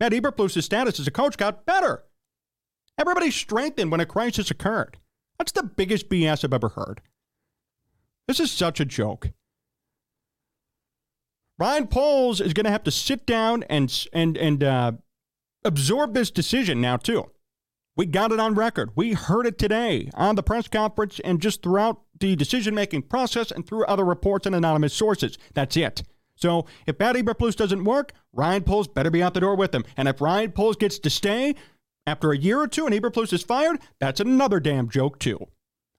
Matt 0.00 0.10
Eberflus's 0.10 0.64
status 0.64 0.98
as 0.98 1.06
a 1.06 1.12
coach 1.12 1.36
got 1.36 1.64
better. 1.64 2.02
Everybody 2.98 3.30
strengthened 3.30 3.92
when 3.92 4.00
a 4.00 4.06
crisis 4.06 4.50
occurred. 4.50 4.98
That's 5.38 5.52
the 5.52 5.62
biggest 5.62 6.08
BS 6.08 6.44
I've 6.44 6.52
ever 6.52 6.70
heard. 6.70 7.02
This 8.26 8.40
is 8.40 8.50
such 8.50 8.80
a 8.80 8.84
joke. 8.84 9.30
Ryan 11.56 11.86
Poles 11.86 12.40
is 12.40 12.52
going 12.52 12.64
to 12.64 12.72
have 12.72 12.84
to 12.84 12.90
sit 12.90 13.26
down 13.26 13.62
and 13.64 14.06
and 14.12 14.36
and 14.36 14.64
uh, 14.64 14.92
absorb 15.64 16.14
this 16.14 16.32
decision 16.32 16.80
now 16.80 16.96
too. 16.96 17.30
We 17.96 18.06
got 18.06 18.32
it 18.32 18.40
on 18.40 18.54
record. 18.54 18.90
We 18.94 19.12
heard 19.12 19.46
it 19.46 19.58
today 19.58 20.10
on 20.14 20.36
the 20.36 20.42
press 20.42 20.68
conference 20.68 21.20
and 21.24 21.40
just 21.40 21.62
throughout 21.62 22.02
the 22.18 22.36
decision 22.36 22.74
making 22.74 23.02
process 23.02 23.50
and 23.50 23.66
through 23.66 23.84
other 23.86 24.04
reports 24.04 24.46
and 24.46 24.54
anonymous 24.54 24.94
sources. 24.94 25.36
That's 25.54 25.76
it. 25.76 26.02
So 26.36 26.66
if 26.86 26.98
Matt 26.98 27.16
Eberflus 27.16 27.56
doesn't 27.56 27.84
work, 27.84 28.12
Ryan 28.32 28.62
Poles 28.62 28.88
better 28.88 29.10
be 29.10 29.22
out 29.22 29.34
the 29.34 29.40
door 29.40 29.56
with 29.56 29.74
him. 29.74 29.84
And 29.96 30.08
if 30.08 30.20
Ryan 30.20 30.52
Poles 30.52 30.76
gets 30.76 30.98
to 31.00 31.10
stay, 31.10 31.54
after 32.06 32.32
a 32.32 32.38
year 32.38 32.58
or 32.58 32.66
two 32.66 32.86
and 32.86 32.94
Eberflus 32.94 33.32
is 33.32 33.42
fired, 33.42 33.78
that's 33.98 34.20
another 34.20 34.60
damn 34.60 34.88
joke, 34.88 35.18
too. 35.18 35.48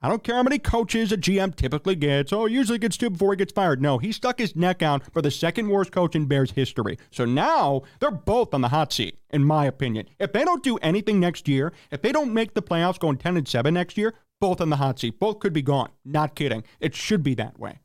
I 0.04 0.10
don't 0.10 0.24
care 0.24 0.36
how 0.36 0.44
many 0.44 0.58
coaches 0.58 1.12
a 1.12 1.18
GM 1.18 1.56
typically 1.56 1.96
gets. 1.96 2.34
Oh, 2.34 2.48
usually 2.48 2.80
gets 2.80 2.98
two 2.98 3.12
before 3.12 3.34
he 3.34 3.38
gets 3.38 3.54
fired. 3.54 3.82
No, 3.82 4.00
he 4.00 4.12
stuck 4.12 4.40
his 4.40 4.56
neck 4.56 4.82
out 4.82 5.04
for 5.14 5.22
the 5.22 5.30
second 5.30 5.70
worst 5.70 5.92
coach 5.92 6.16
in 6.16 6.26
Bears 6.26 6.52
history. 6.52 6.98
So 7.12 7.24
now 7.24 7.84
they're 8.00 8.10
both 8.10 8.56
on 8.56 8.62
the 8.62 8.70
hot 8.70 8.92
seat, 8.92 9.20
in 9.30 9.44
my 9.44 9.66
opinion. 9.66 10.08
If 10.20 10.34
they 10.34 10.44
don't 10.44 10.64
do 10.64 10.78
anything 10.78 11.20
next 11.20 11.48
year, 11.48 11.72
if 11.92 12.02
they 12.02 12.12
don't 12.12 12.34
make 12.34 12.56
the 12.56 12.64
playoffs 12.64 12.98
going 12.98 13.18
10 13.18 13.38
and 13.38 13.48
7 13.48 13.74
next 13.74 13.96
year, 13.96 14.16
both 14.40 14.60
on 14.60 14.72
the 14.72 14.78
hot 14.78 15.00
seat. 15.00 15.20
Both 15.20 15.40
could 15.40 15.54
be 15.54 15.62
gone. 15.62 15.90
Not 16.04 16.36
kidding. 16.36 16.64
It 16.80 16.96
should 16.96 17.22
be 17.22 17.36
that 17.36 17.60
way. 17.60 17.80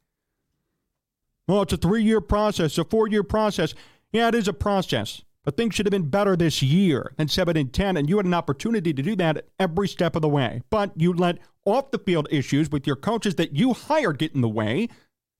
Well, 1.46 1.62
it's 1.62 1.74
a 1.74 1.76
three 1.76 2.02
year 2.02 2.22
process, 2.22 2.78
a 2.78 2.84
four 2.84 3.08
year 3.08 3.22
process. 3.22 3.74
Yeah, 4.10 4.28
it 4.28 4.34
is 4.34 4.48
a 4.48 4.52
process. 4.52 5.22
But 5.46 5.56
things 5.56 5.76
should 5.76 5.86
have 5.86 5.92
been 5.92 6.10
better 6.10 6.34
this 6.36 6.60
year 6.60 7.12
than 7.16 7.28
7 7.28 7.56
and 7.56 7.72
10, 7.72 7.96
and 7.96 8.08
you 8.08 8.16
had 8.16 8.26
an 8.26 8.34
opportunity 8.34 8.92
to 8.92 9.00
do 9.00 9.14
that 9.14 9.46
every 9.60 9.86
step 9.86 10.16
of 10.16 10.22
the 10.22 10.28
way. 10.28 10.60
But 10.70 10.90
you 10.96 11.12
let 11.12 11.38
off 11.64 11.92
the 11.92 12.00
field 12.00 12.26
issues 12.32 12.68
with 12.68 12.84
your 12.84 12.96
coaches 12.96 13.36
that 13.36 13.54
you 13.54 13.72
hired 13.72 14.18
get 14.18 14.34
in 14.34 14.40
the 14.40 14.48
way. 14.48 14.88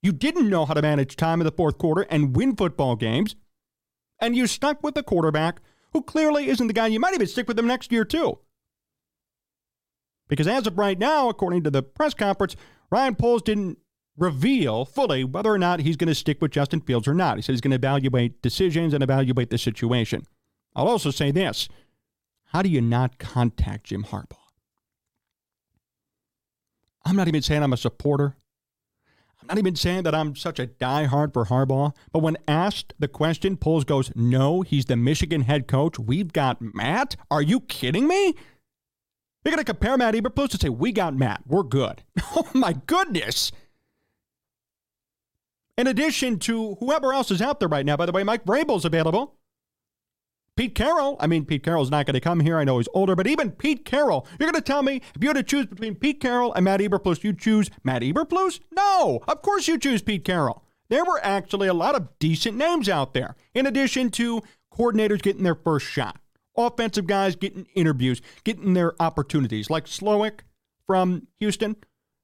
You 0.05 0.13
didn't 0.13 0.49
know 0.49 0.65
how 0.65 0.75
to 0.75 0.83
manage 0.83 1.17
time 1.17 1.41
in 1.41 1.45
the 1.45 1.51
fourth 1.51 1.79
quarter 1.79 2.03
and 2.03 2.37
win 2.37 2.55
football 2.55 2.95
games. 2.95 3.35
And 4.21 4.37
you 4.37 4.47
stuck 4.47 4.81
with 4.81 4.97
a 4.97 5.03
quarterback 5.03 5.61
who 5.93 6.03
clearly 6.03 6.51
isn't 6.51 6.69
the 6.69 6.73
guy. 6.73 6.87
You 6.87 7.01
might 7.01 7.15
even 7.15 7.27
stick 7.27 7.49
with 7.49 7.59
him 7.59 7.67
next 7.67 7.91
year, 7.91 8.05
too. 8.05 8.39
Because 10.29 10.47
as 10.47 10.69
of 10.69 10.79
right 10.79 11.01
now, 11.01 11.29
according 11.29 11.65
to 11.65 11.71
the 11.71 11.83
press 11.83 12.15
conference, 12.15 12.55
Ryan 12.93 13.17
Poles 13.17 13.43
didn't 13.43 13.79
reveal 14.17 14.85
fully 14.85 15.25
whether 15.25 15.51
or 15.51 15.59
not 15.59 15.81
he's 15.81 15.97
going 15.97 16.09
to 16.09 16.15
stick 16.15 16.41
with 16.41 16.51
Justin 16.51 16.81
Fields 16.81 17.07
or 17.07 17.15
not. 17.15 17.37
He 17.37 17.43
said 17.43 17.53
he's 17.53 17.61
going 17.61 17.71
to 17.73 17.77
evaluate 17.77 18.43
decisions 18.43 18.95
and 18.95 19.03
evaluate 19.03 19.51
the 19.51 19.59
situation. 19.59 20.27
I'll 20.75 20.89
also 20.89 21.11
say 21.11 21.31
this 21.31 21.69
how 22.51 22.63
do 22.63 22.69
you 22.69 22.81
not 22.81 23.19
contact 23.19 23.85
Jim 23.85 24.05
Harbaugh? 24.05 24.37
I'm 27.05 27.17
not 27.17 27.29
even 27.29 27.43
saying 27.43 27.63
I'm 27.63 27.73
a 27.73 27.77
supporter. 27.77 28.37
I'm 29.41 29.49
not 29.49 29.59
even 29.59 29.77
saying 29.77 30.05
that 30.05 30.15
I'm 30.15 30.35
such 30.35 30.59
a 30.59 30.67
diehard 30.67 31.33
for 31.33 31.45
Harbaugh, 31.45 31.95
but 32.11 32.19
when 32.21 32.37
asked 32.49 32.95
the 32.99 33.07
question, 33.07 33.57
Poles 33.57 33.85
goes, 33.85 34.11
No, 34.17 34.63
he's 34.63 34.87
the 34.87 34.97
Michigan 34.97 35.43
head 35.43 35.69
coach. 35.69 35.99
We've 35.99 36.33
got 36.33 36.61
Matt. 36.61 37.17
Are 37.31 37.43
you 37.43 37.61
kidding 37.61 38.09
me? 38.09 38.35
You're 39.45 39.53
going 39.53 39.59
to 39.59 39.65
compare 39.65 39.97
Matt 39.97 40.15
Eberflus 40.15 40.53
and 40.53 40.61
say, 40.61 40.69
We 40.69 40.91
got 40.91 41.15
Matt. 41.15 41.43
We're 41.47 41.63
good. 41.63 42.03
Oh, 42.39 42.47
my 42.53 42.75
goodness 42.87 43.51
in 45.77 45.87
addition 45.87 46.39
to 46.41 46.77
whoever 46.77 47.13
else 47.13 47.31
is 47.31 47.43
out 47.43 47.61
there 47.61 47.69
right 47.69 47.87
now. 47.87 47.97
By 47.97 48.07
the 48.07 48.13
way, 48.13 48.25
Mike 48.25 48.45
Vrabel's 48.45 48.85
available. 48.85 49.35
Pete 50.57 50.75
Carroll, 50.75 51.17
I 51.21 51.27
mean, 51.27 51.45
Pete 51.45 51.63
Carroll's 51.63 51.91
not 51.91 52.07
going 52.07 52.15
to 52.15 52.21
come 52.21 52.41
here. 52.41 52.57
I 52.57 52.65
know 52.65 52.79
he's 52.79 52.89
older, 52.95 53.15
but 53.15 53.27
even 53.27 53.51
Pete 53.51 53.85
Carroll, 53.85 54.27
you're 54.41 54.51
going 54.51 54.55
to 54.55 54.67
tell 54.67 54.83
me 54.83 55.03
if 55.15 55.23
you 55.23 55.29
had 55.29 55.37
to 55.37 55.43
choose 55.43 55.67
between 55.67 55.95
Pete 55.97 56.19
Carroll 56.19 56.55
and 56.55 56.65
Matt 56.65 56.81
Eberflus, 56.81 57.23
you 57.23 57.35
choose 57.35 57.69
Matt 57.85 58.01
Eberflus? 58.01 58.61
No, 58.75 59.21
of 59.29 59.43
course 59.43 59.69
you 59.69 59.79
choose 59.79 60.01
Pete 60.01 60.25
Carroll. 60.25 60.63
There 60.89 61.05
were 61.05 61.21
actually 61.23 61.69
a 61.69 61.75
lot 61.75 61.95
of 61.95 62.09
decent 62.19 62.57
names 62.57 62.89
out 62.89 63.13
there, 63.13 63.37
in 63.55 63.67
addition 63.67 64.09
to 64.13 64.41
coordinators 64.73 65.21
getting 65.21 65.43
their 65.43 65.55
first 65.55 65.87
shot, 65.87 66.19
offensive 66.57 67.07
guys 67.07 67.37
getting 67.37 67.67
interviews, 67.75 68.23
getting 68.45 68.73
their 68.73 68.95
opportunities, 69.03 69.69
like 69.69 69.85
Slowik 69.85 70.41
from 70.87 71.27
Houston. 71.39 71.77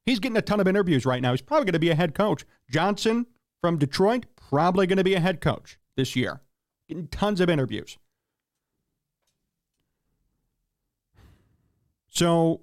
He's 0.06 0.20
getting 0.20 0.38
a 0.38 0.42
ton 0.42 0.58
of 0.58 0.66
interviews 0.66 1.04
right 1.04 1.20
now. 1.20 1.32
He's 1.32 1.42
probably 1.42 1.66
going 1.66 1.74
to 1.74 1.78
be 1.80 1.90
a 1.90 1.94
head 1.94 2.14
coach. 2.14 2.44
Johnson 2.70 3.26
from 3.62 3.78
Detroit, 3.78 4.26
probably 4.36 4.86
going 4.86 4.98
to 4.98 5.04
be 5.04 5.14
a 5.14 5.20
head 5.20 5.40
coach 5.40 5.78
this 5.96 6.14
year. 6.14 6.42
Getting 6.88 7.06
tons 7.06 7.40
of 7.40 7.48
interviews. 7.48 7.96
So 12.10 12.60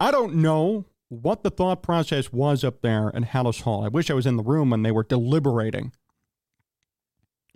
I 0.00 0.10
don't 0.10 0.36
know 0.36 0.86
what 1.08 1.42
the 1.42 1.50
thought 1.50 1.82
process 1.82 2.32
was 2.32 2.64
up 2.64 2.80
there 2.80 3.10
in 3.10 3.24
Halas 3.24 3.62
Hall. 3.62 3.84
I 3.84 3.88
wish 3.88 4.10
I 4.10 4.14
was 4.14 4.26
in 4.26 4.36
the 4.36 4.42
room 4.42 4.70
when 4.70 4.82
they 4.82 4.92
were 4.92 5.04
deliberating. 5.04 5.92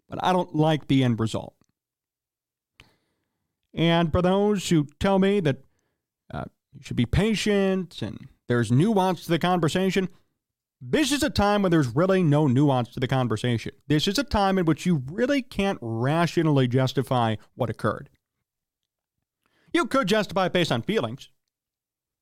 But 0.08 0.22
I 0.22 0.32
don't 0.32 0.54
like 0.54 0.88
the 0.88 1.04
end 1.04 1.20
result. 1.20 1.54
And 3.72 4.10
for 4.10 4.20
those 4.20 4.68
who 4.68 4.88
tell 4.98 5.18
me 5.18 5.40
that 5.40 5.58
uh, 6.32 6.44
you 6.72 6.82
should 6.82 6.96
be 6.96 7.06
patient 7.06 8.02
and 8.02 8.28
there's 8.48 8.72
nuance 8.72 9.24
to 9.24 9.30
the 9.30 9.38
conversation, 9.38 10.08
this 10.80 11.10
is 11.10 11.22
a 11.22 11.30
time 11.30 11.62
when 11.62 11.72
there's 11.72 11.94
really 11.94 12.22
no 12.22 12.46
nuance 12.46 12.88
to 12.90 13.00
the 13.00 13.08
conversation. 13.08 13.72
This 13.88 14.06
is 14.06 14.18
a 14.18 14.24
time 14.24 14.58
in 14.58 14.64
which 14.64 14.86
you 14.86 15.02
really 15.10 15.42
can't 15.42 15.78
rationally 15.80 16.68
justify 16.68 17.36
what 17.54 17.70
occurred. 17.70 18.08
You 19.72 19.86
could 19.86 20.06
justify 20.06 20.46
it 20.46 20.52
based 20.52 20.72
on 20.72 20.82
feelings. 20.82 21.30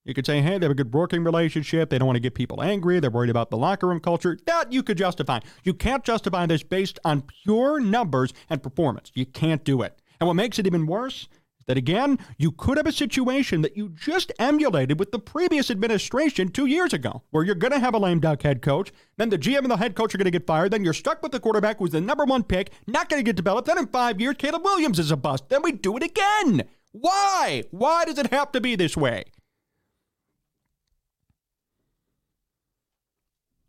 You 0.04 0.14
could 0.14 0.24
say, 0.24 0.40
hey, 0.40 0.56
they 0.56 0.64
have 0.64 0.70
a 0.70 0.74
good 0.74 0.94
working 0.94 1.24
relationship. 1.24 1.90
They 1.90 1.98
don't 1.98 2.06
want 2.06 2.16
to 2.16 2.20
get 2.20 2.34
people 2.34 2.62
angry. 2.62 3.00
They're 3.00 3.10
worried 3.10 3.30
about 3.30 3.50
the 3.50 3.56
locker 3.56 3.88
room 3.88 4.00
culture. 4.00 4.38
That 4.46 4.72
you 4.72 4.82
could 4.82 4.96
justify. 4.96 5.40
You 5.64 5.74
can't 5.74 6.04
justify 6.04 6.46
this 6.46 6.62
based 6.62 6.98
on 7.04 7.22
pure 7.22 7.80
numbers 7.80 8.32
and 8.48 8.62
performance. 8.62 9.10
You 9.14 9.26
can't 9.26 9.64
do 9.64 9.82
it. 9.82 10.00
And 10.20 10.28
what 10.28 10.34
makes 10.34 10.58
it 10.58 10.66
even 10.66 10.86
worse 10.86 11.28
that 11.66 11.76
again, 11.76 12.18
you 12.38 12.52
could 12.52 12.76
have 12.76 12.86
a 12.86 12.92
situation 12.92 13.62
that 13.62 13.76
you 13.76 13.88
just 13.88 14.32
emulated 14.38 14.98
with 14.98 15.12
the 15.12 15.18
previous 15.18 15.70
administration 15.70 16.48
two 16.48 16.66
years 16.66 16.92
ago, 16.92 17.22
where 17.30 17.44
you're 17.44 17.54
going 17.54 17.72
to 17.72 17.80
have 17.80 17.94
a 17.94 17.98
lame 17.98 18.20
duck 18.20 18.42
head 18.42 18.62
coach, 18.62 18.92
then 19.16 19.30
the 19.30 19.38
GM 19.38 19.58
and 19.58 19.70
the 19.70 19.76
head 19.76 19.94
coach 19.94 20.14
are 20.14 20.18
going 20.18 20.26
to 20.26 20.30
get 20.30 20.46
fired, 20.46 20.72
then 20.72 20.84
you're 20.84 20.92
stuck 20.92 21.22
with 21.22 21.32
the 21.32 21.40
quarterback 21.40 21.78
who's 21.78 21.90
the 21.90 22.00
number 22.00 22.24
one 22.24 22.42
pick, 22.42 22.70
not 22.86 23.08
going 23.08 23.20
to 23.20 23.28
get 23.28 23.36
developed, 23.36 23.66
then 23.66 23.78
in 23.78 23.86
five 23.88 24.20
years, 24.20 24.36
Caleb 24.38 24.64
Williams 24.64 24.98
is 24.98 25.10
a 25.10 25.16
bust. 25.16 25.48
Then 25.48 25.62
we 25.62 25.72
do 25.72 25.96
it 25.96 26.02
again. 26.02 26.62
Why? 26.92 27.64
Why 27.70 28.04
does 28.04 28.18
it 28.18 28.32
have 28.32 28.52
to 28.52 28.60
be 28.60 28.76
this 28.76 28.96
way? 28.96 29.24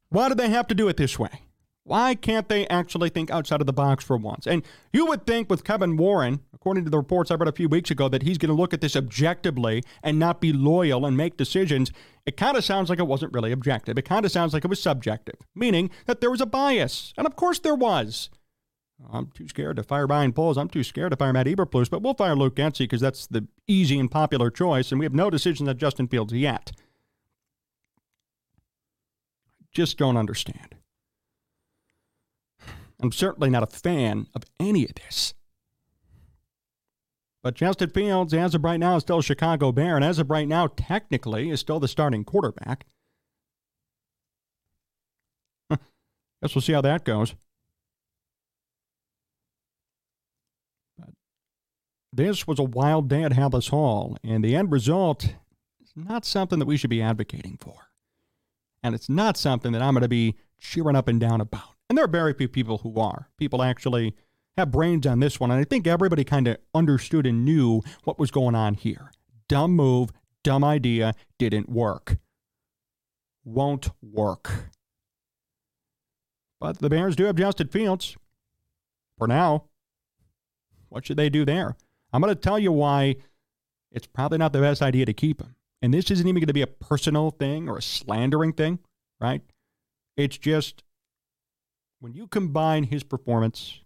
Why 0.09 0.29
do 0.29 0.35
they 0.35 0.49
have 0.49 0.67
to 0.67 0.75
do 0.75 0.87
it 0.87 0.97
this 0.97 1.19
way? 1.19 1.41
Why 1.83 2.15
can't 2.15 2.49
they 2.49 2.67
actually 2.67 3.09
think 3.09 3.31
outside 3.31 3.61
of 3.61 3.67
the 3.67 3.73
box 3.73 4.03
for 4.03 4.17
once? 4.17 4.45
And 4.45 4.63
you 4.91 5.05
would 5.05 5.25
think 5.25 5.49
with 5.49 5.63
Kevin 5.63 5.95
Warren, 5.95 6.41
according 6.67 6.83
to 6.83 6.91
the 6.91 6.97
reports 6.97 7.31
I 7.31 7.35
read 7.35 7.47
a 7.47 7.53
few 7.53 7.69
weeks 7.69 7.91
ago, 7.91 8.09
that 8.09 8.23
he's 8.23 8.37
going 8.37 8.49
to 8.49 8.61
look 8.61 8.73
at 8.73 8.81
this 8.81 8.97
objectively 8.97 9.85
and 10.03 10.19
not 10.19 10.41
be 10.41 10.51
loyal 10.51 11.05
and 11.05 11.15
make 11.15 11.37
decisions. 11.37 11.93
It 12.25 12.35
kind 12.35 12.57
of 12.57 12.65
sounds 12.65 12.89
like 12.89 12.99
it 12.99 13.07
wasn't 13.07 13.31
really 13.31 13.53
objective. 13.53 13.97
It 13.97 14.01
kind 14.01 14.25
of 14.25 14.33
sounds 14.33 14.53
like 14.53 14.65
it 14.65 14.67
was 14.67 14.81
subjective, 14.81 15.35
meaning 15.55 15.89
that 16.07 16.19
there 16.19 16.29
was 16.29 16.41
a 16.41 16.45
bias. 16.45 17.13
And 17.17 17.25
of 17.25 17.37
course 17.37 17.59
there 17.59 17.73
was. 17.73 18.29
I'm 19.13 19.27
too 19.27 19.47
scared 19.47 19.77
to 19.77 19.83
fire 19.83 20.05
Ryan 20.05 20.33
Poles. 20.33 20.57
I'm 20.57 20.67
too 20.67 20.83
scared 20.83 21.11
to 21.11 21.15
fire 21.15 21.31
Matt 21.31 21.47
Eberflus, 21.47 21.89
but 21.89 22.01
we'll 22.01 22.15
fire 22.15 22.35
Luke 22.35 22.57
Getsy 22.57 22.79
because 22.79 22.99
that's 22.99 23.27
the 23.27 23.47
easy 23.65 23.97
and 23.97 24.11
popular 24.11 24.51
choice, 24.51 24.91
and 24.91 24.99
we 24.99 25.05
have 25.05 25.13
no 25.13 25.29
decisions 25.29 25.69
on 25.69 25.77
Justin 25.77 26.09
Fields 26.09 26.33
yet. 26.33 26.73
Just 29.71 29.97
don't 29.97 30.17
understand. 30.17 30.75
I'm 32.99 33.13
certainly 33.13 33.49
not 33.49 33.63
a 33.63 33.67
fan 33.67 34.27
of 34.35 34.43
any 34.59 34.83
of 34.83 34.95
this. 34.95 35.33
But 37.43 37.55
Justin 37.55 37.89
Fields, 37.89 38.33
as 38.33 38.55
of 38.55 38.63
right 38.63 38.79
now, 38.79 38.95
is 38.97 39.03
still 39.03 39.19
a 39.19 39.23
Chicago 39.23 39.71
Bear, 39.71 39.95
and 39.95 40.03
as 40.03 40.19
of 40.19 40.29
right 40.29 40.47
now, 40.47 40.67
technically, 40.67 41.49
is 41.49 41.59
still 41.59 41.79
the 41.79 41.87
starting 41.87 42.23
quarterback. 42.23 42.85
Guess 46.41 46.55
we'll 46.55 46.61
see 46.61 46.73
how 46.73 46.81
that 46.81 47.05
goes. 47.05 47.35
But 50.97 51.09
this 52.11 52.47
was 52.47 52.59
a 52.59 52.63
wild 52.63 53.07
day 53.07 53.23
at 53.23 53.33
Halas 53.33 53.69
Hall, 53.69 54.17
and 54.23 54.43
the 54.43 54.55
end 54.55 54.71
result 54.71 55.25
is 55.25 55.93
not 55.95 56.25
something 56.25 56.59
that 56.59 56.67
we 56.67 56.77
should 56.77 56.89
be 56.89 57.01
advocating 57.01 57.57
for. 57.57 57.75
And 58.83 58.95
it's 58.95 59.09
not 59.09 59.37
something 59.37 59.71
that 59.71 59.81
I'm 59.81 59.93
going 59.93 60.01
to 60.01 60.07
be 60.07 60.35
cheering 60.59 60.95
up 60.95 61.07
and 61.07 61.19
down 61.19 61.41
about. 61.41 61.75
And 61.89 61.97
there 61.97 62.05
are 62.05 62.09
very 62.09 62.33
few 62.33 62.47
people 62.47 62.79
who 62.79 62.99
are. 62.99 63.29
People 63.37 63.61
actually 63.63 64.15
have 64.57 64.71
brains 64.71 65.05
on 65.05 65.19
this 65.19 65.39
one. 65.39 65.51
And 65.51 65.59
I 65.59 65.63
think 65.63 65.87
everybody 65.87 66.23
kind 66.23 66.47
of 66.47 66.57
understood 66.73 67.25
and 67.25 67.45
knew 67.45 67.81
what 68.03 68.19
was 68.19 68.31
going 68.31 68.55
on 68.55 68.73
here. 68.73 69.11
Dumb 69.47 69.71
move, 69.71 70.09
dumb 70.43 70.63
idea, 70.63 71.13
didn't 71.37 71.69
work. 71.69 72.17
Won't 73.45 73.89
work. 74.01 74.71
But 76.59 76.79
the 76.79 76.89
Bears 76.89 77.15
do 77.15 77.25
have 77.25 77.35
Justin 77.35 77.67
Fields. 77.67 78.17
For 79.17 79.27
now. 79.27 79.65
What 80.89 81.05
should 81.05 81.17
they 81.17 81.29
do 81.29 81.43
there? 81.45 81.75
I'm 82.13 82.21
going 82.21 82.33
to 82.33 82.39
tell 82.39 82.57
you 82.57 82.71
why 82.71 83.17
it's 83.91 84.07
probably 84.07 84.37
not 84.37 84.53
the 84.53 84.61
best 84.61 84.81
idea 84.81 85.05
to 85.05 85.13
keep 85.13 85.41
him. 85.41 85.55
And 85.81 85.93
this 85.93 86.09
isn't 86.09 86.27
even 86.27 86.39
going 86.39 86.47
to 86.47 86.53
be 86.53 86.61
a 86.61 86.67
personal 86.67 87.31
thing 87.31 87.69
or 87.69 87.77
a 87.77 87.81
slandering 87.81 88.53
thing, 88.53 88.79
right? 89.19 89.41
It's 90.15 90.37
just 90.37 90.83
when 91.99 92.13
you 92.13 92.27
combine 92.27 92.85
his 92.85 93.03
performance, 93.03 93.81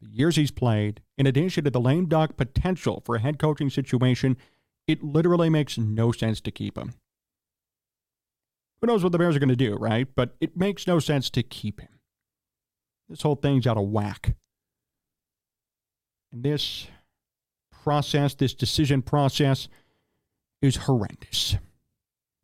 the 0.00 0.08
years 0.10 0.36
he's 0.36 0.50
played, 0.50 1.00
in 1.16 1.26
addition 1.26 1.64
to 1.64 1.70
the 1.70 1.80
lame 1.80 2.06
duck 2.06 2.36
potential 2.36 3.02
for 3.04 3.16
a 3.16 3.20
head 3.20 3.38
coaching 3.38 3.70
situation, 3.70 4.36
it 4.86 5.02
literally 5.02 5.50
makes 5.50 5.76
no 5.76 6.12
sense 6.12 6.40
to 6.42 6.50
keep 6.50 6.78
him. 6.78 6.94
Who 8.80 8.86
knows 8.86 9.02
what 9.02 9.12
the 9.12 9.18
Bears 9.18 9.34
are 9.34 9.40
going 9.40 9.48
to 9.48 9.56
do, 9.56 9.74
right? 9.74 10.06
But 10.14 10.36
it 10.40 10.56
makes 10.56 10.86
no 10.86 10.98
sense 11.00 11.30
to 11.30 11.42
keep 11.42 11.80
him. 11.80 11.98
This 13.08 13.22
whole 13.22 13.34
thing's 13.34 13.66
out 13.66 13.76
of 13.76 13.88
whack. 13.88 14.36
And 16.30 16.42
this 16.42 16.86
process, 17.72 18.34
this 18.34 18.54
decision 18.54 19.02
process, 19.02 19.68
is 20.62 20.76
horrendous. 20.76 21.56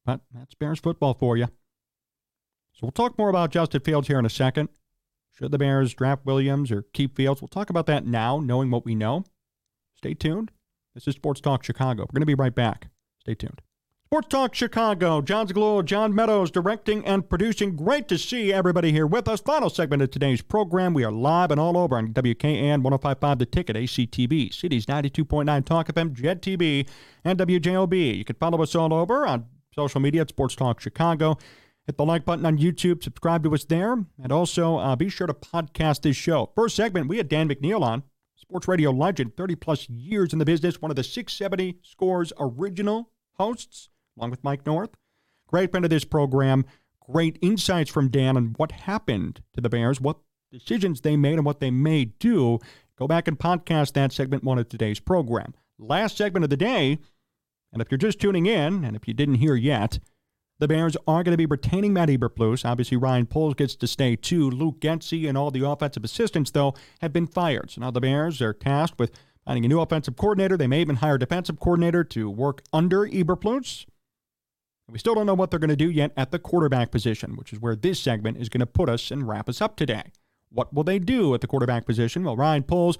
But 0.04 0.20
that's 0.32 0.54
Bears 0.54 0.80
football 0.80 1.14
for 1.14 1.36
you. 1.36 1.46
So 2.72 2.80
we'll 2.82 2.92
talk 2.92 3.16
more 3.16 3.28
about 3.28 3.50
Justin 3.50 3.80
Fields 3.82 4.08
here 4.08 4.18
in 4.18 4.26
a 4.26 4.30
second. 4.30 4.68
Should 5.34 5.50
the 5.50 5.58
Bears 5.58 5.94
draft 5.94 6.24
Williams 6.24 6.70
or 6.70 6.82
keep 6.92 7.16
Fields? 7.16 7.42
We'll 7.42 7.48
talk 7.48 7.68
about 7.68 7.86
that 7.86 8.06
now, 8.06 8.38
knowing 8.38 8.70
what 8.70 8.84
we 8.84 8.94
know. 8.94 9.24
Stay 9.96 10.14
tuned. 10.14 10.52
This 10.94 11.08
is 11.08 11.16
Sports 11.16 11.40
Talk 11.40 11.64
Chicago. 11.64 12.02
We're 12.02 12.14
going 12.14 12.22
to 12.22 12.26
be 12.26 12.34
right 12.34 12.54
back. 12.54 12.88
Stay 13.18 13.34
tuned. 13.34 13.60
Sports 14.06 14.28
Talk 14.28 14.54
Chicago. 14.54 15.20
Jon 15.20 15.48
Zaghloul, 15.48 15.84
John 15.84 16.14
Meadows 16.14 16.52
directing 16.52 17.04
and 17.04 17.28
producing. 17.28 17.74
Great 17.74 18.06
to 18.06 18.16
see 18.16 18.52
everybody 18.52 18.92
here 18.92 19.08
with 19.08 19.26
us. 19.26 19.40
Final 19.40 19.70
segment 19.70 20.02
of 20.02 20.12
today's 20.12 20.40
program. 20.40 20.94
We 20.94 21.02
are 21.02 21.10
live 21.10 21.50
and 21.50 21.58
all 21.58 21.76
over 21.76 21.96
on 21.96 22.12
WKN 22.12 22.82
1055 22.82 23.38
The 23.40 23.46
Ticket, 23.46 23.74
ACTV, 23.74 24.54
Cities 24.54 24.86
92.9 24.86 25.64
Talk 25.64 25.88
FM, 25.88 26.12
JED 26.12 26.42
TV, 26.42 26.88
and 27.24 27.40
WJOB. 27.40 28.18
You 28.18 28.24
can 28.24 28.36
follow 28.36 28.62
us 28.62 28.76
all 28.76 28.94
over 28.94 29.26
on 29.26 29.46
social 29.74 30.00
media 30.00 30.20
at 30.20 30.28
Sports 30.28 30.54
Talk 30.54 30.78
Chicago. 30.78 31.36
Hit 31.86 31.98
the 31.98 32.04
like 32.04 32.24
button 32.24 32.46
on 32.46 32.56
YouTube, 32.56 33.02
subscribe 33.02 33.42
to 33.44 33.54
us 33.54 33.64
there, 33.64 33.92
and 34.22 34.32
also 34.32 34.78
uh, 34.78 34.96
be 34.96 35.10
sure 35.10 35.26
to 35.26 35.34
podcast 35.34 36.00
this 36.00 36.16
show. 36.16 36.50
First 36.54 36.76
segment, 36.76 37.08
we 37.08 37.18
had 37.18 37.28
Dan 37.28 37.48
McNeil 37.48 37.82
on, 37.82 38.04
sports 38.36 38.66
radio 38.66 38.90
legend, 38.90 39.36
30 39.36 39.54
plus 39.56 39.88
years 39.90 40.32
in 40.32 40.38
the 40.38 40.46
business, 40.46 40.80
one 40.80 40.90
of 40.90 40.96
the 40.96 41.04
670 41.04 41.78
Scores 41.82 42.32
original 42.40 43.10
hosts, 43.34 43.90
along 44.16 44.30
with 44.30 44.42
Mike 44.42 44.64
North. 44.64 44.90
Great 45.46 45.70
friend 45.70 45.84
of 45.84 45.90
this 45.90 46.04
program. 46.06 46.64
Great 47.00 47.38
insights 47.42 47.90
from 47.90 48.08
Dan 48.08 48.38
on 48.38 48.54
what 48.56 48.72
happened 48.72 49.42
to 49.52 49.60
the 49.60 49.68
Bears, 49.68 50.00
what 50.00 50.16
decisions 50.50 51.02
they 51.02 51.18
made, 51.18 51.34
and 51.34 51.44
what 51.44 51.60
they 51.60 51.70
may 51.70 52.06
do. 52.06 52.58
Go 52.98 53.06
back 53.06 53.28
and 53.28 53.38
podcast 53.38 53.92
that 53.92 54.10
segment 54.10 54.42
one 54.42 54.58
of 54.58 54.70
today's 54.70 55.00
program. 55.00 55.52
Last 55.78 56.16
segment 56.16 56.44
of 56.44 56.50
the 56.50 56.56
day, 56.56 56.98
and 57.74 57.82
if 57.82 57.90
you're 57.90 57.98
just 57.98 58.20
tuning 58.20 58.46
in, 58.46 58.84
and 58.84 58.96
if 58.96 59.06
you 59.06 59.12
didn't 59.12 59.34
hear 59.34 59.54
yet, 59.54 59.98
the 60.60 60.68
Bears 60.68 60.96
are 61.06 61.22
going 61.22 61.32
to 61.32 61.36
be 61.36 61.46
retaining 61.46 61.92
Matt 61.92 62.08
Eberflus. 62.08 62.64
Obviously, 62.64 62.96
Ryan 62.96 63.26
Poles 63.26 63.54
gets 63.54 63.74
to 63.76 63.86
stay 63.86 64.14
too. 64.16 64.48
Luke 64.48 64.80
Getsy 64.80 65.28
and 65.28 65.36
all 65.36 65.50
the 65.50 65.66
offensive 65.66 66.04
assistants, 66.04 66.50
though, 66.50 66.74
have 67.00 67.12
been 67.12 67.26
fired. 67.26 67.72
So 67.72 67.80
now 67.80 67.90
the 67.90 68.00
Bears 68.00 68.40
are 68.40 68.52
tasked 68.52 68.98
with 68.98 69.10
finding 69.44 69.64
a 69.64 69.68
new 69.68 69.80
offensive 69.80 70.16
coordinator. 70.16 70.56
They 70.56 70.66
may 70.66 70.80
even 70.80 70.96
hire 70.96 71.16
a 71.16 71.18
defensive 71.18 71.58
coordinator 71.58 72.04
to 72.04 72.30
work 72.30 72.62
under 72.72 73.06
Eberflus. 73.06 73.86
We 74.88 74.98
still 74.98 75.14
don't 75.14 75.26
know 75.26 75.34
what 75.34 75.50
they're 75.50 75.58
going 75.58 75.70
to 75.70 75.76
do 75.76 75.90
yet 75.90 76.12
at 76.16 76.30
the 76.30 76.38
quarterback 76.38 76.90
position, 76.90 77.36
which 77.36 77.52
is 77.52 77.58
where 77.58 77.74
this 77.74 77.98
segment 77.98 78.36
is 78.36 78.48
going 78.48 78.60
to 78.60 78.66
put 78.66 78.88
us 78.88 79.10
and 79.10 79.26
wrap 79.26 79.48
us 79.48 79.62
up 79.62 79.76
today. 79.76 80.04
What 80.50 80.72
will 80.72 80.84
they 80.84 80.98
do 80.98 81.34
at 81.34 81.40
the 81.40 81.46
quarterback 81.46 81.86
position? 81.86 82.22
Well, 82.22 82.36
Ryan 82.36 82.62
Poles 82.62 82.98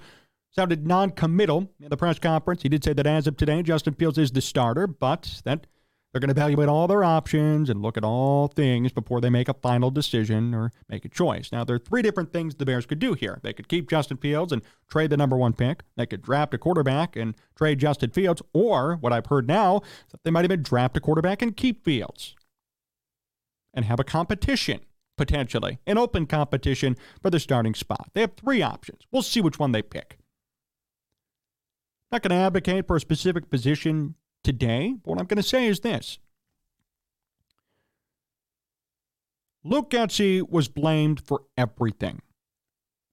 sounded 0.51 0.87
non 0.87 1.11
committal 1.11 1.69
in 1.79 1.89
the 1.89 1.97
press 1.97 2.19
conference. 2.19 2.63
He 2.63 2.69
did 2.69 2.83
say 2.83 2.93
that 2.93 3.07
as 3.07 3.27
of 3.27 3.37
today, 3.37 3.61
Justin 3.61 3.93
Fields 3.93 4.17
is 4.17 4.31
the 4.31 4.41
starter, 4.41 4.87
but 4.87 5.41
that 5.45 5.67
they're 6.15 6.21
going 6.21 6.33
to 6.33 6.41
evaluate 6.41 6.69
all 6.69 6.87
their 6.87 7.03
options 7.03 7.69
and 7.69 7.81
look 7.81 7.97
at 7.97 8.05
all 8.05 8.47
things 8.47 8.93
before 8.93 9.19
they 9.19 9.29
make 9.29 9.49
a 9.49 9.53
final 9.53 9.91
decision 9.91 10.55
or 10.55 10.71
make 10.87 11.03
a 11.03 11.09
choice. 11.09 11.51
Now, 11.51 11.65
there 11.65 11.75
are 11.75 11.79
three 11.79 12.01
different 12.01 12.31
things 12.31 12.55
the 12.55 12.65
Bears 12.65 12.85
could 12.85 12.99
do 12.99 13.15
here. 13.15 13.41
They 13.43 13.51
could 13.51 13.67
keep 13.67 13.89
Justin 13.89 14.15
Fields 14.15 14.53
and 14.53 14.61
trade 14.89 15.09
the 15.09 15.17
number 15.17 15.35
one 15.35 15.51
pick. 15.51 15.83
They 15.97 16.05
could 16.05 16.21
draft 16.21 16.53
a 16.53 16.57
quarterback 16.57 17.17
and 17.17 17.35
trade 17.57 17.79
Justin 17.79 18.11
Fields, 18.11 18.41
or 18.53 18.95
what 18.95 19.11
I've 19.11 19.25
heard 19.25 19.45
now, 19.45 19.81
is 20.05 20.11
that 20.13 20.23
they 20.23 20.31
might 20.31 20.45
even 20.45 20.63
draft 20.63 20.95
a 20.95 21.01
quarterback 21.01 21.41
and 21.41 21.57
keep 21.57 21.83
Fields 21.83 22.33
and 23.73 23.83
have 23.83 23.99
a 23.99 24.05
competition, 24.05 24.79
potentially, 25.17 25.79
an 25.85 25.97
open 25.97 26.27
competition 26.27 26.95
for 27.21 27.29
the 27.29 27.41
starting 27.41 27.75
spot. 27.75 28.11
They 28.13 28.21
have 28.21 28.37
three 28.37 28.61
options. 28.61 29.01
We'll 29.11 29.21
see 29.21 29.41
which 29.41 29.59
one 29.59 29.73
they 29.73 29.81
pick. 29.81 30.17
Not 32.09 32.21
going 32.21 32.29
to 32.29 32.37
advocate 32.37 32.87
for 32.87 32.95
a 32.95 33.01
specific 33.01 33.49
position 33.49 34.15
today. 34.45 34.95
What 35.03 35.19
I'm 35.19 35.25
going 35.25 35.37
to 35.37 35.43
say 35.43 35.67
is 35.67 35.81
this 35.81 36.19
Luke 39.63 39.89
Getsy 39.89 40.47
was 40.47 40.67
blamed 40.67 41.19
for 41.19 41.41
everything 41.57 42.21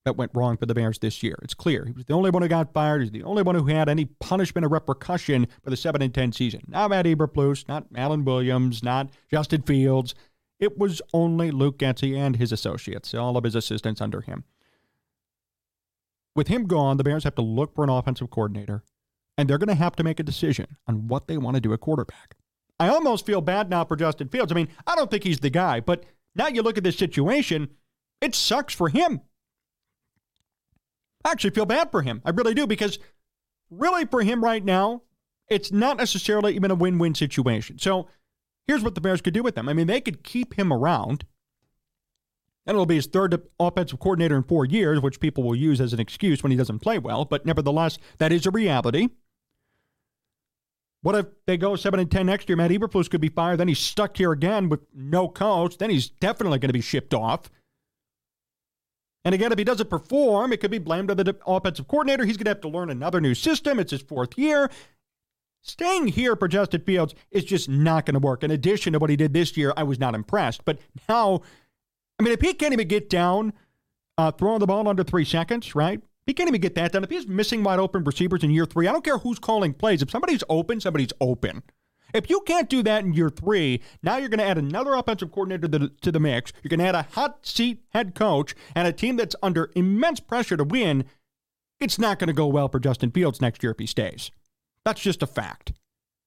that 0.04 0.16
went 0.16 0.32
wrong 0.34 0.56
for 0.56 0.66
the 0.66 0.74
Bears 0.74 0.98
this 0.98 1.22
year. 1.22 1.38
It's 1.42 1.54
clear. 1.54 1.84
He 1.86 1.92
was 1.92 2.04
the 2.04 2.12
only 2.12 2.30
one 2.30 2.42
who 2.42 2.48
got 2.48 2.74
fired. 2.74 3.02
He's 3.02 3.10
the 3.10 3.22
only 3.22 3.42
one 3.42 3.54
who 3.54 3.66
had 3.66 3.88
any 3.88 4.04
punishment 4.04 4.64
or 4.64 4.68
repercussion 4.68 5.46
for 5.62 5.70
the 5.70 5.76
7 5.76 6.02
and 6.02 6.12
10 6.12 6.32
season. 6.32 6.60
Not 6.68 6.90
Matt 6.90 7.06
Eberflus, 7.06 7.66
not 7.68 7.86
Alan 7.94 8.24
Williams, 8.24 8.82
not 8.82 9.08
Justin 9.30 9.62
Fields. 9.62 10.14
It 10.60 10.76
was 10.76 11.00
only 11.14 11.50
Luke 11.50 11.78
Getsy 11.78 12.16
and 12.16 12.36
his 12.36 12.52
associates, 12.52 13.14
all 13.14 13.36
of 13.36 13.44
his 13.44 13.54
assistants 13.54 14.00
under 14.00 14.20
him. 14.20 14.44
With 16.34 16.48
him 16.48 16.66
gone, 16.66 16.96
the 16.96 17.04
Bears 17.04 17.24
have 17.24 17.34
to 17.36 17.42
look 17.42 17.74
for 17.74 17.84
an 17.84 17.90
offensive 17.90 18.30
coordinator 18.30 18.82
and 19.42 19.50
they're 19.50 19.58
going 19.58 19.66
to 19.66 19.74
have 19.74 19.96
to 19.96 20.04
make 20.04 20.20
a 20.20 20.22
decision 20.22 20.76
on 20.86 21.08
what 21.08 21.26
they 21.26 21.36
want 21.36 21.56
to 21.56 21.60
do 21.60 21.72
at 21.72 21.80
quarterback. 21.80 22.36
I 22.78 22.86
almost 22.90 23.26
feel 23.26 23.40
bad 23.40 23.68
now 23.68 23.84
for 23.84 23.96
Justin 23.96 24.28
Fields. 24.28 24.52
I 24.52 24.54
mean, 24.54 24.68
I 24.86 24.94
don't 24.94 25.10
think 25.10 25.24
he's 25.24 25.40
the 25.40 25.50
guy, 25.50 25.80
but 25.80 26.04
now 26.36 26.46
you 26.46 26.62
look 26.62 26.78
at 26.78 26.84
this 26.84 26.96
situation, 26.96 27.70
it 28.20 28.36
sucks 28.36 28.72
for 28.72 28.88
him. 28.88 29.20
I 31.24 31.32
actually 31.32 31.50
feel 31.50 31.66
bad 31.66 31.90
for 31.90 32.02
him. 32.02 32.22
I 32.24 32.30
really 32.30 32.54
do 32.54 32.68
because 32.68 33.00
really 33.68 34.04
for 34.04 34.22
him 34.22 34.44
right 34.44 34.64
now, 34.64 35.02
it's 35.48 35.72
not 35.72 35.96
necessarily 35.96 36.54
even 36.54 36.70
a 36.70 36.76
win 36.76 36.98
win 36.98 37.16
situation. 37.16 37.80
So 37.80 38.06
here's 38.68 38.84
what 38.84 38.94
the 38.94 39.00
Bears 39.00 39.20
could 39.20 39.34
do 39.34 39.42
with 39.42 39.56
them. 39.56 39.68
I 39.68 39.72
mean, 39.72 39.88
they 39.88 40.00
could 40.00 40.22
keep 40.22 40.56
him 40.56 40.72
around. 40.72 41.24
And 42.64 42.76
it'll 42.76 42.86
be 42.86 42.94
his 42.94 43.06
third 43.06 43.42
offensive 43.58 43.98
coordinator 43.98 44.36
in 44.36 44.44
four 44.44 44.64
years, 44.64 45.00
which 45.00 45.18
people 45.18 45.42
will 45.42 45.56
use 45.56 45.80
as 45.80 45.92
an 45.92 45.98
excuse 45.98 46.44
when 46.44 46.52
he 46.52 46.56
doesn't 46.56 46.78
play 46.78 46.96
well. 46.96 47.24
But 47.24 47.44
nevertheless, 47.44 47.98
that 48.18 48.30
is 48.30 48.46
a 48.46 48.52
reality. 48.52 49.08
What 51.02 51.16
if 51.16 51.26
they 51.46 51.56
go 51.56 51.76
seven 51.76 52.00
and 52.00 52.10
ten 52.10 52.26
next 52.26 52.48
year? 52.48 52.56
Matt 52.56 52.70
Eberflus 52.70 53.10
could 53.10 53.20
be 53.20 53.28
fired. 53.28 53.58
Then 53.58 53.68
he's 53.68 53.80
stuck 53.80 54.16
here 54.16 54.32
again 54.32 54.68
with 54.68 54.80
no 54.94 55.28
coach. 55.28 55.78
Then 55.78 55.90
he's 55.90 56.08
definitely 56.08 56.58
going 56.60 56.68
to 56.68 56.72
be 56.72 56.80
shipped 56.80 57.12
off. 57.12 57.50
And 59.24 59.34
again, 59.34 59.52
if 59.52 59.58
he 59.58 59.64
doesn't 59.64 59.90
perform, 59.90 60.52
it 60.52 60.60
could 60.60 60.70
be 60.70 60.78
blamed 60.78 61.10
on 61.10 61.16
the 61.16 61.36
offensive 61.46 61.86
coordinator. 61.88 62.24
He's 62.24 62.36
going 62.36 62.46
to 62.46 62.50
have 62.50 62.60
to 62.62 62.68
learn 62.68 62.90
another 62.90 63.20
new 63.20 63.34
system. 63.34 63.78
It's 63.78 63.90
his 63.90 64.02
fourth 64.02 64.36
year. 64.38 64.70
Staying 65.64 66.08
here 66.08 66.34
for 66.34 66.48
Justin 66.48 66.82
Fields 66.82 67.14
is 67.30 67.44
just 67.44 67.68
not 67.68 68.04
going 68.06 68.14
to 68.14 68.20
work. 68.20 68.42
In 68.42 68.50
addition 68.50 68.92
to 68.94 68.98
what 68.98 69.10
he 69.10 69.16
did 69.16 69.32
this 69.32 69.56
year, 69.56 69.72
I 69.76 69.84
was 69.84 69.98
not 69.98 70.16
impressed. 70.16 70.64
But 70.64 70.80
now, 71.08 71.42
I 72.18 72.24
mean, 72.24 72.32
if 72.32 72.40
he 72.40 72.52
can't 72.52 72.72
even 72.72 72.88
get 72.88 73.08
down 73.08 73.52
uh, 74.18 74.32
throwing 74.32 74.58
the 74.58 74.66
ball 74.66 74.88
under 74.88 75.04
three 75.04 75.24
seconds, 75.24 75.74
right? 75.74 76.00
He 76.26 76.34
can't 76.34 76.48
even 76.48 76.60
get 76.60 76.74
that 76.76 76.92
done. 76.92 77.04
If 77.04 77.10
he's 77.10 77.26
missing 77.26 77.62
wide 77.62 77.80
open 77.80 78.04
receivers 78.04 78.44
in 78.44 78.50
year 78.50 78.66
three, 78.66 78.86
I 78.86 78.92
don't 78.92 79.04
care 79.04 79.18
who's 79.18 79.38
calling 79.38 79.74
plays. 79.74 80.02
If 80.02 80.10
somebody's 80.10 80.44
open, 80.48 80.80
somebody's 80.80 81.12
open. 81.20 81.62
If 82.14 82.28
you 82.28 82.42
can't 82.46 82.68
do 82.68 82.82
that 82.82 83.04
in 83.04 83.14
year 83.14 83.30
three, 83.30 83.80
now 84.02 84.18
you're 84.18 84.28
going 84.28 84.38
to 84.38 84.44
add 84.44 84.58
another 84.58 84.94
offensive 84.94 85.32
coordinator 85.32 85.68
to 85.68 85.78
the, 85.78 85.88
to 86.02 86.12
the 86.12 86.20
mix. 86.20 86.52
You're 86.62 86.68
going 86.68 86.80
to 86.80 86.86
add 86.86 86.94
a 86.94 87.14
hot 87.14 87.46
seat 87.46 87.82
head 87.90 88.14
coach 88.14 88.54
and 88.74 88.86
a 88.86 88.92
team 88.92 89.16
that's 89.16 89.36
under 89.42 89.70
immense 89.74 90.20
pressure 90.20 90.56
to 90.56 90.64
win. 90.64 91.04
It's 91.80 91.98
not 91.98 92.18
going 92.18 92.28
to 92.28 92.34
go 92.34 92.46
well 92.46 92.68
for 92.68 92.78
Justin 92.78 93.10
Fields 93.10 93.40
next 93.40 93.62
year 93.62 93.72
if 93.72 93.78
he 93.78 93.86
stays. 93.86 94.30
That's 94.84 95.00
just 95.00 95.22
a 95.22 95.26
fact. 95.26 95.72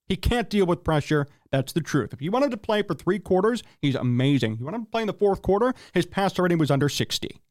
He 0.07 0.15
can't 0.15 0.49
deal 0.49 0.65
with 0.65 0.83
pressure. 0.83 1.27
That's 1.51 1.73
the 1.73 1.81
truth. 1.81 2.13
If 2.13 2.21
you 2.21 2.31
want 2.31 2.45
him 2.45 2.51
to 2.51 2.57
play 2.57 2.81
for 2.81 2.93
three 2.93 3.19
quarters, 3.19 3.63
he's 3.81 3.95
amazing. 3.95 4.57
You 4.59 4.65
want 4.65 4.75
him 4.75 4.85
to 4.85 4.91
play 4.91 5.01
in 5.01 5.07
the 5.07 5.13
fourth 5.13 5.41
quarter, 5.41 5.73
his 5.93 6.05
passer 6.05 6.43
rating 6.43 6.57
was 6.57 6.71
under 6.71 6.89
60 6.89 7.41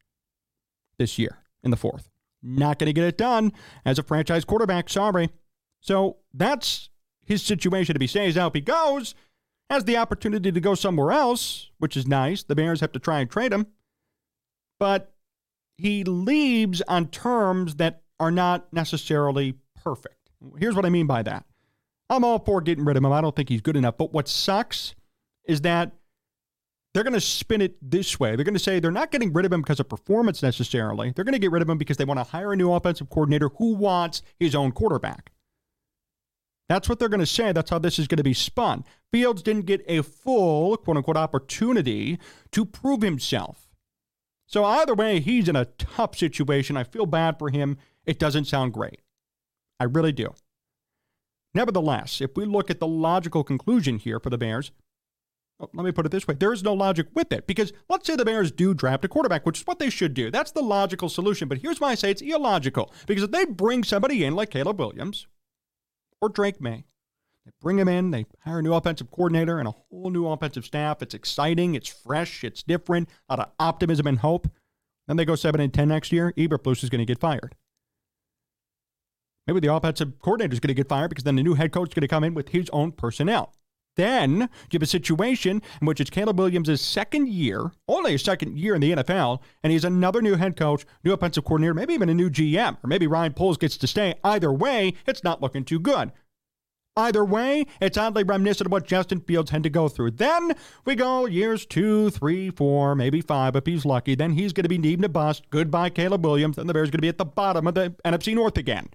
this 0.97 1.17
year 1.17 1.39
in 1.63 1.71
the 1.71 1.77
fourth. 1.77 2.09
Not 2.45 2.79
going 2.79 2.87
to 2.87 2.93
get 2.93 3.05
it 3.05 3.17
done 3.17 3.51
as 3.83 3.97
a 3.97 4.03
franchise 4.03 4.45
quarterback. 4.45 4.89
Sorry. 4.89 5.29
So 5.81 6.17
that's 6.33 6.89
his 7.25 7.41
situation. 7.41 7.95
If 7.95 8.01
he 8.01 8.07
stays 8.07 8.37
out, 8.37 8.55
he 8.55 8.61
goes, 8.61 9.15
has 9.69 9.85
the 9.85 9.97
opportunity 9.97 10.51
to 10.51 10.61
go 10.61 10.75
somewhere 10.75 11.11
else, 11.11 11.71
which 11.79 11.97
is 11.97 12.07
nice. 12.07 12.43
The 12.43 12.55
Bears 12.55 12.81
have 12.81 12.91
to 12.91 12.99
try 12.99 13.19
and 13.19 13.29
trade 13.29 13.51
him. 13.51 13.67
But 14.79 15.13
he 15.77 16.03
leaves 16.03 16.81
on 16.87 17.07
terms 17.07 17.75
that 17.75 18.03
are 18.19 18.31
not 18.31 18.71
necessarily 18.71 19.55
perfect. 19.83 20.29
Here's 20.57 20.75
what 20.75 20.85
I 20.85 20.89
mean 20.89 21.07
by 21.07 21.23
that. 21.23 21.45
I'm 22.09 22.23
all 22.23 22.39
for 22.39 22.61
getting 22.61 22.85
rid 22.85 22.97
of 22.97 23.03
him. 23.03 23.11
I 23.11 23.21
don't 23.21 23.35
think 23.35 23.49
he's 23.49 23.61
good 23.61 23.75
enough. 23.75 23.97
But 23.97 24.13
what 24.13 24.27
sucks 24.27 24.93
is 25.45 25.61
that 25.61 25.93
they're 26.95 27.03
going 27.03 27.13
to 27.13 27.19
spin 27.19 27.59
it 27.59 27.75
this 27.81 28.21
way. 28.21 28.37
They're 28.37 28.45
going 28.45 28.53
to 28.53 28.59
say 28.59 28.79
they're 28.79 28.89
not 28.89 29.11
getting 29.11 29.33
rid 29.33 29.45
of 29.45 29.51
him 29.51 29.59
because 29.59 29.81
of 29.81 29.89
performance 29.89 30.41
necessarily. 30.41 31.11
They're 31.11 31.25
going 31.25 31.33
to 31.33 31.39
get 31.39 31.51
rid 31.51 31.61
of 31.61 31.69
him 31.69 31.77
because 31.77 31.97
they 31.97 32.05
want 32.05 32.21
to 32.21 32.23
hire 32.23 32.53
a 32.53 32.55
new 32.55 32.71
offensive 32.71 33.09
coordinator 33.09 33.49
who 33.57 33.73
wants 33.73 34.21
his 34.39 34.55
own 34.55 34.71
quarterback. 34.71 35.33
That's 36.69 36.87
what 36.87 36.97
they're 36.97 37.09
going 37.09 37.19
to 37.19 37.25
say. 37.25 37.51
That's 37.51 37.69
how 37.69 37.79
this 37.79 37.99
is 37.99 38.07
going 38.07 38.19
to 38.19 38.23
be 38.23 38.33
spun. 38.33 38.85
Fields 39.11 39.43
didn't 39.43 39.65
get 39.65 39.83
a 39.89 40.03
full, 40.03 40.77
quote 40.77 40.95
unquote, 40.95 41.17
opportunity 41.17 42.17
to 42.53 42.65
prove 42.65 43.01
himself. 43.01 43.67
So, 44.47 44.63
either 44.63 44.95
way, 44.95 45.19
he's 45.19 45.49
in 45.49 45.57
a 45.57 45.65
tough 45.65 46.15
situation. 46.15 46.77
I 46.77 46.85
feel 46.85 47.05
bad 47.05 47.37
for 47.37 47.49
him. 47.49 47.77
It 48.05 48.19
doesn't 48.19 48.45
sound 48.45 48.71
great. 48.71 49.01
I 49.81 49.83
really 49.83 50.13
do. 50.13 50.33
Nevertheless, 51.53 52.21
if 52.21 52.37
we 52.37 52.45
look 52.45 52.71
at 52.71 52.79
the 52.79 52.87
logical 52.87 53.43
conclusion 53.43 53.97
here 53.97 54.21
for 54.21 54.29
the 54.29 54.37
Bears, 54.37 54.71
Oh, 55.59 55.69
let 55.73 55.85
me 55.85 55.91
put 55.93 56.05
it 56.05 56.11
this 56.11 56.27
way 56.27 56.35
there 56.35 56.51
is 56.51 56.63
no 56.63 56.73
logic 56.73 57.07
with 57.13 57.31
it 57.31 57.47
because 57.47 57.71
let's 57.87 58.05
say 58.05 58.15
the 58.17 58.25
Bears 58.25 58.51
do 58.51 58.73
draft 58.73 59.05
a 59.05 59.07
quarterback, 59.07 59.45
which 59.45 59.59
is 59.59 59.67
what 59.67 59.79
they 59.79 59.89
should 59.89 60.13
do. 60.13 60.29
That's 60.29 60.51
the 60.51 60.61
logical 60.61 61.07
solution. 61.07 61.47
But 61.47 61.59
here's 61.59 61.79
why 61.79 61.91
I 61.91 61.95
say 61.95 62.11
it's 62.11 62.21
illogical 62.21 62.93
because 63.07 63.23
if 63.23 63.31
they 63.31 63.45
bring 63.45 63.83
somebody 63.83 64.25
in 64.25 64.35
like 64.35 64.49
Caleb 64.49 64.79
Williams 64.79 65.27
or 66.21 66.27
Drake 66.27 66.59
Maye, 66.59 66.83
they 67.45 67.51
bring 67.61 67.79
him 67.79 67.87
in, 67.87 68.11
they 68.11 68.25
hire 68.43 68.59
a 68.59 68.61
new 68.61 68.73
offensive 68.73 69.11
coordinator 69.11 69.59
and 69.59 69.67
a 69.67 69.75
whole 69.89 70.09
new 70.09 70.27
offensive 70.27 70.65
staff. 70.65 71.01
It's 71.01 71.13
exciting, 71.13 71.75
it's 71.75 71.87
fresh, 71.87 72.43
it's 72.43 72.63
different, 72.63 73.07
a 73.29 73.33
lot 73.33 73.47
of 73.47 73.51
optimism 73.59 74.07
and 74.07 74.19
hope. 74.19 74.49
Then 75.07 75.15
they 75.15 75.25
go 75.25 75.35
7 75.35 75.61
and 75.61 75.73
10 75.73 75.87
next 75.87 76.11
year, 76.11 76.33
Eberflus 76.35 76.83
is 76.83 76.89
going 76.89 76.99
to 76.99 77.05
get 77.05 77.19
fired. 77.19 77.55
Maybe 79.47 79.59
the 79.59 79.73
offensive 79.73 80.19
coordinator 80.19 80.53
is 80.53 80.59
going 80.59 80.69
to 80.69 80.73
get 80.73 80.89
fired 80.89 81.09
because 81.09 81.23
then 81.23 81.35
the 81.35 81.43
new 81.43 81.53
head 81.53 81.71
coach 81.71 81.89
is 81.89 81.93
going 81.93 82.01
to 82.01 82.07
come 82.07 82.23
in 82.23 82.33
with 82.33 82.49
his 82.49 82.69
own 82.71 82.91
personnel. 82.91 83.53
Then 83.95 84.41
you 84.41 84.47
have 84.73 84.81
a 84.81 84.87
situation 84.87 85.61
in 85.79 85.87
which 85.87 86.01
it's 86.01 86.09
Caleb 86.09 86.37
Williams' 86.37 86.81
second 86.81 87.29
year, 87.29 87.71
only 87.87 88.11
his 88.13 88.23
second 88.23 88.57
year 88.57 88.75
in 88.75 88.81
the 88.81 88.91
NFL, 88.91 89.39
and 89.63 89.71
he's 89.71 89.85
another 89.85 90.21
new 90.21 90.35
head 90.35 90.57
coach, 90.57 90.85
new 91.03 91.13
offensive 91.13 91.45
coordinator, 91.45 91.73
maybe 91.73 91.93
even 91.93 92.09
a 92.09 92.13
new 92.13 92.29
GM, 92.29 92.77
or 92.83 92.87
maybe 92.87 93.07
Ryan 93.07 93.33
Poles 93.33 93.57
gets 93.57 93.77
to 93.77 93.87
stay. 93.87 94.15
Either 94.23 94.51
way, 94.51 94.93
it's 95.07 95.23
not 95.23 95.41
looking 95.41 95.63
too 95.63 95.79
good. 95.79 96.11
Either 96.97 97.25
way, 97.25 97.65
it's 97.81 97.97
oddly 97.97 98.23
reminiscent 98.23 98.67
of 98.67 98.71
what 98.71 98.87
Justin 98.87 99.19
Fields 99.19 99.51
had 99.51 99.63
to 99.63 99.69
go 99.69 99.89
through. 99.89 100.11
Then 100.11 100.55
we 100.85 100.95
go 100.95 101.25
years 101.25 101.65
two, 101.65 102.09
three, 102.09 102.49
four, 102.49 102.95
maybe 102.95 103.19
five 103.19 103.57
if 103.57 103.65
he's 103.65 103.83
lucky. 103.83 104.15
Then 104.15 104.31
he's 104.31 104.53
going 104.53 104.63
to 104.63 104.69
be 104.69 104.77
needing 104.77 105.01
to 105.01 105.09
bust. 105.09 105.49
Goodbye, 105.49 105.89
Caleb 105.89 106.23
Williams. 106.23 106.57
And 106.57 106.69
the 106.69 106.73
Bears 106.73 106.87
are 106.87 106.91
going 106.91 106.99
to 106.99 107.01
be 107.01 107.09
at 107.09 107.17
the 107.17 107.25
bottom 107.25 107.67
of 107.67 107.73
the 107.73 107.93
NFC 108.05 108.33
North 108.33 108.57
again. 108.57 108.87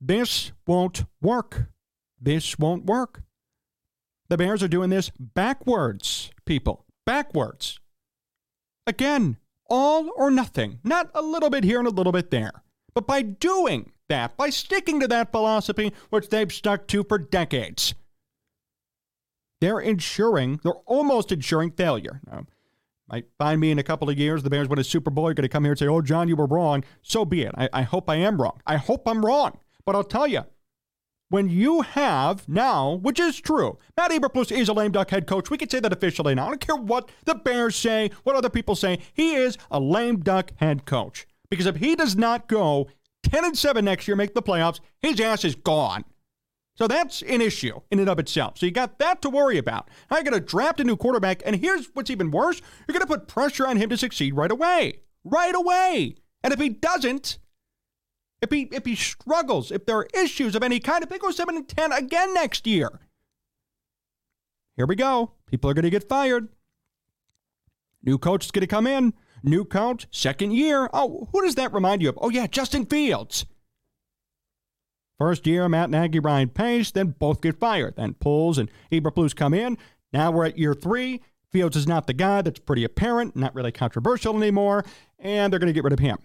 This 0.00 0.52
won't 0.64 1.06
work. 1.20 1.66
This 2.20 2.58
won't 2.58 2.86
work. 2.86 3.22
The 4.28 4.36
Bears 4.36 4.62
are 4.62 4.68
doing 4.68 4.90
this 4.90 5.10
backwards, 5.18 6.30
people. 6.44 6.84
Backwards. 7.06 7.80
Again, 8.86 9.38
all 9.68 10.10
or 10.16 10.30
nothing. 10.30 10.80
Not 10.84 11.10
a 11.14 11.22
little 11.22 11.50
bit 11.50 11.64
here 11.64 11.78
and 11.78 11.88
a 11.88 11.92
little 11.92 12.12
bit 12.12 12.30
there. 12.30 12.62
But 12.94 13.06
by 13.06 13.22
doing 13.22 13.92
that, 14.08 14.36
by 14.36 14.50
sticking 14.50 15.00
to 15.00 15.08
that 15.08 15.30
philosophy, 15.30 15.92
which 16.10 16.28
they've 16.28 16.52
stuck 16.52 16.86
to 16.88 17.04
for 17.04 17.18
decades, 17.18 17.94
they're 19.60 19.80
ensuring, 19.80 20.60
they're 20.62 20.72
almost 20.86 21.32
ensuring 21.32 21.72
failure. 21.72 22.20
Now, 22.26 22.46
might 23.08 23.26
find 23.38 23.60
me 23.60 23.70
in 23.70 23.78
a 23.78 23.82
couple 23.82 24.10
of 24.10 24.18
years, 24.18 24.42
the 24.42 24.50
Bears 24.50 24.68
win 24.68 24.78
a 24.78 24.84
Super 24.84 25.10
Bowl. 25.10 25.26
You're 25.26 25.34
going 25.34 25.42
to 25.42 25.48
come 25.48 25.64
here 25.64 25.72
and 25.72 25.78
say, 25.78 25.86
oh, 25.86 26.02
Jon, 26.02 26.28
you 26.28 26.36
were 26.36 26.46
wrong. 26.46 26.84
So 27.02 27.24
be 27.24 27.42
it. 27.42 27.52
I, 27.56 27.68
I 27.72 27.82
hope 27.82 28.10
I 28.10 28.16
am 28.16 28.40
wrong. 28.40 28.60
I 28.66 28.76
hope 28.76 29.08
I'm 29.08 29.24
wrong. 29.24 29.58
But 29.86 29.96
I'll 29.96 30.04
tell 30.04 30.26
you, 30.26 30.42
when 31.28 31.48
you 31.48 31.82
have 31.82 32.48
now, 32.48 32.94
which 32.94 33.20
is 33.20 33.40
true, 33.40 33.78
Matt 33.96 34.10
Eberflus 34.10 34.50
is 34.50 34.68
a 34.68 34.72
lame 34.72 34.92
duck 34.92 35.10
head 35.10 35.26
coach. 35.26 35.50
We 35.50 35.58
can 35.58 35.68
say 35.68 35.80
that 35.80 35.92
officially 35.92 36.34
now. 36.34 36.46
I 36.46 36.48
don't 36.50 36.60
care 36.60 36.76
what 36.76 37.10
the 37.24 37.34
Bears 37.34 37.76
say, 37.76 38.10
what 38.24 38.36
other 38.36 38.50
people 38.50 38.74
say. 38.74 38.98
He 39.12 39.34
is 39.34 39.58
a 39.70 39.80
lame 39.80 40.20
duck 40.20 40.52
head 40.56 40.86
coach. 40.86 41.26
Because 41.50 41.66
if 41.66 41.76
he 41.76 41.94
does 41.94 42.16
not 42.16 42.48
go 42.48 42.88
10 43.24 43.44
and 43.44 43.58
7 43.58 43.84
next 43.84 44.08
year, 44.08 44.16
make 44.16 44.34
the 44.34 44.42
playoffs, 44.42 44.80
his 45.00 45.20
ass 45.20 45.44
is 45.44 45.54
gone. 45.54 46.04
So 46.76 46.86
that's 46.86 47.22
an 47.22 47.40
issue 47.40 47.80
in 47.90 47.98
and 47.98 48.08
of 48.08 48.20
itself. 48.20 48.58
So 48.58 48.66
you 48.66 48.72
got 48.72 48.98
that 49.00 49.20
to 49.22 49.30
worry 49.30 49.58
about. 49.58 49.88
Now 50.10 50.18
you're 50.18 50.24
going 50.24 50.34
to 50.34 50.40
draft 50.40 50.80
a 50.80 50.84
new 50.84 50.96
quarterback, 50.96 51.42
and 51.44 51.56
here's 51.56 51.88
what's 51.94 52.10
even 52.10 52.30
worse 52.30 52.62
you're 52.86 52.92
going 52.96 53.00
to 53.00 53.06
put 53.06 53.26
pressure 53.26 53.66
on 53.66 53.76
him 53.76 53.90
to 53.90 53.96
succeed 53.96 54.36
right 54.36 54.50
away. 54.50 55.00
Right 55.24 55.54
away. 55.54 56.14
And 56.44 56.52
if 56.52 56.60
he 56.60 56.68
doesn't, 56.68 57.38
if 58.40 58.50
he 58.50 58.62
if 58.72 58.84
he 58.84 58.94
struggles, 58.94 59.70
if 59.70 59.86
there 59.86 59.96
are 59.96 60.08
issues 60.14 60.54
of 60.54 60.62
any 60.62 60.80
kind, 60.80 61.02
if 61.02 61.08
they 61.08 61.18
go 61.18 61.30
seven 61.30 61.56
and 61.56 61.68
ten 61.68 61.92
again 61.92 62.32
next 62.34 62.66
year, 62.66 63.00
here 64.76 64.86
we 64.86 64.96
go. 64.96 65.32
People 65.46 65.70
are 65.70 65.74
going 65.74 65.84
to 65.84 65.90
get 65.90 66.08
fired. 66.08 66.48
New 68.02 68.18
coach 68.18 68.44
is 68.44 68.50
going 68.50 68.60
to 68.60 68.66
come 68.66 68.86
in. 68.86 69.12
New 69.42 69.64
coach, 69.64 70.06
second 70.10 70.52
year. 70.52 70.88
Oh, 70.92 71.28
who 71.32 71.42
does 71.42 71.56
that 71.56 71.72
remind 71.72 72.02
you 72.02 72.08
of? 72.08 72.18
Oh 72.20 72.28
yeah, 72.28 72.46
Justin 72.46 72.86
Fields. 72.86 73.44
First 75.18 75.46
year, 75.48 75.68
Matt 75.68 75.90
Nagy, 75.90 76.20
Ryan 76.20 76.48
Pace, 76.48 76.92
then 76.92 77.16
both 77.18 77.40
get 77.40 77.58
fired. 77.58 77.96
Then 77.96 78.14
Poles 78.14 78.56
and 78.56 78.70
Eberflus 78.92 79.34
come 79.34 79.52
in. 79.52 79.76
Now 80.12 80.30
we're 80.30 80.46
at 80.46 80.58
year 80.58 80.74
three. 80.74 81.20
Fields 81.50 81.76
is 81.76 81.88
not 81.88 82.06
the 82.06 82.12
guy. 82.12 82.42
That's 82.42 82.60
pretty 82.60 82.84
apparent, 82.84 83.34
not 83.34 83.54
really 83.54 83.72
controversial 83.72 84.36
anymore, 84.36 84.84
and 85.18 85.52
they're 85.52 85.58
going 85.58 85.68
to 85.68 85.72
get 85.72 85.82
rid 85.82 85.92
of 85.92 85.98
him. 85.98 86.18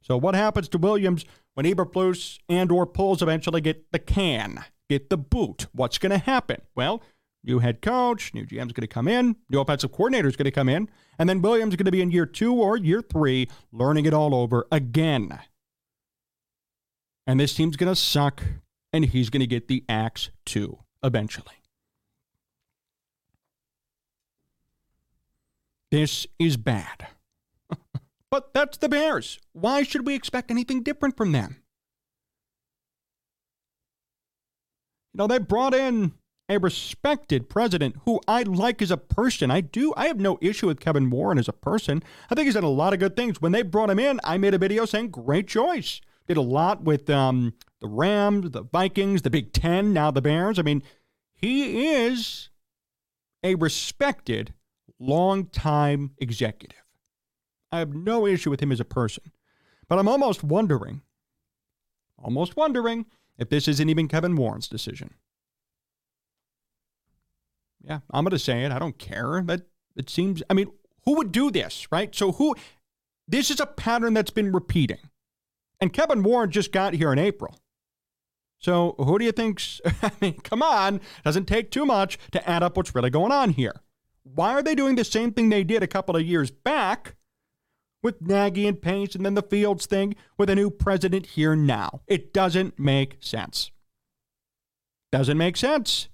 So 0.00 0.16
what 0.16 0.34
happens 0.34 0.68
to 0.70 0.78
Williams 0.78 1.24
when 1.54 1.66
Eberflus 1.66 2.38
and 2.48 2.70
or 2.70 2.86
Poles 2.86 3.22
eventually 3.22 3.60
get 3.60 3.90
the 3.92 3.98
can, 3.98 4.64
get 4.88 5.10
the 5.10 5.16
boot? 5.16 5.66
What's 5.72 5.98
going 5.98 6.10
to 6.10 6.18
happen? 6.18 6.60
Well, 6.74 7.02
new 7.42 7.60
head 7.60 7.80
coach, 7.82 8.34
new 8.34 8.44
GM's 8.44 8.72
going 8.72 8.82
to 8.82 8.86
come 8.86 9.08
in, 9.08 9.36
new 9.48 9.60
offensive 9.60 9.92
coordinator 9.92 10.28
is 10.28 10.36
going 10.36 10.44
to 10.44 10.50
come 10.50 10.68
in, 10.68 10.88
and 11.18 11.28
then 11.28 11.42
Williams 11.42 11.74
is 11.74 11.76
going 11.76 11.86
to 11.86 11.92
be 11.92 12.02
in 12.02 12.10
year 12.10 12.26
two 12.26 12.54
or 12.54 12.76
year 12.76 13.00
three, 13.00 13.48
learning 13.72 14.06
it 14.06 14.14
all 14.14 14.34
over 14.34 14.66
again. 14.70 15.38
And 17.26 17.40
this 17.40 17.54
team's 17.54 17.76
going 17.76 17.92
to 17.92 17.96
suck, 17.96 18.42
and 18.92 19.04
he's 19.04 19.30
going 19.30 19.40
to 19.40 19.46
get 19.46 19.68
the 19.68 19.84
axe 19.88 20.30
too 20.44 20.78
eventually. 21.02 21.54
This 25.90 26.26
is 26.40 26.56
bad. 26.56 27.06
But 28.34 28.52
that's 28.52 28.78
the 28.78 28.88
Bears. 28.88 29.38
Why 29.52 29.84
should 29.84 30.04
we 30.08 30.16
expect 30.16 30.50
anything 30.50 30.82
different 30.82 31.16
from 31.16 31.30
them? 31.30 31.62
You 35.12 35.18
know, 35.18 35.28
they 35.28 35.38
brought 35.38 35.72
in 35.72 36.14
a 36.48 36.58
respected 36.58 37.48
president 37.48 37.94
who 38.04 38.20
I 38.26 38.42
like 38.42 38.82
as 38.82 38.90
a 38.90 38.96
person. 38.96 39.52
I 39.52 39.60
do. 39.60 39.94
I 39.96 40.08
have 40.08 40.18
no 40.18 40.40
issue 40.40 40.66
with 40.66 40.80
Kevin 40.80 41.10
Warren 41.10 41.38
as 41.38 41.46
a 41.46 41.52
person. 41.52 42.02
I 42.28 42.34
think 42.34 42.46
he's 42.46 42.54
done 42.54 42.64
a 42.64 42.68
lot 42.68 42.92
of 42.92 42.98
good 42.98 43.14
things. 43.14 43.40
When 43.40 43.52
they 43.52 43.62
brought 43.62 43.88
him 43.88 44.00
in, 44.00 44.18
I 44.24 44.36
made 44.36 44.54
a 44.54 44.58
video 44.58 44.84
saying, 44.84 45.10
great 45.10 45.46
choice. 45.46 46.00
Did 46.26 46.36
a 46.36 46.42
lot 46.42 46.82
with 46.82 47.08
um, 47.08 47.54
the 47.80 47.86
Rams, 47.86 48.50
the 48.50 48.64
Vikings, 48.64 49.22
the 49.22 49.30
Big 49.30 49.52
Ten, 49.52 49.92
now 49.92 50.10
the 50.10 50.20
Bears. 50.20 50.58
I 50.58 50.62
mean, 50.62 50.82
he 51.36 51.94
is 51.94 52.48
a 53.44 53.54
respected, 53.54 54.54
long-time 54.98 56.16
executive. 56.18 56.83
I 57.74 57.78
have 57.78 57.92
no 57.92 58.24
issue 58.24 58.50
with 58.50 58.60
him 58.60 58.70
as 58.70 58.78
a 58.78 58.84
person. 58.84 59.32
But 59.88 59.98
I'm 59.98 60.06
almost 60.06 60.44
wondering, 60.44 61.02
almost 62.16 62.56
wondering 62.56 63.06
if 63.36 63.48
this 63.48 63.66
isn't 63.66 63.90
even 63.90 64.06
Kevin 64.06 64.36
Warren's 64.36 64.68
decision. 64.68 65.14
Yeah, 67.82 67.98
I'm 68.12 68.22
going 68.22 68.30
to 68.30 68.38
say 68.38 68.64
it. 68.64 68.70
I 68.70 68.78
don't 68.78 68.96
care. 68.96 69.42
That 69.44 69.62
it 69.96 70.08
seems. 70.08 70.40
I 70.48 70.54
mean, 70.54 70.70
who 71.04 71.16
would 71.16 71.32
do 71.32 71.50
this, 71.50 71.88
right? 71.90 72.14
So 72.14 72.30
who? 72.32 72.54
This 73.26 73.50
is 73.50 73.58
a 73.58 73.66
pattern 73.66 74.14
that's 74.14 74.30
been 74.30 74.52
repeating, 74.52 75.10
and 75.80 75.92
Kevin 75.92 76.22
Warren 76.22 76.52
just 76.52 76.70
got 76.70 76.94
here 76.94 77.12
in 77.12 77.18
April. 77.18 77.58
So 78.58 78.94
who 78.98 79.18
do 79.18 79.24
you 79.24 79.32
think's? 79.32 79.80
I 80.02 80.12
mean, 80.20 80.34
come 80.40 80.62
on, 80.62 81.00
doesn't 81.24 81.46
take 81.46 81.72
too 81.72 81.84
much 81.84 82.18
to 82.30 82.48
add 82.48 82.62
up 82.62 82.76
what's 82.76 82.94
really 82.94 83.10
going 83.10 83.32
on 83.32 83.50
here. 83.50 83.82
Why 84.22 84.52
are 84.52 84.62
they 84.62 84.76
doing 84.76 84.94
the 84.94 85.04
same 85.04 85.32
thing 85.32 85.48
they 85.48 85.64
did 85.64 85.82
a 85.82 85.88
couple 85.88 86.14
of 86.14 86.22
years 86.22 86.52
back? 86.52 87.16
With 88.04 88.20
Nagy 88.20 88.68
and 88.68 88.80
Pace 88.80 89.16
and 89.16 89.24
then 89.26 89.34
the 89.34 89.42
Fields 89.42 89.86
thing 89.86 90.14
with 90.38 90.50
a 90.50 90.54
new 90.54 90.70
president 90.70 91.26
here 91.26 91.56
now. 91.56 92.02
It 92.06 92.32
doesn't 92.32 92.78
make 92.78 93.16
sense. 93.18 93.72
Doesn't 95.10 95.38
make 95.38 95.56
sense. 95.56 96.08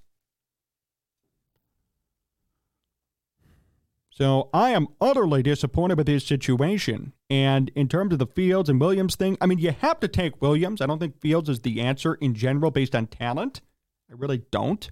So 4.09 4.49
I 4.53 4.69
am 4.69 4.87
utterly 5.01 5.43
disappointed 5.43 5.97
with 5.97 6.07
his 6.07 6.23
situation. 6.23 7.13
And 7.29 7.71
in 7.75 7.87
terms 7.87 8.13
of 8.13 8.19
the 8.19 8.27
Fields 8.27 8.69
and 8.69 8.79
Williams 8.79 9.15
thing, 9.15 9.37
I 9.41 9.45
mean, 9.45 9.59
you 9.59 9.71
have 9.71 9.99
to 9.99 10.07
take 10.07 10.41
Williams. 10.41 10.79
I 10.79 10.85
don't 10.85 10.99
think 10.99 11.19
Fields 11.19 11.49
is 11.49 11.61
the 11.61 11.81
answer 11.81 12.15
in 12.15 12.35
general 12.35 12.71
based 12.71 12.95
on 12.95 13.07
talent. 13.07 13.61
I 14.09 14.13
really 14.15 14.43
don't. 14.51 14.89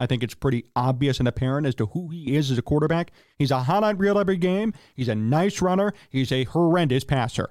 I 0.00 0.06
think 0.06 0.22
it's 0.22 0.34
pretty 0.34 0.64
obvious 0.74 1.18
and 1.18 1.28
apparent 1.28 1.66
as 1.66 1.74
to 1.76 1.86
who 1.86 2.08
he 2.08 2.34
is 2.34 2.50
as 2.50 2.56
a 2.56 2.62
quarterback. 2.62 3.12
He's 3.38 3.50
a 3.50 3.56
on 3.58 3.98
reel 3.98 4.18
every 4.18 4.38
game. 4.38 4.72
He's 4.96 5.08
a 5.08 5.14
nice 5.14 5.60
runner. 5.60 5.92
He's 6.08 6.32
a 6.32 6.44
horrendous 6.44 7.04
passer. 7.04 7.50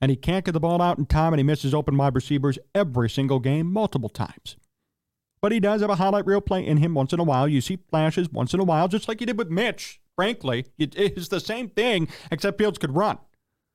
And 0.00 0.10
he 0.10 0.16
can't 0.16 0.44
get 0.44 0.52
the 0.52 0.60
ball 0.60 0.80
out 0.80 0.98
in 0.98 1.06
time, 1.06 1.32
and 1.32 1.40
he 1.40 1.44
misses 1.44 1.74
open 1.74 1.96
wide 1.96 2.14
receivers 2.14 2.58
every 2.74 3.10
single 3.10 3.40
game, 3.40 3.72
multiple 3.72 4.08
times. 4.08 4.56
But 5.42 5.52
he 5.52 5.58
does 5.58 5.80
have 5.80 5.90
a 5.90 5.96
highlight 5.96 6.26
reel 6.26 6.40
play 6.40 6.64
in 6.64 6.76
him 6.76 6.94
once 6.94 7.12
in 7.12 7.18
a 7.18 7.24
while. 7.24 7.48
You 7.48 7.60
see 7.60 7.78
flashes 7.90 8.30
once 8.30 8.54
in 8.54 8.60
a 8.60 8.64
while, 8.64 8.86
just 8.86 9.08
like 9.08 9.20
you 9.20 9.26
did 9.26 9.38
with 9.38 9.50
Mitch. 9.50 10.00
Frankly, 10.14 10.66
it's 10.78 11.28
the 11.28 11.40
same 11.40 11.68
thing, 11.70 12.08
except 12.30 12.58
Fields 12.58 12.78
could 12.78 12.94
run. 12.94 13.18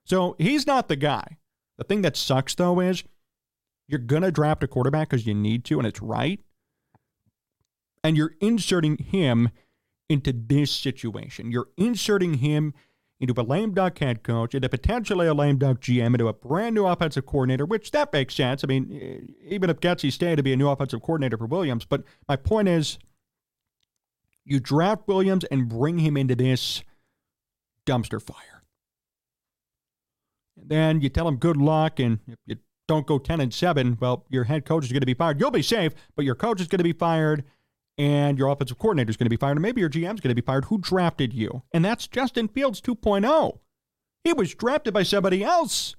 So 0.06 0.36
he's 0.40 0.66
not 0.66 0.88
the 0.88 0.96
guy. 0.96 1.38
The 1.78 1.84
thing 1.84 2.02
that 2.04 2.16
sucks, 2.16 2.56
though, 2.56 2.80
is 2.80 3.04
you're 3.88 4.00
going 4.00 4.24
to 4.24 4.32
draft 4.32 4.64
a 4.64 4.68
quarterback 4.68 5.10
because 5.10 5.28
you 5.28 5.34
need 5.34 5.66
to, 5.66 5.80
and 5.80 5.88
it's 5.88 6.02
right 6.02 6.40
and 8.04 8.18
you're 8.18 8.36
inserting 8.40 8.98
him 8.98 9.50
into 10.10 10.34
this 10.34 10.72
situation. 10.72 11.52
You're 11.52 11.70
inserting 11.78 12.36
him 12.36 12.74
into 13.20 13.40
a 13.40 13.44
lame 13.44 13.74
duck 13.74 14.00
head 14.00 14.24
coach, 14.24 14.56
into 14.56 14.68
potentially 14.68 15.28
a 15.28 15.34
lame 15.34 15.58
duck 15.58 15.80
GM, 15.80 16.08
into 16.08 16.28
a 16.28 16.34
brand 16.34 16.74
new 16.74 16.88
offensive 16.88 17.26
coordinator, 17.26 17.66
which 17.66 17.92
that 17.92 18.12
makes 18.12 18.34
sense. 18.34 18.64
I 18.64 18.68
mean, 18.68 19.00
eh, 19.00 19.34
even 19.48 19.70
if 19.70 19.80
Getsy 19.80 20.12
stayed 20.12 20.38
to 20.38 20.44
be 20.44 20.54
a 20.54 20.58
new 20.58 20.68
offensive 20.68 21.02
coordinator 21.02 21.38
for 21.38 21.46
Williams, 21.46 21.86
but 21.86 22.04
my 22.28 22.36
point 22.36 22.68
is, 22.68 22.98
you 24.44 24.60
draft 24.60 25.08
Williams 25.08 25.44
and 25.46 25.70
bring 25.70 26.00
him 26.00 26.18
into 26.18 26.36
this 26.36 26.84
dumpster 27.86 28.20
fire. 28.20 28.64
And 30.60 30.70
then 30.70 31.02
you 31.02 31.10
tell 31.10 31.28
him 31.28 31.38
good 31.38 31.58
luck, 31.58 32.00
and 32.00 32.20
if 32.28 32.38
you 32.48 32.56
don't 32.88 33.06
go 33.06 33.20
10 33.20 33.40
and 33.40 33.54
7, 33.54 34.00
well, 34.02 34.26
your 34.30 34.46
head 34.46 34.66
coach 34.66 34.86
is 34.86 34.92
going 34.92 35.02
to 35.02 35.06
be 35.06 35.14
fired. 35.14 35.40
You'll 35.40 35.52
be 35.52 35.62
safe, 35.62 35.94
but 36.16 36.26
your 36.26 36.36
coach 36.36 36.60
is 36.60 36.68
going 36.68 36.80
to 36.80 36.84
be 36.84 36.92
fired 36.92 37.44
and 37.98 38.38
your 38.38 38.50
offensive 38.50 38.80
coordinator 38.80 39.10
is 39.10 39.18
going 39.18 39.26
to 39.26 39.30
be 39.30 39.38
fired, 39.38 39.58
and 39.58 39.62
maybe 39.62 39.82
your 39.82 39.90
GM 39.90 40.16
is 40.16 40.22
going 40.22 40.30
to 40.30 40.36
be 40.36 40.42
fired. 40.42 40.66
Who 40.66 40.78
drafted 40.78 41.34
you? 41.34 41.64
And 41.74 41.84
that's 41.84 42.08
Justin 42.08 42.48
Fields 42.48 42.82
2.0. 42.82 43.60
He 44.24 44.34
was 44.34 44.56
drafted 44.56 44.94
by 44.94 45.04
somebody 45.04 45.44
else. 45.44 45.96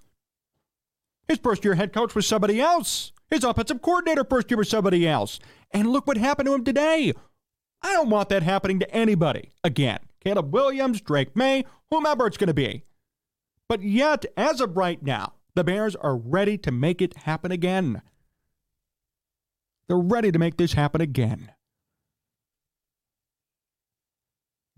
His 1.28 1.38
first 1.38 1.64
year 1.64 1.74
head 1.74 1.92
coach 1.92 2.14
was 2.14 2.26
somebody 2.26 2.60
else. 2.60 3.12
His 3.30 3.44
offensive 3.44 3.82
coordinator 3.82 4.24
first 4.24 4.50
year 4.50 4.58
was 4.58 4.68
somebody 4.68 5.08
else. 5.08 5.38
And 5.70 5.88
look 5.88 6.06
what 6.06 6.16
happened 6.18 6.46
to 6.46 6.54
him 6.54 6.64
today. 6.64 7.12
I 7.82 7.92
don't 7.92 8.10
want 8.10 8.28
that 8.28 8.42
happening 8.42 8.78
to 8.80 8.94
anybody 8.94 9.50
again. 9.64 9.98
Caleb 10.22 10.52
Williams, 10.52 11.00
Drake 11.00 11.34
Maye, 11.34 11.64
whomever 11.90 12.26
it's 12.26 12.36
going 12.36 12.48
to 12.48 12.54
be. 12.54 12.84
But 13.68 13.82
yet, 13.82 14.26
as 14.36 14.60
of 14.60 14.76
right 14.76 15.02
now, 15.02 15.34
the 15.54 15.64
Bears 15.64 15.96
are 15.96 16.16
ready 16.16 16.58
to 16.58 16.70
make 16.70 17.02
it 17.02 17.16
happen 17.18 17.50
again. 17.50 18.02
They're 19.88 19.96
ready 19.96 20.30
to 20.30 20.38
make 20.38 20.56
this 20.56 20.74
happen 20.74 21.00
again. 21.00 21.50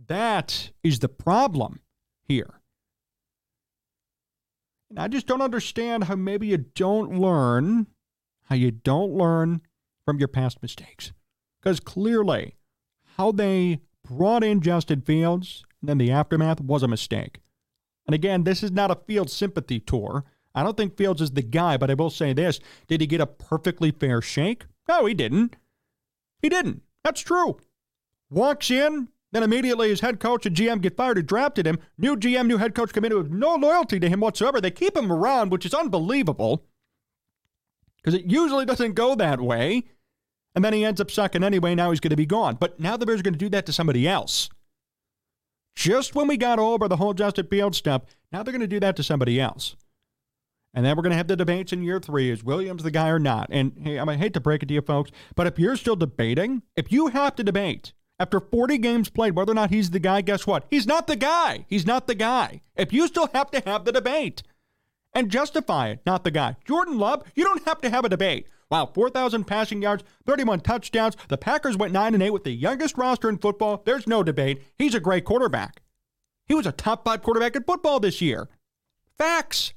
That 0.07 0.71
is 0.83 0.99
the 0.99 1.09
problem 1.09 1.81
here. 2.29 2.61
And 4.91 4.99
I 4.99 5.09
just 5.09 5.27
don't 5.27 5.43
understand 5.43 6.05
how 6.05 6.15
maybe 6.15 6.49
you 6.49 6.59
don't 6.59 7.19
learn, 7.19 7.87
how 8.45 8.55
you 8.55 8.71
don't 8.71 9.13
learn 9.13 9.63
from 10.05 10.19
your 10.19 10.29
past 10.29 10.63
mistakes. 10.63 11.13
Because 11.61 11.81
clearly, 11.81 12.57
how 13.17 13.33
they 13.33 13.81
brought 14.07 14.45
in 14.45 14.61
Justin 14.61 15.01
Fields 15.01 15.65
and 15.81 15.89
then 15.89 15.99
the 15.99 16.11
aftermath 16.11 16.61
was 16.61 16.83
a 16.83 16.89
mistake. 16.89 17.41
And 18.07 18.15
again, 18.15 18.45
this 18.45 18.63
is 18.63 18.71
not 18.71 18.91
a 18.91 19.01
Fields 19.07 19.33
sympathy 19.33 19.81
tour. 19.81 20.25
I 20.55 20.63
don't 20.63 20.77
think 20.77 20.97
Fields 20.97 21.21
is 21.21 21.33
the 21.33 21.43
guy, 21.43 21.77
but 21.77 21.91
I 21.91 21.95
will 21.95 22.11
say 22.11 22.33
this. 22.33 22.61
Did 22.87 23.01
he 23.01 23.07
get 23.07 23.21
a 23.21 23.27
perfectly 23.27 23.91
fair 23.91 24.23
shake? 24.23 24.67
No, 24.89 25.07
he 25.07 25.15
didn't. 25.15 25.57
He 26.41 26.49
didn't. 26.49 26.83
That's 27.03 27.21
true. 27.21 27.59
Walks 28.31 28.71
in, 28.71 29.09
then 29.35 29.43
immediately 29.43 29.89
his 29.89 30.01
head 30.01 30.21
coach 30.21 30.47
and 30.47 30.55
GM 30.55 30.81
get 30.81 30.97
fired 30.97 31.17
who 31.17 31.23
drafted 31.23 31.67
him. 31.67 31.81
New 31.99 32.17
GM, 32.17 32.47
new 32.47 32.59
head 32.59 32.73
coach 32.73 32.93
come 32.93 33.05
in 33.05 33.17
with 33.17 33.33
no 33.33 33.57
loyalty 33.57 33.99
to 33.99 34.09
him 34.09 34.21
whatsoever. 34.21 34.61
They 34.61 34.71
keep 34.71 34.97
him 34.97 35.11
around, 35.11 35.51
which 35.51 35.67
is 35.67 35.75
unbelievable 35.75 36.65
because 37.97 38.15
it 38.15 38.31
usually 38.31 38.65
doesn't 38.65 38.93
go 38.93 39.17
that 39.17 39.41
way. 39.41 39.83
And 40.55 40.65
then 40.65 40.73
he 40.73 40.85
ends 40.85 41.01
up 41.01 41.11
sucking 41.11 41.43
anyway. 41.43 41.75
Now 41.75 41.91
he's 41.91 41.99
going 41.99 42.11
to 42.11 42.17
be 42.17 42.27
gone. 42.27 42.57
But 42.61 42.79
now 42.79 42.97
the 42.97 43.07
Bears 43.07 43.21
are 43.21 43.25
going 43.25 43.35
to 43.35 43.39
do 43.39 43.49
that 43.49 43.67
to 43.67 43.73
somebody 43.73 44.07
else. 44.07 44.51
Just 45.75 46.15
when 46.15 46.29
we 46.29 46.37
got 46.37 46.61
over 46.61 46.87
the 46.87 46.99
whole 46.99 47.13
Justin 47.13 47.49
Fields 47.49 47.77
stuff, 47.77 48.03
now 48.31 48.45
they're 48.45 48.53
going 48.53 48.61
to 48.61 48.69
do 48.69 48.79
that 48.79 48.95
to 48.97 49.03
somebody 49.03 49.41
else. 49.41 49.75
And 50.73 50.87
then 50.87 50.97
we're 50.97 51.03
going 51.03 51.11
to 51.11 51.17
have 51.17 51.27
the 51.27 51.35
debates 51.35 51.73
in 51.73 51.83
year 51.83 51.99
three 51.99 52.31
is 52.31 52.45
Williams 52.45 52.85
the 52.85 52.93
guy 52.93 53.09
or 53.09 53.19
not? 53.19 53.49
And 53.51 53.73
hey, 53.83 53.99
I 53.99 54.15
hate 54.15 54.35
to 54.35 54.41
break 54.41 54.63
it 54.63 54.67
to 54.67 54.75
you 54.75 54.83
folks, 54.83 55.11
but 55.35 55.49
if 55.49 55.59
you're 55.59 55.77
still 55.77 55.97
debating, 55.97 56.63
if 56.77 56.93
you 56.93 57.09
have 57.09 57.35
to 57.37 57.45
debate 57.45 57.93
after 58.25 58.41
40 58.41 58.79
games 58.79 59.11
played, 59.11 59.37
whether 59.37 59.53
or 59.53 59.55
not 59.55 59.69
he's 59.69 59.91
the 59.91 59.99
guy, 59.99 60.23
guess 60.23 60.47
what? 60.47 60.65
He's 60.71 60.87
not 60.87 61.07
the 61.07 61.15
guy. 61.15 61.67
He's 61.69 61.85
not 61.85 62.07
the 62.07 62.15
guy. 62.15 62.63
If 62.75 62.91
you 62.91 63.07
still 63.07 63.29
have 63.35 63.51
to 63.51 63.61
have 63.67 63.85
the 63.85 63.93
debate 63.93 64.43
and 65.13 65.31
justify 65.31 65.89
it, 65.89 66.01
not 66.07 66.25
the 66.25 66.31
guy. 66.31 66.57
Jordan 66.65 66.97
Love, 66.97 67.23
you 67.35 67.45
don't 67.45 67.67
have 67.67 67.83
to 67.83 67.91
have 67.91 68.07
a 68.07 68.09
debate. 68.09 68.47
Wow, 68.71 68.87
4,000 68.87 69.45
passing 69.45 69.83
yards, 69.83 70.05
31 70.25 70.61
touchdowns. 70.61 71.19
The 71.29 71.37
Packers 71.37 71.77
went 71.77 71.93
9 71.93 72.15
and 72.15 72.23
8 72.23 72.31
with 72.31 72.45
the 72.45 72.53
youngest 72.53 72.97
roster 72.97 73.29
in 73.29 73.37
football. 73.37 73.83
There's 73.85 74.07
no 74.07 74.23
debate. 74.23 74.63
He's 74.79 74.95
a 74.95 75.01
great 75.01 75.27
quarterback. 75.27 75.83
He 76.47 76.55
was 76.55 76.67
a 76.67 76.73
top 76.73 77.05
five 77.05 77.23
quarterback 77.23 77.55
in 77.55 77.65
football 77.65 78.01
this 78.01 78.23
year. 78.23 78.49
Facts. 79.19 79.75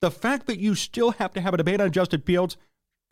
The 0.00 0.10
fact 0.10 0.46
that 0.46 0.60
you 0.60 0.74
still 0.74 1.10
have 1.10 1.34
to 1.34 1.42
have 1.42 1.52
a 1.52 1.58
debate 1.58 1.82
on 1.82 1.92
Justin 1.92 2.22
Fields 2.22 2.56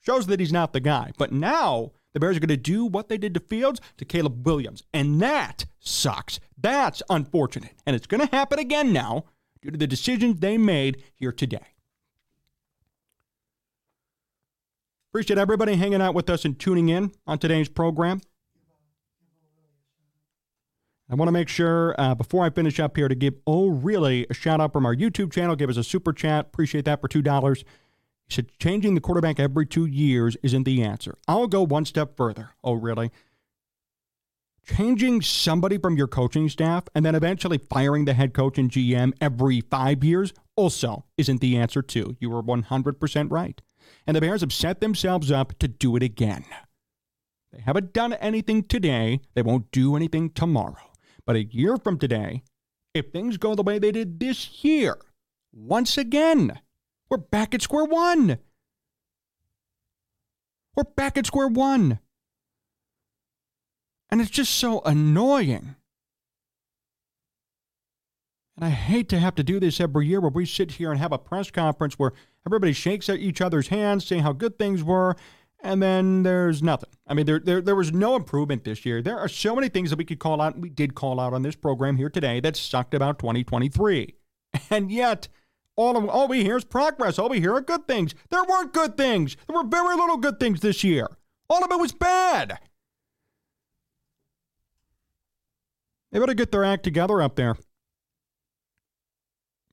shows 0.00 0.26
that 0.28 0.40
he's 0.40 0.54
not 0.54 0.72
the 0.72 0.80
guy. 0.80 1.12
But 1.18 1.32
now 1.32 1.92
the 2.12 2.20
Bears 2.20 2.36
are 2.36 2.40
going 2.40 2.48
to 2.48 2.56
do 2.56 2.84
what 2.84 3.08
they 3.08 3.18
did 3.18 3.34
to 3.34 3.40
Fields 3.40 3.80
to 3.96 4.04
Caleb 4.04 4.46
Williams. 4.46 4.82
And 4.92 5.20
that 5.20 5.66
sucks. 5.78 6.40
That's 6.58 7.02
unfortunate. 7.08 7.72
And 7.86 7.96
it's 7.96 8.06
going 8.06 8.26
to 8.26 8.34
happen 8.34 8.58
again 8.58 8.92
now 8.92 9.24
due 9.62 9.70
to 9.70 9.78
the 9.78 9.86
decisions 9.86 10.40
they 10.40 10.58
made 10.58 11.02
here 11.14 11.32
today. 11.32 11.66
Appreciate 15.10 15.38
everybody 15.38 15.76
hanging 15.76 16.00
out 16.00 16.14
with 16.14 16.30
us 16.30 16.44
and 16.44 16.58
tuning 16.58 16.88
in 16.88 17.12
on 17.26 17.38
today's 17.38 17.68
program. 17.68 18.20
I 21.10 21.14
want 21.14 21.28
to 21.28 21.32
make 21.32 21.50
sure 21.50 21.94
uh, 21.98 22.14
before 22.14 22.46
I 22.46 22.48
finish 22.48 22.80
up 22.80 22.96
here 22.96 23.08
to 23.08 23.14
give 23.14 23.34
Oh 23.46 23.68
Really 23.68 24.26
a 24.30 24.34
shout 24.34 24.62
out 24.62 24.72
from 24.72 24.86
our 24.86 24.96
YouTube 24.96 25.30
channel. 25.30 25.54
Give 25.54 25.68
us 25.68 25.76
a 25.76 25.84
super 25.84 26.14
chat. 26.14 26.46
Appreciate 26.46 26.86
that 26.86 27.02
for 27.02 27.08
$2 27.08 27.64
said 28.32 28.46
changing 28.58 28.94
the 28.94 29.00
quarterback 29.00 29.38
every 29.38 29.66
two 29.66 29.86
years 29.86 30.36
isn't 30.42 30.64
the 30.64 30.82
answer. 30.82 31.16
I'll 31.28 31.46
go 31.46 31.62
one 31.62 31.84
step 31.84 32.16
further. 32.16 32.50
Oh, 32.62 32.74
really? 32.74 33.10
Changing 34.64 35.22
somebody 35.22 35.76
from 35.76 35.96
your 35.96 36.06
coaching 36.06 36.48
staff 36.48 36.84
and 36.94 37.04
then 37.04 37.14
eventually 37.14 37.58
firing 37.58 38.04
the 38.04 38.14
head 38.14 38.32
coach 38.32 38.58
and 38.58 38.70
GM 38.70 39.12
every 39.20 39.60
five 39.60 40.04
years 40.04 40.32
also 40.56 41.04
isn't 41.18 41.40
the 41.40 41.56
answer, 41.56 41.82
too. 41.82 42.16
You 42.20 42.30
were 42.30 42.42
100% 42.42 43.30
right. 43.30 43.60
And 44.06 44.16
the 44.16 44.20
Bears 44.20 44.40
have 44.40 44.52
set 44.52 44.80
themselves 44.80 45.32
up 45.32 45.58
to 45.58 45.68
do 45.68 45.96
it 45.96 46.02
again. 46.02 46.44
They 47.52 47.60
haven't 47.60 47.92
done 47.92 48.14
anything 48.14 48.62
today, 48.62 49.20
they 49.34 49.42
won't 49.42 49.70
do 49.72 49.96
anything 49.96 50.30
tomorrow. 50.30 50.92
But 51.26 51.36
a 51.36 51.44
year 51.44 51.76
from 51.76 51.98
today, 51.98 52.42
if 52.94 53.10
things 53.10 53.36
go 53.36 53.54
the 53.54 53.62
way 53.62 53.78
they 53.78 53.92
did 53.92 54.20
this 54.20 54.64
year, 54.64 54.96
once 55.52 55.98
again, 55.98 56.60
we're 57.12 57.18
back 57.18 57.54
at 57.54 57.60
square 57.60 57.84
one. 57.84 58.38
We're 60.74 60.84
back 60.96 61.18
at 61.18 61.26
square 61.26 61.46
one. 61.46 61.98
And 64.10 64.22
it's 64.22 64.30
just 64.30 64.54
so 64.54 64.80
annoying. 64.86 65.76
And 68.56 68.64
I 68.64 68.70
hate 68.70 69.10
to 69.10 69.18
have 69.18 69.34
to 69.34 69.42
do 69.42 69.60
this 69.60 69.78
every 69.78 70.06
year 70.06 70.22
where 70.22 70.30
we 70.30 70.46
sit 70.46 70.72
here 70.72 70.90
and 70.90 70.98
have 70.98 71.12
a 71.12 71.18
press 71.18 71.50
conference 71.50 71.98
where 71.98 72.12
everybody 72.46 72.72
shakes 72.72 73.10
at 73.10 73.18
each 73.18 73.42
other's 73.42 73.68
hands, 73.68 74.06
saying 74.06 74.22
how 74.22 74.32
good 74.32 74.58
things 74.58 74.82
were, 74.82 75.14
and 75.62 75.82
then 75.82 76.22
there's 76.22 76.62
nothing. 76.62 76.88
I 77.06 77.12
mean, 77.12 77.26
there, 77.26 77.40
there, 77.40 77.60
there 77.60 77.76
was 77.76 77.92
no 77.92 78.16
improvement 78.16 78.64
this 78.64 78.86
year. 78.86 79.02
There 79.02 79.18
are 79.18 79.28
so 79.28 79.54
many 79.54 79.68
things 79.68 79.90
that 79.90 79.98
we 79.98 80.06
could 80.06 80.18
call 80.18 80.40
out, 80.40 80.58
we 80.58 80.70
did 80.70 80.94
call 80.94 81.20
out 81.20 81.34
on 81.34 81.42
this 81.42 81.56
program 81.56 81.98
here 81.98 82.08
today 82.08 82.40
that 82.40 82.56
sucked 82.56 82.94
about 82.94 83.18
2023. 83.18 84.14
And 84.70 84.92
yet, 84.92 85.28
all, 85.76 85.96
of, 85.96 86.08
all 86.08 86.28
we 86.28 86.42
hear 86.42 86.56
is 86.56 86.64
progress. 86.64 87.18
All 87.18 87.28
we 87.28 87.40
hear 87.40 87.54
are 87.54 87.60
good 87.60 87.86
things. 87.86 88.14
There 88.30 88.44
weren't 88.44 88.72
good 88.72 88.96
things. 88.96 89.36
There 89.46 89.56
were 89.56 89.68
very 89.68 89.96
little 89.96 90.18
good 90.18 90.38
things 90.38 90.60
this 90.60 90.84
year. 90.84 91.08
All 91.48 91.64
of 91.64 91.70
it 91.70 91.78
was 91.78 91.92
bad. 91.92 92.58
They 96.10 96.18
better 96.18 96.34
get 96.34 96.52
their 96.52 96.64
act 96.64 96.82
together 96.82 97.22
up 97.22 97.36
there. 97.36 97.56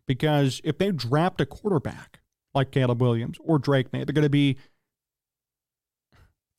Because 0.07 0.61
if 0.63 0.77
they 0.77 0.91
draft 0.91 1.41
a 1.41 1.45
quarterback 1.45 2.21
like 2.55 2.71
Caleb 2.71 3.01
Williams 3.01 3.37
or 3.43 3.59
Drake 3.59 3.93
Maye, 3.93 4.05
they're 4.05 4.13
going 4.13 4.23
to 4.23 4.29
be 4.29 4.57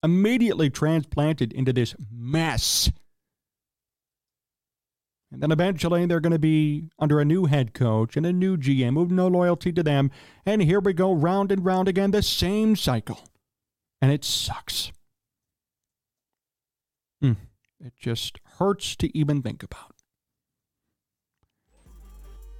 immediately 0.02 0.70
transplanted 0.70 1.52
into 1.52 1.72
this 1.72 1.94
mess. 2.12 2.90
And 5.32 5.40
then 5.40 5.52
eventually 5.52 6.06
they're 6.06 6.20
going 6.20 6.32
to 6.32 6.38
be 6.38 6.88
under 6.98 7.20
a 7.20 7.24
new 7.24 7.46
head 7.46 7.72
coach 7.72 8.16
and 8.16 8.26
a 8.26 8.32
new 8.32 8.56
GM 8.56 8.96
with 8.96 9.10
no 9.10 9.28
loyalty 9.28 9.72
to 9.72 9.82
them. 9.82 10.10
And 10.44 10.62
here 10.62 10.80
we 10.80 10.92
go 10.92 11.12
round 11.12 11.52
and 11.52 11.64
round 11.64 11.88
again, 11.88 12.10
the 12.10 12.22
same 12.22 12.74
cycle. 12.74 13.20
And 14.02 14.10
it 14.10 14.24
sucks. 14.24 14.90
Mm, 17.22 17.36
it 17.84 17.92
just 17.98 18.40
hurts 18.58 18.96
to 18.96 19.16
even 19.16 19.42
think 19.42 19.62
about. 19.62 19.94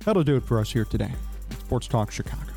That'll 0.04 0.22
do 0.22 0.36
it 0.36 0.44
for 0.44 0.60
us 0.60 0.72
here 0.72 0.84
today 0.84 1.12
Sports 1.50 1.88
Talk 1.88 2.10
Chicago. 2.10 2.52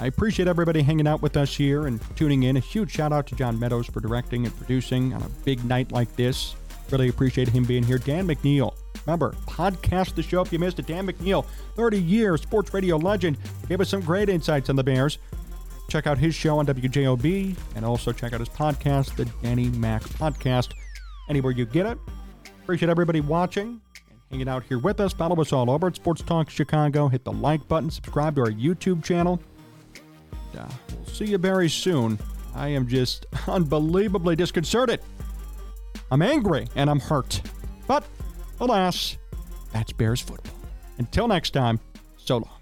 I 0.00 0.06
appreciate 0.06 0.48
everybody 0.48 0.82
hanging 0.82 1.06
out 1.06 1.22
with 1.22 1.36
us 1.36 1.54
here 1.54 1.86
and 1.86 2.00
tuning 2.16 2.42
in. 2.42 2.56
A 2.56 2.60
huge 2.60 2.90
shout 2.90 3.12
out 3.12 3.26
to 3.28 3.36
John 3.36 3.58
Meadows 3.58 3.86
for 3.86 4.00
directing 4.00 4.44
and 4.44 4.56
producing 4.56 5.14
on 5.14 5.22
a 5.22 5.28
big 5.44 5.64
night 5.64 5.92
like 5.92 6.14
this. 6.16 6.56
Really 6.90 7.08
appreciate 7.08 7.48
him 7.48 7.64
being 7.64 7.84
here. 7.84 7.98
Dan 7.98 8.26
McNeil, 8.26 8.74
remember, 9.06 9.34
podcast 9.46 10.14
the 10.14 10.22
show 10.22 10.40
if 10.42 10.52
you 10.52 10.58
missed 10.58 10.78
it. 10.78 10.86
Dan 10.86 11.06
McNeil, 11.06 11.44
30 11.76 12.00
year 12.00 12.36
sports 12.36 12.72
radio 12.72 12.96
legend, 12.96 13.36
gave 13.68 13.80
us 13.80 13.88
some 13.88 14.00
great 14.00 14.28
insights 14.28 14.70
on 14.70 14.76
the 14.76 14.84
Bears. 14.84 15.18
Check 15.88 16.06
out 16.06 16.16
his 16.16 16.34
show 16.34 16.58
on 16.58 16.66
WJOB 16.66 17.56
and 17.76 17.84
also 17.84 18.12
check 18.12 18.32
out 18.32 18.40
his 18.40 18.48
podcast, 18.48 19.16
the 19.16 19.26
Danny 19.42 19.68
Mac 19.70 20.02
Podcast, 20.02 20.72
anywhere 21.28 21.52
you 21.52 21.66
get 21.66 21.86
it. 21.86 21.98
Appreciate 22.62 22.88
everybody 22.88 23.20
watching 23.20 23.80
and 23.98 24.12
hanging 24.30 24.48
out 24.48 24.62
here 24.64 24.78
with 24.78 25.00
us. 25.00 25.12
Follow 25.12 25.40
us 25.40 25.52
all 25.52 25.70
over 25.70 25.88
at 25.88 25.96
Sports 25.96 26.22
Talk 26.22 26.48
Chicago. 26.48 27.08
Hit 27.08 27.24
the 27.24 27.32
like 27.32 27.66
button, 27.68 27.90
subscribe 27.90 28.36
to 28.36 28.40
our 28.42 28.50
YouTube 28.50 29.04
channel 29.04 29.40
uh, 30.58 30.68
we'll 30.92 31.06
see 31.06 31.26
you 31.26 31.38
very 31.38 31.68
soon. 31.68 32.18
I 32.54 32.68
am 32.68 32.86
just 32.86 33.26
unbelievably 33.48 34.36
disconcerted. 34.36 35.00
I'm 36.10 36.22
angry 36.22 36.68
and 36.76 36.88
I'm 36.88 37.00
hurt. 37.00 37.40
But 37.86 38.04
alas, 38.60 39.16
that's 39.72 39.92
Bears 39.92 40.20
football. 40.20 40.54
Until 40.98 41.28
next 41.28 41.50
time, 41.50 41.80
so 42.16 42.38
long. 42.38 42.53